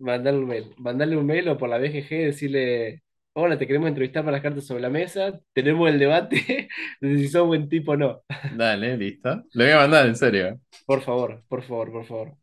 Mandarle 0.00 0.40
un 0.40 0.46
mail. 0.48 0.74
Mandarle 0.78 1.16
un 1.16 1.26
mail 1.26 1.48
o 1.48 1.58
por 1.58 1.68
la 1.68 1.78
BGG 1.78 2.08
decirle, 2.26 3.02
hola, 3.34 3.58
te 3.58 3.66
queremos 3.66 3.88
entrevistar 3.88 4.24
para 4.24 4.32
las 4.38 4.42
cartas 4.42 4.66
sobre 4.66 4.82
la 4.82 4.90
mesa. 4.90 5.40
Tenemos 5.52 5.88
el 5.90 5.98
debate 5.98 6.68
de 7.00 7.18
si 7.18 7.28
sos 7.28 7.46
buen 7.46 7.68
tipo 7.68 7.92
o 7.92 7.96
no. 7.96 8.22
Dale, 8.48 8.96
listo. 8.96 9.44
Le 9.52 9.64
voy 9.64 9.72
a 9.74 9.76
mandar, 9.78 10.06
en 10.06 10.16
serio. 10.16 10.60
Por 10.84 11.00
favor, 11.06 11.42
por 11.48 11.62
favor, 11.62 11.90
por 11.90 12.04
favor. 12.04 12.36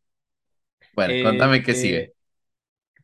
Bueno, 0.94 1.16
Eh, 1.16 1.22
contame 1.22 1.64
qué 1.64 1.74
eh, 1.74 1.76
sigue. 1.76 2.14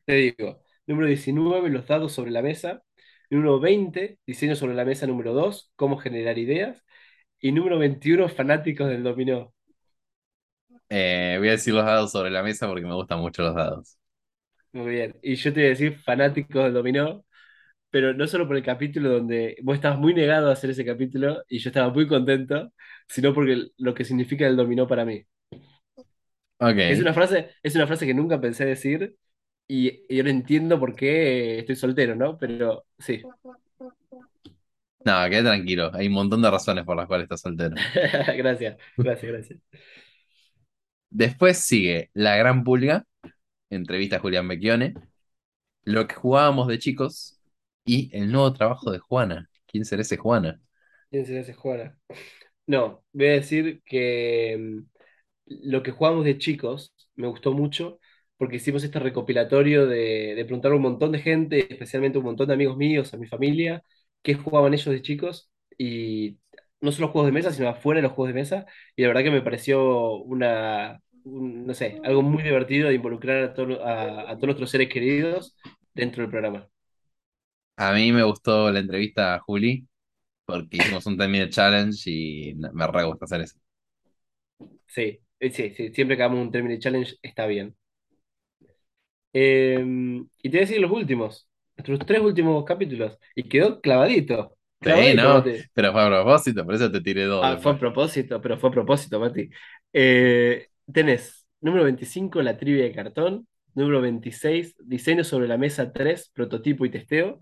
Te 0.05 0.13
digo, 0.15 0.61
número 0.87 1.07
19, 1.07 1.69
los 1.69 1.87
dados 1.87 2.11
sobre 2.13 2.31
la 2.31 2.41
mesa. 2.41 2.83
Número 3.29 3.59
20, 3.59 4.19
diseño 4.25 4.55
sobre 4.55 4.75
la 4.75 4.85
mesa 4.85 5.07
número 5.07 5.33
2, 5.33 5.71
cómo 5.75 5.97
generar 5.97 6.37
ideas. 6.37 6.83
Y 7.39 7.51
número 7.51 7.79
21, 7.79 8.29
fanáticos 8.29 8.89
del 8.89 9.03
dominó. 9.03 9.53
Eh, 10.89 11.35
voy 11.39 11.47
a 11.49 11.51
decir 11.51 11.73
los 11.73 11.85
dados 11.85 12.11
sobre 12.11 12.29
la 12.31 12.43
mesa 12.43 12.67
porque 12.67 12.85
me 12.85 12.93
gustan 12.93 13.19
mucho 13.19 13.41
los 13.43 13.55
dados. 13.55 13.97
Muy 14.73 14.91
bien. 14.91 15.15
Y 15.21 15.35
yo 15.35 15.53
te 15.53 15.59
voy 15.61 15.67
a 15.67 15.69
decir 15.69 15.99
fanáticos 15.99 16.63
del 16.63 16.73
dominó, 16.73 17.25
pero 17.91 18.13
no 18.13 18.27
solo 18.27 18.47
por 18.47 18.57
el 18.57 18.63
capítulo 18.63 19.11
donde 19.11 19.57
vos 19.63 19.75
estabas 19.75 19.99
muy 19.99 20.13
negado 20.13 20.49
a 20.49 20.53
hacer 20.53 20.71
ese 20.71 20.85
capítulo 20.85 21.43
y 21.49 21.59
yo 21.59 21.69
estaba 21.69 21.91
muy 21.93 22.07
contento, 22.07 22.73
sino 23.07 23.33
porque 23.33 23.69
lo 23.77 23.93
que 23.95 24.05
significa 24.05 24.47
el 24.47 24.57
dominó 24.57 24.87
para 24.87 25.05
mí. 25.05 25.25
Es 26.85 26.99
una 26.99 27.13
frase, 27.13 27.51
es 27.63 27.75
una 27.75 27.87
frase 27.87 28.05
que 28.05 28.13
nunca 28.13 28.41
pensé 28.41 28.65
decir 28.65 29.15
y, 29.67 30.03
y 30.13 30.19
ahora 30.19 30.31
entiendo 30.31 30.79
por 30.79 30.95
qué 30.95 31.59
estoy 31.59 31.75
soltero, 31.75 32.15
¿no? 32.15 32.37
Pero 32.37 32.85
sí. 32.99 33.29
No, 35.05 35.29
quedé 35.29 35.43
tranquilo. 35.43 35.91
Hay 35.93 36.07
un 36.07 36.13
montón 36.13 36.41
de 36.41 36.49
razones 36.51 36.85
por 36.85 36.95
las 36.95 37.07
cuales 37.07 37.25
estás 37.25 37.41
soltero. 37.41 37.75
Gracias, 38.37 38.77
gracias, 38.97 39.31
gracias. 39.31 39.59
Después 41.09 41.59
sigue 41.59 42.09
La 42.13 42.35
Gran 42.37 42.63
Pulga, 42.63 43.05
entrevista 43.75 44.17
a 44.17 44.19
Julián 44.19 44.47
Becchione, 44.47 44.93
Lo 45.85 46.07
que 46.07 46.15
jugábamos 46.15 46.67
de 46.67 46.79
chicos 46.79 47.39
y 47.85 48.09
el 48.17 48.31
nuevo 48.31 48.53
trabajo 48.53 48.91
de 48.91 48.99
Juana. 48.99 49.49
¿Quién 49.67 49.85
será 49.85 50.01
ese 50.03 50.17
Juana? 50.17 50.61
¿Quién 51.09 51.25
será 51.25 51.41
ese 51.41 51.53
Juana? 51.53 51.97
No, 52.67 53.03
voy 53.13 53.27
a 53.27 53.31
decir 53.33 53.83
que 53.85 54.57
mm, 54.59 54.79
lo 55.71 55.83
que 55.83 55.91
jugamos 55.91 56.25
de 56.25 56.39
chicos 56.39 56.93
me 57.15 57.27
gustó 57.27 57.53
mucho 57.53 57.99
porque 58.37 58.57
hicimos 58.57 58.83
este 58.85 58.99
recopilatorio 58.99 59.87
de, 59.87 60.35
de 60.35 60.45
preguntar 60.45 60.73
a 60.73 60.75
un 60.77 60.83
montón 60.83 61.11
de 61.13 61.19
gente, 61.21 61.67
especialmente 61.73 62.17
a 62.17 62.21
un 62.21 62.25
montón 62.27 62.49
de 62.49 62.55
amigos 62.55 62.77
míos, 62.77 63.13
a 63.15 63.17
mi 63.17 63.27
familia, 63.27 63.83
qué 64.23 64.35
jugaban 64.35 64.73
ellos 64.75 64.87
de 64.93 65.03
chicos 65.03 65.51
y 65.77 66.39
no 66.81 66.91
solo 66.93 67.09
juegos 67.09 67.27
de 67.29 67.33
mesa, 67.33 67.53
sino 67.53 67.69
afuera 67.69 67.99
de 67.99 68.03
los 68.03 68.13
juegos 68.13 68.29
de 68.35 68.41
mesa 68.41 68.67
y 68.97 69.03
la 69.03 69.09
verdad 69.09 69.23
que 69.23 69.31
me 69.31 69.43
pareció 69.43 70.15
una, 70.23 71.01
un- 71.25 71.65
no 71.67 71.73
sé, 71.73 71.99
algo 72.03 72.21
muy 72.21 72.43
divertido 72.43 72.89
de 72.89 72.95
involucrar 72.95 73.43
a, 73.43 73.53
todo- 73.53 73.83
a, 73.85 74.21
a 74.31 74.35
todos 74.35 74.45
nuestros 74.47 74.71
seres 74.71 74.89
queridos 74.89 75.55
dentro 75.93 76.21
del 76.23 76.31
programa. 76.31 76.69
A 77.77 77.93
mí 77.93 78.11
me 78.11 78.23
gustó 78.23 78.71
la 78.71 78.79
entrevista 78.79 79.35
a 79.35 79.39
Juli 79.39 79.87
porque 80.45 80.77
hicimos 80.79 81.05
un 81.07 81.17
10 81.17 81.49
challenge 81.51 82.09
y 82.11 82.55
me 82.55 82.87
re 82.87 83.05
gusta 83.05 83.25
hacer 83.25 83.41
eso. 83.43 83.59
Sí, 84.87 85.19
eh, 85.39 85.51
sí, 85.51 85.71
sí, 85.75 85.91
siempre 85.93 86.15
que 86.17 86.23
hagamos 86.23 86.41
un 86.45 86.51
Termine 86.51 86.79
Challenge 86.79 87.15
está 87.21 87.45
bien. 87.47 87.75
Eh, 89.33 89.79
y 90.43 90.49
te 90.49 90.57
voy 90.57 90.57
a 90.59 90.61
decir 90.61 90.79
los 90.81 90.91
últimos, 90.91 91.47
nuestros 91.77 91.99
tres 92.05 92.21
últimos 92.21 92.63
capítulos. 92.65 93.17
Y 93.35 93.43
quedó 93.49 93.81
clavadito. 93.81 94.57
Sí, 94.81 95.13
no, 95.15 95.47
pero 95.73 95.93
fue 95.93 96.03
a 96.03 96.07
propósito, 96.09 96.65
por 96.65 96.75
eso 96.75 96.91
te 96.91 96.99
tiré 97.01 97.23
dos 97.23 97.45
Ah, 97.45 97.57
fue 97.57 97.73
a 97.73 97.77
propósito, 97.79 98.41
pero 98.41 98.57
fue 98.57 98.69
a 98.69 98.71
propósito, 98.73 99.19
Mati. 99.19 99.49
Eh, 99.91 100.69
tenés 100.91 101.47
número 101.61 101.83
25, 101.85 102.41
la 102.41 102.57
trivia 102.57 102.83
de 102.83 102.91
cartón. 102.93 103.47
Número 103.75 104.01
26, 104.01 104.75
diseño 104.85 105.23
sobre 105.23 105.47
la 105.47 105.57
mesa 105.57 105.91
3, 105.93 106.29
prototipo 106.33 106.85
y 106.85 106.91
testeo. 106.91 107.39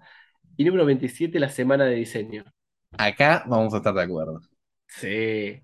Y 0.58 0.66
número 0.66 0.86
27, 0.86 1.39
la 1.39 1.50
semana 1.50 1.86
de 1.86 1.96
diseño. 1.96 2.46
Acá 2.98 3.44
vamos 3.48 3.74
a 3.74 3.78
estar 3.78 3.94
de 3.94 4.02
acuerdo. 4.04 4.39
Sí. 4.88 5.64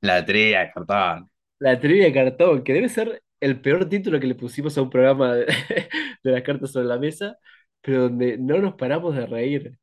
La 0.00 0.24
trivia, 0.24 0.72
cartón. 0.72 1.30
La 1.58 1.80
trivia 1.80 2.04
de 2.04 2.12
cartón, 2.12 2.62
que 2.64 2.72
debe 2.72 2.88
ser 2.88 3.22
el 3.40 3.60
peor 3.60 3.88
título 3.88 4.20
que 4.20 4.26
le 4.26 4.34
pusimos 4.34 4.76
a 4.78 4.82
un 4.82 4.90
programa 4.90 5.34
de, 5.34 5.46
de 6.24 6.30
las 6.32 6.42
cartas 6.42 6.70
sobre 6.72 6.86
la 6.86 6.98
mesa, 6.98 7.36
pero 7.80 8.02
donde 8.04 8.38
no 8.38 8.58
nos 8.58 8.74
paramos 8.74 9.14
de 9.16 9.26
reír. 9.26 9.78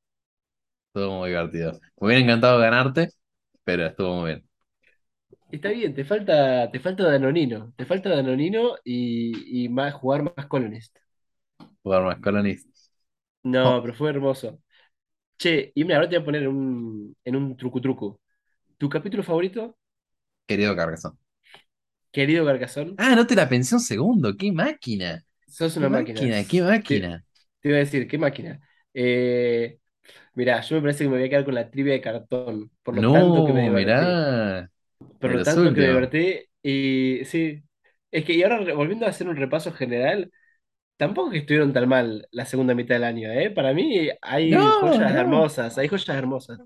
Estuvo 0.94 1.20
muy 1.20 1.30
divertido. 1.30 1.74
Me 2.00 2.08
hubiera 2.08 2.22
encantado 2.24 2.60
ganarte, 2.60 3.10
pero 3.64 3.86
estuvo 3.88 4.16
muy 4.22 4.26
bien. 4.32 4.50
Está 5.56 5.70
bien, 5.70 5.94
te 5.96 6.04
falta, 6.06 6.70
te 6.72 6.80
falta 6.80 7.04
Danonino, 7.10 7.74
te 7.78 7.86
falta 7.86 8.10
Danonino 8.10 8.76
y, 8.84 9.66
y 9.66 9.70
más, 9.70 9.94
jugar 9.94 10.24
más 10.36 10.46
Colonist. 10.48 10.98
Jugar 11.84 12.04
más 12.04 12.20
Colonist. 12.20 12.68
No, 13.44 13.82
pero 13.82 13.94
fue 13.94 14.10
hermoso. 14.10 14.60
Che, 15.38 15.72
y 15.76 15.84
mira, 15.86 15.98
ahora 15.98 16.10
te 16.10 16.18
voy 16.18 16.24
a 16.24 16.26
poner 16.26 16.48
un- 16.50 17.16
en 17.24 17.36
un 17.38 17.58
truco 17.58 17.82
truco. 17.82 18.22
¿Tu 18.78 18.90
capítulo 18.90 19.24
favorito, 19.24 19.78
querido 20.48 20.76
Carcassonne. 20.76 21.18
querido 22.12 22.46
Carcasón? 22.46 22.90
Ah, 22.98 23.16
no 23.16 23.26
te 23.28 23.36
la 23.36 23.48
pensé 23.50 23.76
un 23.76 23.82
segundo. 23.82 24.36
¡Qué 24.38 24.52
máquina! 24.52 25.24
Sos 25.48 25.78
¡Qué 25.78 25.88
una 25.88 25.90
máquina. 25.90 26.30
máquina! 26.30 26.46
¡Qué 26.48 26.62
máquina! 26.62 27.26
te 27.62 27.70
iba 27.70 27.78
a 27.78 27.80
decir, 27.80 28.08
¿qué 28.08 28.18
máquina? 28.18 28.60
Eh, 28.94 29.80
Mirá, 30.36 30.62
yo 30.62 30.76
me 30.78 30.82
parece 30.84 31.06
que 31.06 31.10
me 31.10 31.18
voy 31.18 31.26
a 31.28 31.30
quedar 31.30 31.46
con 31.46 31.56
la 31.56 31.70
trivia 31.72 31.94
de 31.94 32.02
cartón, 32.02 32.72
por 32.84 32.96
lo 32.96 33.10
tanto 33.10 33.44
que 33.44 33.54
me 33.54 33.62
No, 33.62 33.70
divertí. 33.70 34.24
mirá. 34.24 34.70
Por 35.20 35.32
lo 35.32 35.42
tanto 35.44 35.74
que 35.74 35.82
divertí. 35.82 36.40
Y 36.64 37.26
sí, 37.26 37.64
es 38.12 38.26
que 38.26 38.34
y 38.34 38.44
ahora 38.44 38.74
volviendo 38.76 39.06
a 39.06 39.10
hacer 39.10 39.28
un 39.28 39.36
repaso 39.36 39.72
general, 39.74 40.32
tampoco 40.98 41.32
que 41.32 41.40
estuvieron 41.40 41.74
tan 41.74 41.90
mal 41.90 42.28
la 42.32 42.46
segunda 42.46 42.76
mitad 42.76 42.96
del 42.96 43.06
año, 43.06 43.32
¿eh? 43.32 43.52
Para 43.52 43.74
mí 43.74 44.10
hay 44.22 44.56
No, 44.56 44.70
joyas 44.72 45.12
no. 45.12 45.16
hermosas, 45.16 45.78
hay 45.78 45.88
joyas 45.90 46.10
hermosas. 46.18 46.62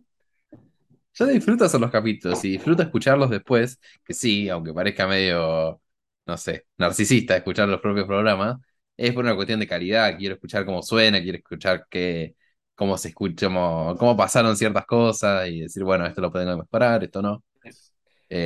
Yo 1.13 1.25
disfruto 1.27 1.65
hacer 1.65 1.79
los 1.81 1.91
capítulos 1.91 2.43
y 2.45 2.51
disfruto 2.51 2.83
escucharlos 2.83 3.29
después, 3.29 3.79
que 4.05 4.13
sí, 4.13 4.47
aunque 4.49 4.73
parezca 4.73 5.07
medio, 5.07 5.81
no 6.25 6.37
sé, 6.37 6.65
narcisista 6.77 7.35
escuchar 7.35 7.67
los 7.67 7.81
propios 7.81 8.05
programas, 8.07 8.57
es 8.95 9.13
por 9.13 9.23
una 9.25 9.35
cuestión 9.35 9.59
de 9.59 9.67
calidad. 9.67 10.17
Quiero 10.17 10.35
escuchar 10.35 10.65
cómo 10.65 10.81
suena, 10.81 11.21
quiero 11.21 11.37
escuchar 11.37 11.85
qué, 11.89 12.35
cómo 12.75 12.97
se 12.97 13.09
escucha, 13.09 13.47
cómo, 13.47 13.95
cómo 13.97 14.15
pasaron 14.17 14.55
ciertas 14.55 14.85
cosas 14.85 15.47
y 15.49 15.61
decir, 15.61 15.83
bueno, 15.83 16.05
esto 16.05 16.21
lo 16.21 16.31
podemos 16.31 16.57
mejorar, 16.57 17.03
esto 17.03 17.21
no. 17.21 17.43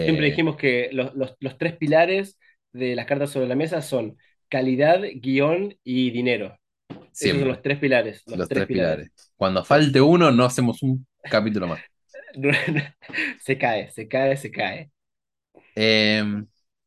Siempre 0.03 0.25
Eh, 0.25 0.27
dijimos 0.27 0.57
que 0.57 0.89
los, 0.93 1.13
los- 1.15 1.35
los 1.39 1.57
tres 1.57 1.77
pilares 1.77 2.37
de 2.73 2.95
las 2.95 3.05
cartas 3.05 3.31
sobre 3.31 3.47
la 3.47 3.55
mesa 3.55 3.81
son 3.81 4.17
calidad, 4.49 5.01
guion 5.15 5.77
y 5.83 6.11
dinero. 6.11 6.57
Esos 7.19 7.39
son 7.39 7.49
los 7.49 7.61
siempre, 7.61 7.63
tres 7.63 7.79
pilares, 7.79 8.23
los 8.27 8.39
los 8.39 8.51
tres 8.51 8.65
tres 8.67 8.67
pilares. 8.67 9.09
pilares. 9.09 9.11
Cuando 9.35 9.63
falte 9.65 10.01
uno, 10.01 10.31
no 10.31 10.45
hacemos 10.45 10.83
un 10.83 11.07
capítulo 11.27 11.67
más. 11.67 11.83
Se 13.39 13.57
cae, 13.57 13.89
se 13.91 14.07
cae, 14.07 14.37
se 14.37 14.51
cae. 14.51 14.91
Eh, 15.75 16.23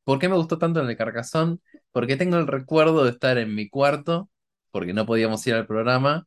¿por 0.05 0.19
qué 0.19 0.29
me 0.29 0.37
gustó 0.37 0.59
tanto 0.59 0.81
el 0.81 0.87
de 0.87 0.97
Carcassonne? 0.97 1.59
Porque 1.93 2.17
tengo 2.17 2.37
el 2.39 2.47
recuerdo 2.47 3.05
de 3.05 3.11
estar 3.11 3.39
en 3.39 3.55
mi 3.55 3.69
cuarto, 3.69 4.31
porque 4.71 4.93
no 4.93 5.07
podíamos 5.07 5.47
ir 5.47 5.55
al 5.55 5.67
programa, 5.67 6.25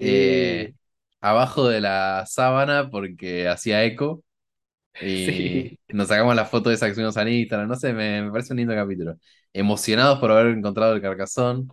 eh, 0.00 0.74
abajo 1.20 1.68
de 1.68 1.80
la 1.80 2.24
sábana 2.26 2.90
porque 2.90 3.48
hacía 3.48 3.84
eco 3.84 4.24
y 5.00 5.72
sí, 5.76 5.78
nos 5.88 6.08
sacamos 6.08 6.34
la 6.36 6.44
foto 6.46 6.68
de 6.70 6.76
esa 6.76 6.86
que 6.88 6.94
subimos 6.94 7.16
a 7.16 7.28
Instagram, 7.28 7.68
no 7.68 7.74
sé, 7.76 7.92
me, 7.92 8.22
me 8.22 8.30
parece 8.32 8.52
un 8.52 8.58
lindo 8.58 8.74
capítulo. 8.74 9.16
Emocionados 9.52 10.18
por 10.20 10.30
haber 10.32 10.48
encontrado 10.56 10.94
el 10.94 11.02
Carcassonne. 11.02 11.68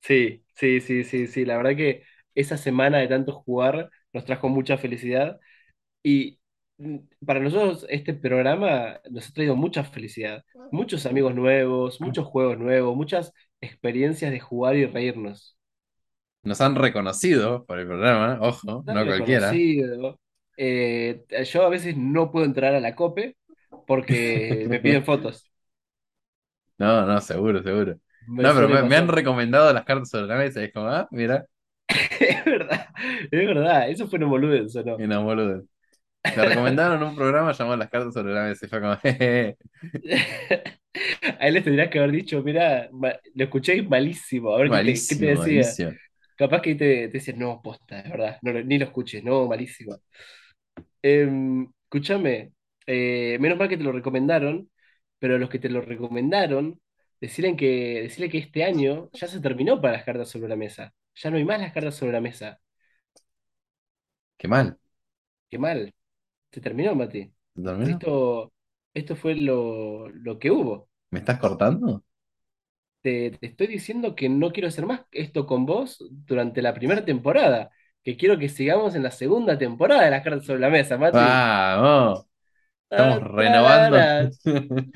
sí, 0.00 0.44
sí, 0.54 0.80
sí, 0.80 1.04
sí, 1.04 1.26
sí. 1.26 1.44
La 1.44 1.56
verdad 1.56 1.76
que 1.76 2.02
esa 2.34 2.56
semana 2.56 2.98
de 2.98 3.08
tanto 3.08 3.32
jugar 3.32 3.90
nos 4.12 4.24
trajo 4.24 4.48
mucha 4.48 4.78
felicidad 4.78 5.38
y 6.04 6.40
mm, 6.78 6.98
para 7.26 7.40
nosotros 7.40 7.86
este 7.90 8.14
programa 8.14 9.00
nos 9.10 9.28
ha 9.30 9.32
traído 9.34 9.56
mucha 9.56 9.84
felicidad, 9.84 10.44
muchos 10.70 11.06
amigos 11.06 11.34
nuevos, 11.36 12.00
muchos 12.00 12.26
juegos 12.26 12.58
nuevos, 12.58 12.96
muchas 12.96 13.32
experiencias 13.60 14.32
de 14.32 14.40
jugar 14.40 14.76
y 14.76 14.86
reírnos. 14.86 15.58
Nos 16.42 16.60
han 16.60 16.74
reconocido 16.76 17.64
por 17.66 17.78
el 17.78 17.86
programa, 17.86 18.38
ojo, 18.40 18.84
no 18.88 19.06
cualquiera. 19.06 19.62
Eh, 20.58 21.24
yo 21.46 21.62
a 21.64 21.68
veces 21.70 21.96
no 21.96 22.30
puedo 22.32 22.44
entrar 22.46 22.74
a 22.74 22.80
la 22.80 22.94
COPE 22.96 23.36
porque 23.86 24.66
me 24.70 24.80
piden 24.80 25.04
fotos. 25.04 25.50
No, 26.78 27.04
no, 27.06 27.20
seguro, 27.20 27.62
seguro. 27.62 27.98
Me 28.28 28.42
No, 28.42 28.54
pero 28.54 28.68
me, 28.68 28.82
me 28.84 28.96
han 28.96 29.08
recomendado 29.08 29.72
las 29.72 29.84
cartas 29.84 30.10
sobre 30.10 30.26
la 30.26 30.36
mesa 30.36 30.60
y 30.60 30.64
es 30.66 30.72
como, 30.72 30.86
ah, 30.88 31.08
mira, 31.10 31.46
Es 32.20 32.44
verdad, 32.44 32.88
es 33.30 33.30
verdad. 33.46 33.90
Eso 33.90 34.06
fue 34.08 34.18
un 34.18 34.30
boludez, 34.30 34.74
¿o 34.76 34.82
no? 34.84 34.96
y 34.96 35.06
no, 35.06 35.22
boludo. 35.24 35.64
Me 36.34 36.44
recomendaron 36.44 37.02
un 37.02 37.14
programa 37.16 37.52
llamado 37.52 37.76
Las 37.78 37.90
cartas 37.90 38.14
sobre 38.14 38.34
la 38.34 38.44
mesa 38.44 38.66
y 38.66 38.68
fue 38.70 38.80
como, 38.80 38.96
jeje. 38.98 39.58
A 41.38 41.46
él 41.48 41.54
les 41.54 41.64
tendrías 41.64 41.88
que 41.90 41.98
haber 41.98 42.12
dicho, 42.12 42.42
mira, 42.42 42.88
lo 42.90 43.44
escuché 43.44 43.82
malísimo, 43.82 44.52
a 44.54 44.58
ver 44.58 44.70
qué 44.70 44.80
te, 44.80 45.06
qué 45.06 45.16
te 45.16 45.26
decía. 45.26 45.78
malísimo. 45.78 45.98
Capaz 46.36 46.62
que 46.62 46.74
te, 46.76 47.08
te 47.08 47.18
decía, 47.18 47.34
no, 47.36 47.60
posta, 47.62 48.00
es 48.00 48.10
verdad, 48.10 48.38
no, 48.42 48.52
ni 48.62 48.78
lo 48.78 48.86
escuches, 48.86 49.24
no, 49.24 49.46
malísimo. 49.48 49.96
Em, 51.02 51.68
escúchame, 51.84 52.52
eh, 52.86 53.38
menos 53.40 53.58
mal 53.58 53.68
que 53.68 53.76
te 53.76 53.84
lo 53.84 53.92
recomendaron, 53.92 54.70
pero 55.18 55.38
los 55.38 55.48
que 55.50 55.58
te 55.58 55.68
lo 55.70 55.80
recomendaron, 55.80 56.80
decirle 57.20 57.56
que, 57.56 58.02
decirle 58.02 58.30
que 58.30 58.38
este 58.38 58.64
año 58.64 59.10
ya 59.12 59.28
se 59.28 59.40
terminó 59.40 59.80
para 59.80 59.94
las 59.94 60.04
cartas 60.04 60.28
sobre 60.30 60.48
la 60.48 60.56
mesa. 60.56 60.94
Ya 61.14 61.30
no 61.30 61.36
hay 61.36 61.44
más 61.44 61.60
las 61.60 61.72
cartas 61.72 61.96
sobre 61.96 62.12
la 62.12 62.20
mesa. 62.20 62.60
Qué 64.36 64.48
mal. 64.48 64.78
Qué 65.50 65.58
mal, 65.58 65.94
se 66.52 66.60
terminó, 66.60 66.94
Mati. 66.96 67.32
Esto, 67.82 68.52
esto 68.94 69.16
fue 69.16 69.34
lo, 69.36 70.08
lo 70.10 70.38
que 70.38 70.50
hubo. 70.50 70.90
¿Me 71.10 71.18
estás 71.20 71.38
cortando? 71.38 72.02
Te, 73.00 73.30
te 73.32 73.46
estoy 73.46 73.68
diciendo 73.68 74.14
que 74.16 74.28
no 74.28 74.50
quiero 74.52 74.68
hacer 74.68 74.84
más 74.86 75.02
esto 75.12 75.46
con 75.46 75.66
vos 75.66 75.98
durante 76.10 76.62
la 76.62 76.74
primera 76.74 77.04
temporada, 77.04 77.70
que 78.08 78.16
quiero 78.16 78.38
que 78.38 78.48
sigamos 78.48 78.94
en 78.94 79.02
la 79.02 79.10
segunda 79.10 79.58
temporada 79.58 80.06
de 80.06 80.10
las 80.10 80.22
cartas 80.22 80.46
sobre 80.46 80.60
la 80.60 80.70
mesa, 80.70 80.96
Mati. 80.96 81.18
Vamos, 81.18 82.24
estamos 82.90 83.20
Ta, 83.20 83.28
renovando. 83.28 83.98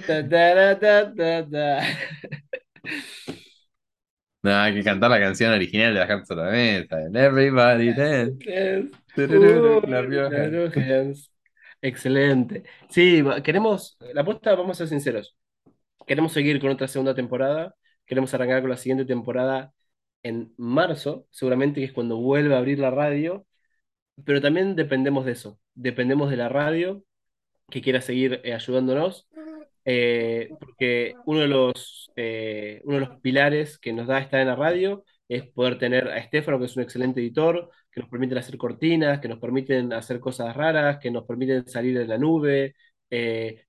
No, 4.45 4.57
hay 4.57 4.75
que 4.75 4.83
cantar 4.83 5.09
la 5.11 5.21
canción 5.21 5.53
original 5.53 5.93
de 5.93 6.01
las 6.01 6.09
cartas 6.09 6.27
sobre 6.27 6.45
la 6.45 6.51
mesa. 6.51 6.97
Everybody 7.15 7.93
Dance. 7.93 8.39
Uh. 8.49 8.91
Excelente. 11.83 12.63
Sí, 12.89 13.23
queremos, 13.45 13.99
la 14.15 14.23
apuesta, 14.23 14.55
vamos 14.55 14.77
a 14.77 14.79
ser 14.79 14.89
sinceros, 14.89 15.37
queremos 16.07 16.33
seguir 16.33 16.59
con 16.61 16.71
otra 16.71 16.89
segunda 16.89 17.15
temporada, 17.15 17.75
queremos 18.07 18.33
arrancar 18.33 18.63
con 18.63 18.71
la 18.71 18.79
siguiente 18.79 19.05
temporada 19.05 19.75
en 20.23 20.55
marzo, 20.57 21.27
seguramente 21.31 21.81
que 21.81 21.87
es 21.87 21.93
cuando 21.93 22.19
vuelva 22.19 22.57
a 22.57 22.59
abrir 22.59 22.79
la 22.79 22.91
radio, 22.91 23.47
pero 24.25 24.41
también 24.41 24.77
dependemos 24.77 25.25
de 25.25 25.33
eso, 25.33 25.61
dependemos 25.75 26.31
de 26.31 26.37
la 26.37 26.49
radio 26.49 27.05
que 27.71 27.83
quiera 27.83 28.01
seguir 28.01 28.41
eh, 28.45 28.55
ayudándonos, 28.55 29.29
eh, 29.85 30.51
porque 30.61 31.15
uno 31.27 31.41
de 31.41 31.49
los, 31.49 32.11
eh, 32.17 32.83
uno 32.85 33.01
de 33.01 33.07
los 33.07 33.21
pilares 33.21 33.79
que 33.79 33.93
nos 33.93 34.07
da 34.07 34.21
estar 34.21 34.41
en 34.41 34.49
la 34.49 34.57
radio 34.57 35.05
es 35.29 35.45
poder 35.49 35.79
tener 35.79 36.09
a 36.09 36.19
Estefano, 36.19 36.59
que 36.59 36.67
es 36.67 36.77
un 36.77 36.83
excelente 36.85 37.21
editor, 37.21 37.71
que 37.91 38.01
nos 38.01 38.11
permiten 38.11 38.39
hacer 38.39 38.57
cortinas, 38.59 39.21
que 39.21 39.29
nos 39.29 39.39
permiten 39.41 39.93
hacer 39.93 40.21
cosas 40.21 40.55
raras, 40.57 40.99
que 40.99 41.11
nos 41.11 41.25
permiten 41.25 41.67
salir 41.69 41.99
de 41.99 42.07
la 42.07 42.19
nube. 42.19 42.75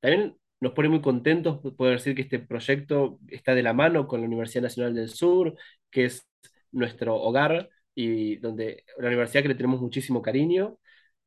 También 0.02 0.38
nos 0.64 0.74
pone 0.74 0.90
muy 0.90 1.02
contentos 1.02 1.60
poder 1.78 1.98
decir 1.98 2.16
que 2.16 2.24
este 2.24 2.40
proyecto 2.40 3.20
está 3.28 3.54
de 3.56 3.64
la 3.64 3.74
mano 3.74 4.08
con 4.08 4.22
la 4.22 4.28
Universidad 4.28 4.64
Nacional 4.64 4.96
del 4.96 5.10
Sur, 5.10 5.56
que 5.92 6.06
es 6.06 6.28
nuestro 6.72 7.16
hogar 7.18 7.70
y 7.96 8.38
donde 8.38 8.86
la 8.98 9.08
universidad 9.08 9.44
que 9.44 9.50
le 9.50 9.56
tenemos 9.56 9.82
muchísimo 9.82 10.22
cariño. 10.22 10.80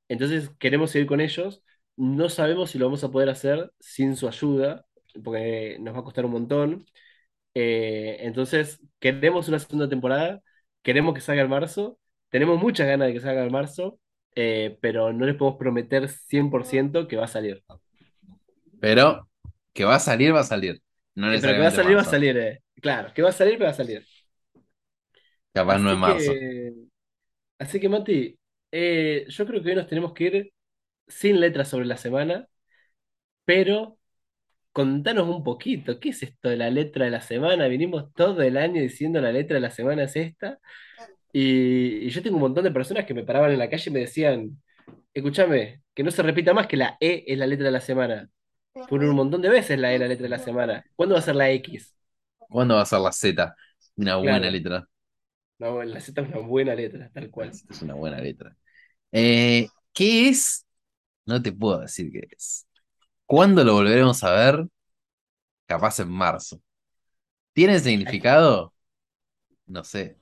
Entonces 0.09 0.51
queremos 0.59 0.91
seguir 0.91 1.07
con 1.09 1.21
ellos. 1.21 1.63
No 1.97 2.29
sabemos 2.31 2.71
si 2.71 2.79
lo 2.79 2.87
vamos 2.87 3.05
a 3.05 3.11
poder 3.11 3.29
hacer 3.31 3.73
sin 3.81 4.17
su 4.17 4.29
ayuda, 4.29 4.87
porque 5.25 5.79
nos 5.81 5.95
va 5.95 6.01
a 6.01 6.05
costar 6.05 6.25
un 6.27 6.33
montón. 6.33 6.87
Eh, 7.55 8.19
entonces 8.21 8.81
queremos 9.01 9.49
una 9.49 9.59
segunda 9.59 9.89
temporada, 9.89 10.43
queremos 10.83 11.15
que 11.15 11.21
salga 11.21 11.43
en 11.43 11.51
marzo, 11.51 11.99
tenemos 12.31 12.61
muchas 12.61 12.87
ganas 12.87 13.09
de 13.09 13.15
que 13.15 13.21
salga 13.21 13.45
en 13.45 13.53
marzo, 13.53 14.01
eh, 14.35 14.79
pero 14.81 15.13
no 15.13 15.27
les 15.27 15.37
podemos 15.37 15.59
prometer 15.59 16.09
100% 16.09 17.09
que 17.09 17.17
va 17.17 17.25
a 17.25 17.29
salir. 17.29 17.65
Pero 18.81 19.29
que 19.75 19.85
va 19.85 19.97
a 19.97 20.01
salir, 20.01 20.35
va 20.35 20.41
a 20.41 20.45
salir. 20.45 20.83
No 21.15 21.31
Eh, 21.31 21.39
pero 21.41 21.55
que 21.55 21.61
va 21.61 21.69
a 21.69 21.71
salir, 21.71 21.97
va 21.97 22.03
a 22.03 22.05
salir. 22.05 22.37
eh. 22.37 22.63
Claro, 22.81 23.13
que 23.15 23.23
va 23.23 23.31
a 23.31 23.33
salir, 23.33 23.55
pero 23.55 23.67
va 23.67 23.71
a 23.71 23.75
salir. 23.75 24.07
Capaz 25.53 25.79
no 25.81 25.91
Así 25.91 25.97
marzo. 25.97 26.33
que, 26.35 26.73
así 27.59 27.81
que 27.81 27.89
Mati, 27.89 28.39
eh, 28.73 29.27
yo 29.29 29.47
creo 29.47 29.63
que 29.63 29.71
hoy 29.71 29.77
nos 29.77 29.89
tenemos 29.89 30.13
que 30.15 30.25
ir 30.25 30.53
sin 31.09 31.41
letras 31.41 31.69
sobre 31.69 31.87
la 31.87 31.97
semana, 31.97 32.49
pero 33.45 33.99
contanos 34.73 35.29
un 35.29 35.45
poquito, 35.45 36.01
¿qué 36.01 36.11
es 36.11 36.23
esto 36.23 36.49
de 36.51 36.57
la 36.57 36.71
letra 36.71 37.07
de 37.07 37.11
la 37.13 37.21
semana? 37.23 37.69
Vinimos 37.69 38.13
todo 38.15 38.43
el 38.43 38.57
año 38.59 38.83
diciendo 38.83 39.21
la 39.21 39.33
letra 39.33 39.57
de 39.57 39.61
la 39.63 39.71
semana 39.73 40.05
es 40.05 40.17
esta. 40.17 40.59
Y, 41.33 42.07
y 42.07 42.11
yo 42.11 42.23
tengo 42.23 42.37
un 42.37 42.43
montón 42.43 42.65
de 42.65 42.71
personas 42.73 43.07
que 43.07 43.15
me 43.15 43.25
paraban 43.25 43.53
en 43.53 43.59
la 43.59 43.71
calle 43.71 43.91
y 43.91 43.93
me 43.95 44.01
decían, 44.01 44.63
escúchame, 45.15 45.83
que 45.95 46.03
no 46.05 46.11
se 46.11 46.23
repita 46.23 46.55
más 46.55 46.67
que 46.69 46.77
la 46.79 46.97
E 47.01 47.25
es 47.27 47.39
la 47.39 47.47
letra 47.47 47.67
de 47.67 47.73
la 47.73 47.81
semana. 47.81 48.31
Por 48.85 49.03
un 49.05 49.15
montón 49.17 49.43
de 49.43 49.49
veces 49.49 49.79
la 49.79 49.93
E 49.95 49.99
la 49.99 50.09
letra 50.09 50.25
de 50.25 50.29
la 50.31 50.39
semana. 50.39 50.85
¿Cuándo 50.97 51.15
va 51.15 51.21
a 51.21 51.23
ser 51.23 51.37
la 51.37 51.51
X? 51.51 51.95
¿Cuándo 52.39 52.75
va 52.77 52.83
a 52.83 52.87
ser 52.87 53.01
la 53.01 53.13
Z? 53.13 53.55
Una 53.97 54.17
buena 54.17 54.51
letra. 54.51 54.89
no, 55.59 55.83
la 55.83 56.01
Z 56.01 56.21
es 56.23 56.29
una 56.29 56.39
buena 56.39 56.75
letra, 56.75 57.11
tal 57.13 57.31
La 57.39 57.51
cual. 57.51 57.53
Z 57.53 57.73
es 57.73 57.83
una 57.83 57.95
buena 57.95 58.21
letra. 58.21 58.57
Eh, 59.13 59.69
¿qué 59.93 60.29
es? 60.31 60.67
No 61.27 61.43
te 61.43 61.53
puedo 61.53 61.81
decir 61.81 62.11
qué 62.13 62.29
es. 62.37 62.67
¿Cuándo 63.27 63.65
lo 63.65 63.75
volveremos 63.75 64.23
a 64.25 64.33
ver? 64.33 64.67
Capaz 65.67 66.01
en 66.01 66.11
marzo. 66.11 66.61
¿Tiene 67.55 67.81
significado? 67.81 68.75
No 69.67 69.85
sé. 69.85 70.19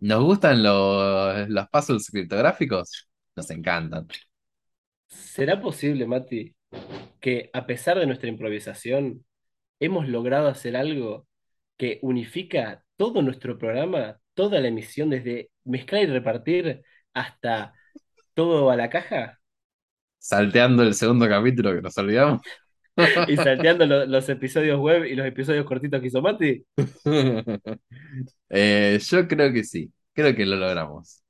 ¿Nos 0.00 0.22
gustan 0.24 0.62
los, 0.62 1.48
los 1.48 1.68
puzzles 1.70 2.10
criptográficos? 2.10 3.08
Nos 3.36 3.50
encantan. 3.50 4.06
¿Será 5.08 5.60
posible, 5.60 6.06
Mati, 6.06 6.54
que 7.20 7.50
a 7.52 7.66
pesar 7.66 7.98
de 7.98 8.06
nuestra 8.06 8.28
improvisación, 8.28 9.24
hemos 9.80 10.08
logrado 10.08 10.48
hacer 10.48 10.76
algo 10.76 11.28
que 11.76 11.98
unifica 12.02 12.84
todo 12.96 13.22
nuestro 13.22 13.58
programa, 13.58 14.18
toda 14.34 14.60
la 14.60 14.68
emisión, 14.68 15.10
desde 15.10 15.50
mezclar 15.64 16.02
y 16.04 16.06
repartir 16.06 16.82
hasta 17.14 17.74
todo 18.34 18.70
a 18.70 18.76
la 18.76 18.90
caja? 18.90 19.40
Salteando 20.18 20.82
el 20.82 20.94
segundo 20.94 21.28
capítulo 21.28 21.74
que 21.74 21.82
nos 21.82 21.96
olvidamos. 21.98 22.42
Y 23.28 23.36
salteando 23.36 23.86
lo- 23.86 24.06
los 24.06 24.28
episodios 24.28 24.78
web 24.80 25.04
y 25.04 25.14
los 25.14 25.26
episodios 25.26 25.64
cortitos 25.64 26.00
que 26.00 26.08
hizo 26.08 26.22
Mati. 26.22 26.64
Eh, 28.50 28.98
yo 29.02 29.28
creo 29.28 29.52
que 29.52 29.64
sí. 29.64 29.92
Creo 30.14 30.34
que 30.34 30.46
lo 30.46 30.56
logramos. 30.56 31.22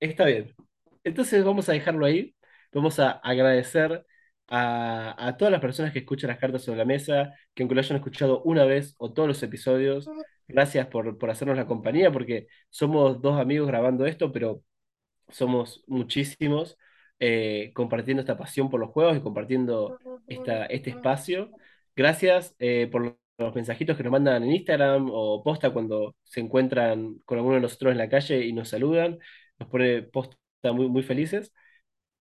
Está 0.00 0.24
bien. 0.26 0.54
Entonces 1.04 1.44
vamos 1.44 1.68
a 1.68 1.72
dejarlo 1.72 2.06
ahí. 2.06 2.34
Vamos 2.72 2.98
a 3.00 3.12
agradecer 3.12 4.04
a, 4.48 5.14
a 5.28 5.36
todas 5.36 5.52
las 5.52 5.60
personas 5.60 5.92
que 5.92 6.00
escuchan 6.00 6.28
las 6.28 6.38
cartas 6.38 6.62
sobre 6.64 6.78
la 6.78 6.84
mesa, 6.84 7.34
que 7.54 7.62
aunque 7.62 7.74
lo 7.74 7.80
hayan 7.80 7.98
escuchado 7.98 8.42
una 8.44 8.64
vez 8.64 8.94
o 8.98 9.12
todos 9.12 9.28
los 9.28 9.42
episodios, 9.42 10.12
gracias 10.48 10.86
por, 10.88 11.18
por 11.18 11.30
hacernos 11.30 11.56
la 11.56 11.66
compañía, 11.66 12.12
porque 12.12 12.48
somos 12.70 13.20
dos 13.22 13.40
amigos 13.40 13.68
grabando 13.68 14.06
esto, 14.06 14.32
pero 14.32 14.62
somos 15.28 15.84
muchísimos 15.86 16.78
eh, 17.20 17.72
compartiendo 17.74 18.20
esta 18.20 18.36
pasión 18.38 18.70
por 18.70 18.80
los 18.80 18.90
juegos 18.90 19.16
y 19.16 19.20
compartiendo 19.20 19.98
esta, 20.26 20.66
este 20.66 20.90
espacio. 20.90 21.50
Gracias 21.96 22.54
eh, 22.58 22.88
por 22.90 23.18
los 23.38 23.54
mensajitos 23.54 23.96
que 23.96 24.02
nos 24.02 24.12
mandan 24.12 24.42
en 24.44 24.52
Instagram 24.52 25.08
o 25.12 25.42
posta 25.42 25.70
cuando 25.72 26.14
se 26.24 26.40
encuentran 26.40 27.16
con 27.24 27.38
alguno 27.38 27.56
de 27.56 27.62
nosotros 27.62 27.92
en 27.92 27.98
la 27.98 28.08
calle 28.08 28.44
y 28.46 28.52
nos 28.52 28.68
saludan. 28.70 29.18
Nos 29.58 29.68
pone 29.68 30.02
posta 30.02 30.36
muy, 30.72 30.88
muy 30.88 31.02
felices. 31.02 31.52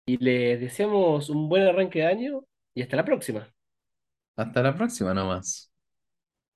Y 0.07 0.17
les 0.17 0.59
deseamos 0.59 1.29
un 1.29 1.47
buen 1.49 1.63
arranque 1.63 1.99
de 1.99 2.05
año 2.07 2.45
y 2.73 2.81
hasta 2.81 2.95
la 2.97 3.05
próxima. 3.05 3.53
Hasta 4.35 4.61
la 4.63 4.75
próxima 4.75 5.13
nomás. 5.13 5.71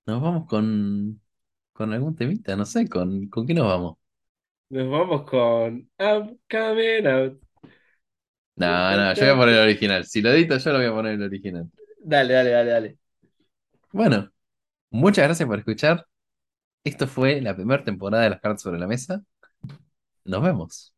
Nos 0.05 0.21
vamos 0.21 0.47
con, 0.47 1.21
con 1.73 1.93
algún 1.93 2.15
temita, 2.15 2.55
no 2.55 2.65
sé, 2.65 2.89
¿con, 2.89 3.29
con 3.29 3.47
qué 3.47 3.53
nos 3.53 3.67
vamos? 3.67 3.97
Nos 4.69 4.89
vamos 4.89 5.23
con 5.29 5.89
I'm 5.99 6.39
coming 6.49 7.05
out. 7.07 7.39
No, 8.55 8.95
no, 8.97 9.13
yo 9.13 9.25
voy 9.25 9.33
a 9.33 9.37
poner 9.37 9.55
el 9.55 9.61
original. 9.61 10.05
Si 10.05 10.21
lo 10.21 10.29
edito, 10.31 10.57
yo 10.57 10.71
lo 10.73 10.77
voy 10.79 10.87
a 10.87 10.91
poner 10.93 11.13
el 11.13 11.23
original. 11.23 11.69
Dale, 12.03 12.33
dale, 12.33 12.49
dale, 12.51 12.69
dale. 12.71 12.97
Bueno, 13.91 14.31
muchas 14.91 15.25
gracias 15.25 15.47
por 15.47 15.59
escuchar. 15.59 16.07
Esto 16.83 17.07
fue 17.07 17.41
la 17.41 17.55
primera 17.55 17.83
temporada 17.83 18.23
de 18.25 18.31
las 18.31 18.41
cartas 18.41 18.61
sobre 18.63 18.79
la 18.79 18.87
mesa. 18.87 19.23
Nos 20.25 20.41
vemos. 20.43 20.93